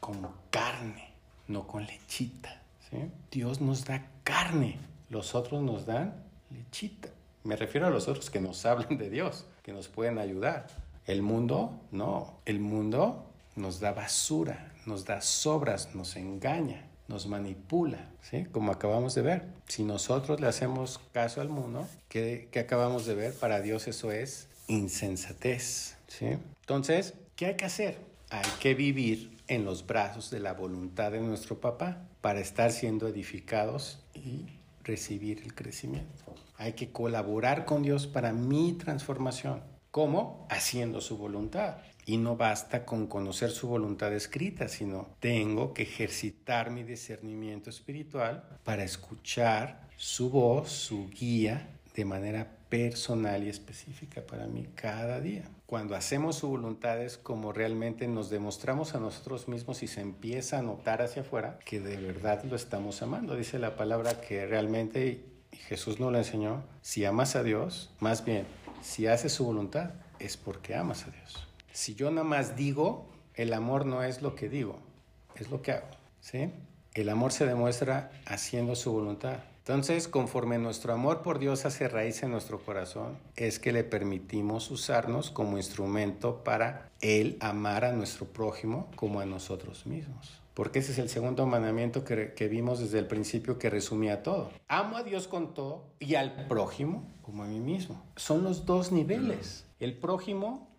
con 0.00 0.26
carne, 0.50 1.12
no 1.46 1.66
con 1.66 1.84
lechita. 1.84 2.62
¿sí? 2.88 3.10
Dios 3.30 3.60
nos 3.60 3.84
da 3.84 4.06
carne, 4.22 4.78
los 5.10 5.34
otros 5.34 5.62
nos 5.62 5.84
dan 5.84 6.24
lechita. 6.50 7.10
Me 7.42 7.56
refiero 7.56 7.86
a 7.86 7.90
los 7.90 8.08
otros 8.08 8.30
que 8.30 8.40
nos 8.40 8.64
hablan 8.64 8.96
de 8.96 9.10
Dios, 9.10 9.44
que 9.62 9.74
nos 9.74 9.88
pueden 9.88 10.16
ayudar. 10.16 10.68
El 11.04 11.20
mundo, 11.20 11.82
no. 11.90 12.38
El 12.46 12.60
mundo 12.60 13.30
nos 13.56 13.78
da 13.80 13.92
basura, 13.92 14.72
nos 14.86 15.04
da 15.04 15.20
sobras, 15.20 15.94
nos 15.94 16.16
engaña, 16.16 16.86
nos 17.08 17.26
manipula, 17.26 18.10
¿sí? 18.22 18.46
Como 18.50 18.72
acabamos 18.72 19.14
de 19.14 19.22
ver. 19.22 19.48
Si 19.66 19.84
nosotros 19.84 20.40
le 20.40 20.46
hacemos 20.46 21.00
caso 21.12 21.40
al 21.40 21.48
mundo, 21.48 21.86
¿qué, 22.08 22.48
acabamos 22.58 23.06
de 23.06 23.14
ver? 23.14 23.34
Para 23.34 23.60
Dios 23.60 23.88
eso 23.88 24.12
es 24.12 24.48
insensatez, 24.68 25.96
¿sí? 26.08 26.36
Entonces, 26.60 27.14
¿qué 27.36 27.46
hay 27.46 27.56
que 27.56 27.64
hacer? 27.66 27.98
Hay 28.30 28.48
que 28.60 28.74
vivir 28.74 29.38
en 29.48 29.64
los 29.64 29.86
brazos 29.86 30.30
de 30.30 30.40
la 30.40 30.54
voluntad 30.54 31.12
de 31.12 31.20
nuestro 31.20 31.60
papá 31.60 31.98
para 32.20 32.40
estar 32.40 32.72
siendo 32.72 33.06
edificados 33.06 34.00
y 34.14 34.46
recibir 34.82 35.42
el 35.42 35.54
crecimiento. 35.54 36.34
Hay 36.56 36.72
que 36.72 36.90
colaborar 36.90 37.64
con 37.64 37.82
Dios 37.82 38.06
para 38.06 38.32
mi 38.32 38.72
transformación. 38.72 39.62
¿Cómo? 39.90 40.46
Haciendo 40.50 41.00
su 41.00 41.18
voluntad. 41.18 41.76
Y 42.06 42.18
no 42.18 42.36
basta 42.36 42.84
con 42.84 43.06
conocer 43.06 43.50
su 43.50 43.68
voluntad 43.68 44.12
escrita, 44.12 44.68
sino 44.68 45.08
tengo 45.20 45.72
que 45.72 45.84
ejercitar 45.84 46.70
mi 46.70 46.82
discernimiento 46.82 47.70
espiritual 47.70 48.44
para 48.64 48.84
escuchar 48.84 49.88
su 49.96 50.30
voz, 50.30 50.70
su 50.70 51.08
guía 51.08 51.68
de 51.94 52.04
manera 52.04 52.58
personal 52.68 53.44
y 53.44 53.48
específica 53.48 54.22
para 54.22 54.46
mí 54.46 54.66
cada 54.74 55.20
día. 55.20 55.48
Cuando 55.66 55.94
hacemos 55.94 56.36
su 56.36 56.48
voluntad 56.48 57.00
es 57.00 57.16
como 57.16 57.52
realmente 57.52 58.08
nos 58.08 58.30
demostramos 58.30 58.94
a 58.94 59.00
nosotros 59.00 59.48
mismos 59.48 59.82
y 59.82 59.86
se 59.86 60.00
empieza 60.00 60.58
a 60.58 60.62
notar 60.62 61.02
hacia 61.02 61.22
afuera 61.22 61.58
que 61.64 61.80
de 61.80 61.96
verdad 61.96 62.42
lo 62.44 62.56
estamos 62.56 63.00
amando. 63.02 63.36
Dice 63.36 63.58
la 63.58 63.76
palabra 63.76 64.20
que 64.20 64.44
realmente, 64.46 65.24
y 65.52 65.56
Jesús 65.56 66.00
nos 66.00 66.12
lo 66.12 66.18
enseñó, 66.18 66.64
si 66.82 67.04
amas 67.04 67.36
a 67.36 67.42
Dios, 67.42 67.90
más 68.00 68.24
bien, 68.24 68.44
si 68.82 69.06
haces 69.06 69.32
su 69.32 69.44
voluntad, 69.44 69.90
es 70.18 70.36
porque 70.36 70.74
amas 70.74 71.06
a 71.06 71.10
Dios. 71.10 71.53
Si 71.74 71.96
yo 71.96 72.08
nada 72.12 72.22
más 72.22 72.54
digo, 72.54 73.04
el 73.34 73.52
amor 73.52 73.84
no 73.84 74.04
es 74.04 74.22
lo 74.22 74.36
que 74.36 74.48
digo, 74.48 74.78
es 75.34 75.50
lo 75.50 75.60
que 75.60 75.72
hago. 75.72 75.88
¿sí? 76.20 76.52
El 76.94 77.08
amor 77.08 77.32
se 77.32 77.46
demuestra 77.46 78.12
haciendo 78.26 78.76
su 78.76 78.92
voluntad. 78.92 79.38
Entonces, 79.58 80.06
conforme 80.06 80.56
nuestro 80.58 80.92
amor 80.92 81.22
por 81.22 81.40
Dios 81.40 81.64
hace 81.64 81.88
raíz 81.88 82.22
en 82.22 82.30
nuestro 82.30 82.60
corazón, 82.60 83.18
es 83.34 83.58
que 83.58 83.72
le 83.72 83.82
permitimos 83.82 84.70
usarnos 84.70 85.32
como 85.32 85.56
instrumento 85.56 86.44
para 86.44 86.90
Él 87.00 87.38
amar 87.40 87.84
a 87.84 87.92
nuestro 87.92 88.26
prójimo 88.26 88.88
como 88.94 89.18
a 89.18 89.26
nosotros 89.26 89.84
mismos. 89.84 90.40
Porque 90.54 90.78
ese 90.78 90.92
es 90.92 90.98
el 90.98 91.08
segundo 91.08 91.44
mandamiento 91.44 92.04
que, 92.04 92.34
que, 92.34 92.46
vimos 92.46 92.78
desde 92.78 93.00
el 93.00 93.08
principio 93.08 93.58
que 93.58 93.68
resumía 93.68 94.22
todo. 94.22 94.52
Amo 94.68 94.96
a 94.96 95.02
Dios 95.02 95.26
con 95.26 95.54
todo 95.54 95.86
y 95.98 96.14
al 96.14 96.46
prójimo 96.46 97.10
como 97.22 97.42
a 97.42 97.46
mí 97.46 97.58
mismo. 97.58 98.00
Son 98.14 98.44
los 98.44 98.64
dos 98.64 98.92
niveles. 98.92 99.64
El 99.80 99.98
prójimo 99.98 100.73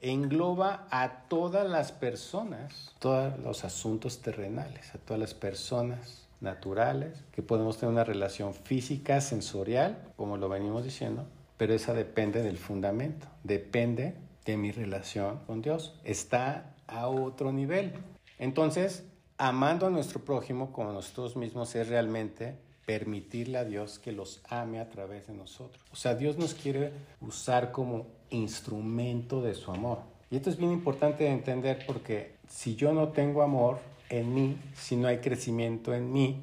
engloba 0.00 0.86
a 0.90 1.28
todas 1.28 1.68
las 1.68 1.92
personas, 1.92 2.94
todos 2.98 3.38
los 3.40 3.64
asuntos 3.64 4.20
terrenales, 4.20 4.94
a 4.94 4.98
todas 4.98 5.20
las 5.20 5.34
personas 5.34 6.26
naturales, 6.40 7.22
que 7.32 7.42
podemos 7.42 7.78
tener 7.78 7.92
una 7.92 8.04
relación 8.04 8.54
física, 8.54 9.20
sensorial, 9.20 10.12
como 10.16 10.36
lo 10.36 10.48
venimos 10.48 10.84
diciendo, 10.84 11.26
pero 11.56 11.74
esa 11.74 11.92
depende 11.92 12.42
del 12.42 12.56
fundamento, 12.56 13.26
depende 13.44 14.14
de 14.46 14.56
mi 14.56 14.72
relación 14.72 15.40
con 15.46 15.60
Dios, 15.60 15.94
está 16.04 16.74
a 16.86 17.08
otro 17.08 17.52
nivel. 17.52 17.92
Entonces, 18.38 19.04
amando 19.36 19.86
a 19.86 19.90
nuestro 19.90 20.20
prójimo 20.20 20.72
como 20.72 20.92
nosotros 20.92 21.36
mismos 21.36 21.74
es 21.74 21.88
realmente 21.88 22.56
permitirle 22.90 23.56
a 23.56 23.64
Dios 23.64 24.00
que 24.00 24.10
los 24.10 24.40
ame 24.48 24.80
a 24.80 24.90
través 24.90 25.28
de 25.28 25.32
nosotros. 25.32 25.80
O 25.92 25.96
sea, 25.96 26.16
Dios 26.16 26.38
nos 26.38 26.54
quiere 26.54 26.90
usar 27.20 27.70
como 27.70 28.08
instrumento 28.30 29.40
de 29.40 29.54
su 29.54 29.70
amor. 29.70 29.98
Y 30.28 30.34
esto 30.34 30.50
es 30.50 30.56
bien 30.56 30.72
importante 30.72 31.22
de 31.22 31.30
entender 31.30 31.84
porque 31.86 32.34
si 32.48 32.74
yo 32.74 32.92
no 32.92 33.10
tengo 33.10 33.42
amor, 33.42 33.78
en 34.08 34.34
mí, 34.34 34.56
si 34.74 34.96
no 34.96 35.06
hay 35.06 35.18
crecimiento 35.18 35.94
en 35.94 36.12
mí, 36.12 36.42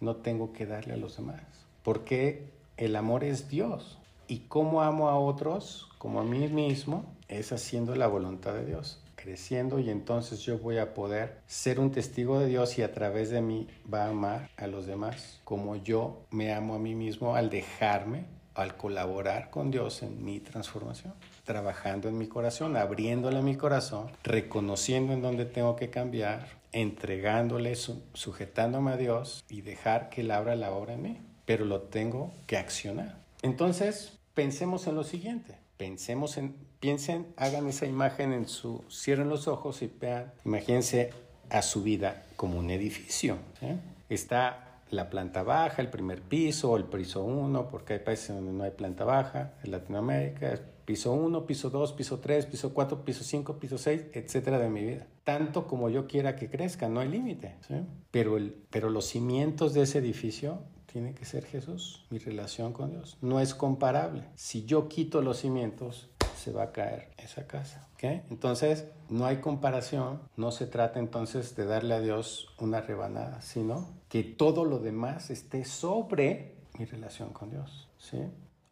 no 0.00 0.16
tengo 0.16 0.52
que 0.52 0.66
darle 0.66 0.94
a 0.94 0.96
los 0.96 1.16
demás. 1.16 1.42
Porque 1.84 2.50
el 2.76 2.96
amor 2.96 3.22
es 3.22 3.48
Dios. 3.48 3.98
Y 4.26 4.40
cómo 4.48 4.82
amo 4.82 5.10
a 5.10 5.20
otros, 5.20 5.88
como 5.98 6.18
a 6.18 6.24
mí 6.24 6.48
mismo, 6.48 7.04
es 7.28 7.52
haciendo 7.52 7.94
la 7.94 8.08
voluntad 8.08 8.52
de 8.54 8.66
Dios, 8.66 9.00
y 9.26 9.90
entonces 9.90 10.40
yo 10.40 10.58
voy 10.58 10.76
a 10.76 10.92
poder 10.92 11.38
ser 11.46 11.80
un 11.80 11.90
testigo 11.90 12.38
de 12.38 12.46
Dios 12.46 12.78
y 12.78 12.82
a 12.82 12.92
través 12.92 13.30
de 13.30 13.40
mí 13.40 13.66
va 13.92 14.04
a 14.04 14.10
amar 14.10 14.50
a 14.56 14.66
los 14.66 14.86
demás, 14.86 15.40
como 15.44 15.76
yo 15.76 16.26
me 16.30 16.52
amo 16.52 16.74
a 16.74 16.78
mí 16.78 16.94
mismo 16.94 17.34
al 17.34 17.48
dejarme, 17.48 18.26
al 18.54 18.76
colaborar 18.76 19.48
con 19.50 19.70
Dios 19.70 20.02
en 20.02 20.22
mi 20.22 20.40
transformación, 20.40 21.14
trabajando 21.44 22.08
en 22.08 22.18
mi 22.18 22.26
corazón, 22.26 22.76
abriéndole 22.76 23.40
mi 23.40 23.56
corazón, 23.56 24.10
reconociendo 24.22 25.14
en 25.14 25.22
dónde 25.22 25.46
tengo 25.46 25.74
que 25.74 25.88
cambiar, 25.88 26.46
entregándole, 26.72 27.74
sujetándome 27.76 28.92
a 28.92 28.96
Dios 28.98 29.44
y 29.48 29.62
dejar 29.62 30.10
que 30.10 30.20
Él 30.20 30.30
abra 30.32 30.54
la 30.54 30.70
obra 30.70 30.94
en 30.94 31.02
mí. 31.02 31.18
Pero 31.46 31.64
lo 31.64 31.82
tengo 31.82 32.32
que 32.46 32.56
accionar. 32.56 33.16
Entonces, 33.42 34.18
pensemos 34.34 34.86
en 34.86 34.94
lo 34.94 35.04
siguiente. 35.04 35.56
Pensemos 35.76 36.38
en, 36.38 36.56
piensen, 36.84 37.28
hagan 37.38 37.66
esa 37.66 37.86
imagen 37.86 38.34
en 38.34 38.46
su, 38.46 38.84
cierren 38.90 39.30
los 39.30 39.48
ojos 39.48 39.80
y 39.80 39.86
vean, 39.86 40.34
imagínense 40.44 41.14
a 41.48 41.62
su 41.62 41.82
vida 41.82 42.24
como 42.36 42.58
un 42.58 42.68
edificio. 42.68 43.38
Está 44.10 44.82
la 44.90 45.08
planta 45.08 45.42
baja, 45.42 45.80
el 45.80 45.88
primer 45.88 46.20
piso 46.20 46.76
el 46.76 46.84
piso 46.84 47.24
uno, 47.24 47.70
porque 47.70 47.94
hay 47.94 48.00
países 48.00 48.36
donde 48.36 48.52
no 48.52 48.64
hay 48.64 48.72
planta 48.72 49.04
baja, 49.06 49.54
en 49.64 49.70
Latinoamérica, 49.70 50.60
piso 50.84 51.14
1, 51.14 51.46
piso 51.46 51.70
2, 51.70 51.94
piso 51.94 52.18
3, 52.18 52.44
piso 52.44 52.74
4, 52.74 53.02
piso 53.02 53.24
5, 53.24 53.58
piso 53.58 53.78
6, 53.78 54.02
etcétera 54.12 54.58
de 54.58 54.68
mi 54.68 54.84
vida. 54.84 55.06
Tanto 55.24 55.66
como 55.66 55.88
yo 55.88 56.06
quiera 56.06 56.36
que 56.36 56.50
crezca, 56.50 56.90
no 56.90 57.00
hay 57.00 57.08
límite. 57.08 57.54
Pero, 58.10 58.36
el, 58.36 58.54
pero 58.68 58.90
los 58.90 59.06
cimientos 59.06 59.72
de 59.72 59.84
ese 59.84 60.00
edificio 60.00 60.58
tienen 60.94 61.12
que 61.12 61.24
ser 61.24 61.44
Jesús, 61.44 62.04
mi 62.10 62.18
relación 62.18 62.72
con 62.72 62.92
Dios. 62.92 63.18
No 63.20 63.40
es 63.40 63.52
comparable. 63.52 64.28
Si 64.36 64.64
yo 64.64 64.88
quito 64.88 65.22
los 65.22 65.38
cimientos, 65.38 66.08
se 66.34 66.52
va 66.52 66.64
a 66.64 66.72
caer 66.72 67.10
esa 67.18 67.46
casa. 67.46 67.88
Entonces, 68.30 68.84
no 69.08 69.26
hay 69.26 69.38
comparación, 69.38 70.20
no 70.36 70.50
se 70.50 70.66
trata 70.66 70.98
entonces 70.98 71.56
de 71.56 71.64
darle 71.64 71.94
a 71.94 72.00
Dios 72.00 72.48
una 72.58 72.80
rebanada, 72.80 73.40
sino 73.40 73.88
que 74.08 74.22
todo 74.22 74.64
lo 74.64 74.78
demás 74.78 75.30
esté 75.30 75.64
sobre 75.64 76.56
mi 76.78 76.84
relación 76.84 77.30
con 77.32 77.50
Dios. 77.50 77.88
¿sí? 77.98 78.18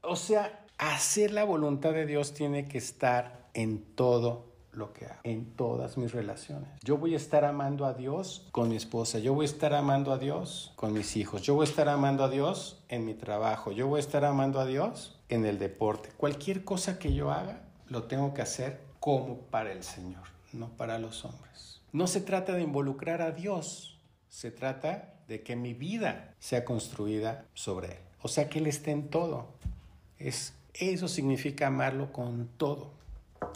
O 0.03 0.17
sea, 0.17 0.65
hacer 0.79 1.33
la 1.33 1.45
voluntad 1.45 1.93
de 1.93 2.07
Dios 2.07 2.35
tiene 2.35 2.69
que 2.69 2.79
estar 2.79 3.49
en 3.55 3.83
todo 3.95 4.53
lo 4.73 4.93
que 4.93 5.05
hago, 5.05 5.21
en 5.25 5.55
todas 5.55 5.99
mis 5.99 6.13
relaciones. 6.13 6.69
Yo 6.83 6.97
voy 6.97 7.13
a 7.15 7.19
estar 7.19 7.45
amando 7.45 7.85
a 7.85 7.93
Dios 7.93 8.49
con 8.53 8.71
mi 8.71 8.77
esposa, 8.77 9.19
yo 9.19 9.35
voy 9.35 9.45
a 9.45 9.49
estar 9.49 9.75
amando 9.75 10.13
a 10.13 10.19
Dios 10.19 10.73
con 10.77 10.95
mis 10.95 11.17
hijos, 11.17 11.43
yo 11.43 11.55
voy 11.55 11.67
a 11.67 11.69
estar 11.69 11.89
amando 11.91 12.25
a 12.25 12.31
Dios 12.31 12.83
en 12.89 13.05
mi 13.05 13.13
trabajo, 13.13 13.71
yo 13.71 13.87
voy 13.87 13.99
a 13.99 14.01
estar 14.01 14.25
amando 14.25 14.61
a 14.61 14.67
Dios 14.67 15.19
en 15.33 15.47
el 15.47 15.59
deporte. 15.59 16.11
Cualquier 16.17 16.65
cosa 16.65 16.99
que 16.99 17.15
yo 17.15 17.31
haga, 17.33 17.63
lo 17.89 18.05
tengo 18.05 18.35
que 18.35 18.43
hacer 18.43 18.81
como 19.01 19.39
para 19.39 19.73
el 19.73 19.83
Señor, 19.83 20.25
no 20.53 20.69
para 20.69 20.99
los 20.99 21.25
hombres. 21.25 21.81
No 21.93 22.07
se 22.07 22.21
trata 22.21 22.53
de 22.53 22.63
involucrar 22.63 23.23
a 23.23 23.33
Dios, 23.33 23.99
se 24.29 24.51
trata 24.51 25.15
de 25.29 25.43
que 25.43 25.57
mi 25.57 25.73
vida 25.75 26.35
sea 26.39 26.65
construida 26.65 27.47
sobre 27.55 27.89
Él. 27.89 27.99
O 28.21 28.29
sea, 28.29 28.49
que 28.49 28.59
Él 28.59 28.67
esté 28.67 28.91
en 28.91 29.09
todo. 29.09 29.49
Es 30.19 30.55
eso 30.75 31.09
significa 31.09 31.67
amarlo 31.67 32.13
con 32.13 32.49
todo, 32.57 32.91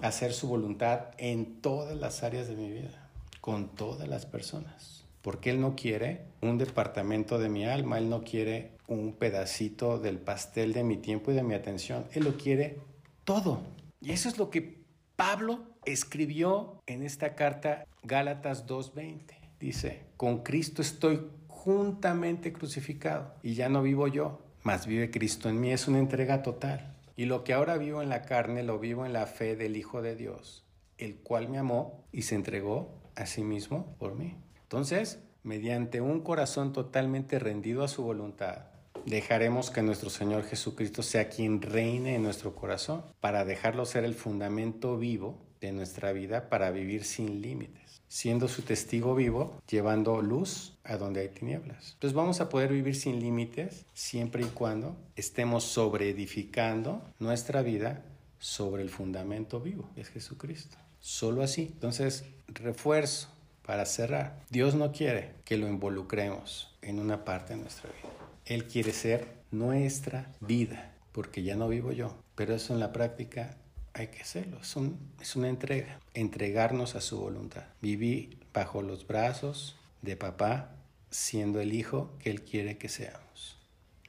hacer 0.02 0.32
su 0.32 0.48
voluntad 0.48 1.12
en 1.18 1.60
todas 1.60 1.96
las 1.96 2.22
áreas 2.22 2.48
de 2.48 2.56
mi 2.56 2.70
vida, 2.70 3.08
con 3.40 3.68
todas 3.68 4.08
las 4.08 4.26
personas. 4.26 5.05
Porque 5.26 5.50
Él 5.50 5.60
no 5.60 5.74
quiere 5.74 6.20
un 6.40 6.56
departamento 6.56 7.40
de 7.40 7.48
mi 7.48 7.64
alma, 7.64 7.98
Él 7.98 8.08
no 8.08 8.22
quiere 8.22 8.70
un 8.86 9.12
pedacito 9.12 9.98
del 9.98 10.20
pastel 10.20 10.72
de 10.72 10.84
mi 10.84 10.98
tiempo 10.98 11.32
y 11.32 11.34
de 11.34 11.42
mi 11.42 11.54
atención, 11.54 12.06
Él 12.12 12.22
lo 12.22 12.36
quiere 12.36 12.78
todo. 13.24 13.60
Y 14.00 14.12
eso 14.12 14.28
es 14.28 14.38
lo 14.38 14.50
que 14.50 14.84
Pablo 15.16 15.64
escribió 15.84 16.80
en 16.86 17.02
esta 17.02 17.34
carta 17.34 17.88
Gálatas 18.04 18.68
2.20. 18.68 19.34
Dice, 19.58 20.04
con 20.16 20.44
Cristo 20.44 20.80
estoy 20.80 21.26
juntamente 21.48 22.52
crucificado 22.52 23.34
y 23.42 23.54
ya 23.54 23.68
no 23.68 23.82
vivo 23.82 24.06
yo, 24.06 24.40
mas 24.62 24.86
vive 24.86 25.10
Cristo 25.10 25.48
en 25.48 25.60
mí. 25.60 25.72
Es 25.72 25.88
una 25.88 25.98
entrega 25.98 26.44
total. 26.44 26.94
Y 27.16 27.24
lo 27.24 27.42
que 27.42 27.52
ahora 27.52 27.78
vivo 27.78 28.00
en 28.00 28.10
la 28.10 28.22
carne 28.22 28.62
lo 28.62 28.78
vivo 28.78 29.04
en 29.04 29.12
la 29.12 29.26
fe 29.26 29.56
del 29.56 29.76
Hijo 29.76 30.02
de 30.02 30.14
Dios, 30.14 30.64
el 30.98 31.16
cual 31.16 31.48
me 31.48 31.58
amó 31.58 32.04
y 32.12 32.22
se 32.22 32.36
entregó 32.36 33.02
a 33.16 33.26
sí 33.26 33.42
mismo 33.42 33.96
por 33.98 34.14
mí. 34.14 34.36
Entonces, 34.66 35.20
mediante 35.44 36.00
un 36.00 36.22
corazón 36.22 36.72
totalmente 36.72 37.38
rendido 37.38 37.84
a 37.84 37.88
su 37.88 38.02
voluntad, 38.02 38.64
dejaremos 39.04 39.70
que 39.70 39.80
nuestro 39.80 40.10
Señor 40.10 40.42
Jesucristo 40.42 41.04
sea 41.04 41.28
quien 41.28 41.62
reine 41.62 42.16
en 42.16 42.24
nuestro 42.24 42.56
corazón, 42.56 43.04
para 43.20 43.44
dejarlo 43.44 43.86
ser 43.86 44.04
el 44.04 44.14
fundamento 44.14 44.98
vivo 44.98 45.38
de 45.60 45.70
nuestra 45.70 46.12
vida 46.12 46.48
para 46.48 46.72
vivir 46.72 47.04
sin 47.04 47.40
límites. 47.42 48.02
siendo 48.08 48.46
su 48.46 48.62
testigo 48.62 49.16
vivo, 49.16 49.60
llevando 49.68 50.22
luz 50.22 50.78
a 50.84 50.96
donde 50.96 51.20
hay 51.20 51.28
tinieblas. 51.28 51.94
Entonces 51.94 52.14
vamos 52.14 52.40
a 52.40 52.48
poder 52.48 52.72
vivir 52.72 52.94
sin 52.94 53.18
límites 53.18 53.84
siempre 53.94 54.42
y 54.42 54.46
cuando 54.46 54.96
estemos 55.16 55.64
sobreedificando 55.64 57.02
nuestra 57.18 57.62
vida 57.62 58.04
sobre 58.38 58.82
el 58.82 58.90
fundamento 58.90 59.60
vivo, 59.60 59.90
que 59.94 60.02
es 60.02 60.08
Jesucristo. 60.08 60.76
Solo 61.00 61.42
así. 61.42 61.70
Entonces, 61.72 62.24
refuerzo 62.46 63.28
para 63.66 63.84
cerrar. 63.84 64.38
Dios 64.48 64.74
no 64.74 64.92
quiere 64.92 65.34
que 65.44 65.56
lo 65.56 65.66
involucremos 65.66 66.74
en 66.82 67.00
una 67.00 67.24
parte 67.24 67.54
de 67.54 67.60
nuestra 67.60 67.90
vida. 67.90 68.12
Él 68.46 68.66
quiere 68.66 68.92
ser 68.92 69.26
nuestra 69.50 70.32
vida, 70.40 70.92
porque 71.12 71.42
ya 71.42 71.56
no 71.56 71.68
vivo 71.68 71.92
yo. 71.92 72.16
Pero 72.36 72.54
eso 72.54 72.72
en 72.72 72.80
la 72.80 72.92
práctica 72.92 73.56
hay 73.92 74.08
que 74.08 74.22
hacerlo. 74.22 74.58
Es, 74.60 74.76
es 75.20 75.36
una 75.36 75.48
entrega. 75.48 75.98
Entregarnos 76.14 76.94
a 76.94 77.00
su 77.00 77.18
voluntad. 77.18 77.64
Vivir 77.82 78.38
bajo 78.54 78.82
los 78.82 79.06
brazos 79.06 79.76
de 80.02 80.16
papá, 80.16 80.70
siendo 81.10 81.60
el 81.60 81.74
hijo 81.74 82.12
que 82.20 82.30
Él 82.30 82.42
quiere 82.42 82.78
que 82.78 82.88
seamos. 82.88 83.58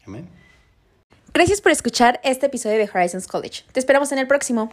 Amén. 0.05 0.29
Gracias 1.33 1.61
por 1.61 1.71
escuchar 1.71 2.19
este 2.23 2.45
episodio 2.45 2.77
de 2.77 2.89
Horizons 2.93 3.27
College. 3.27 3.63
Te 3.71 3.79
esperamos 3.79 4.11
en 4.11 4.19
el 4.19 4.27
próximo. 4.27 4.71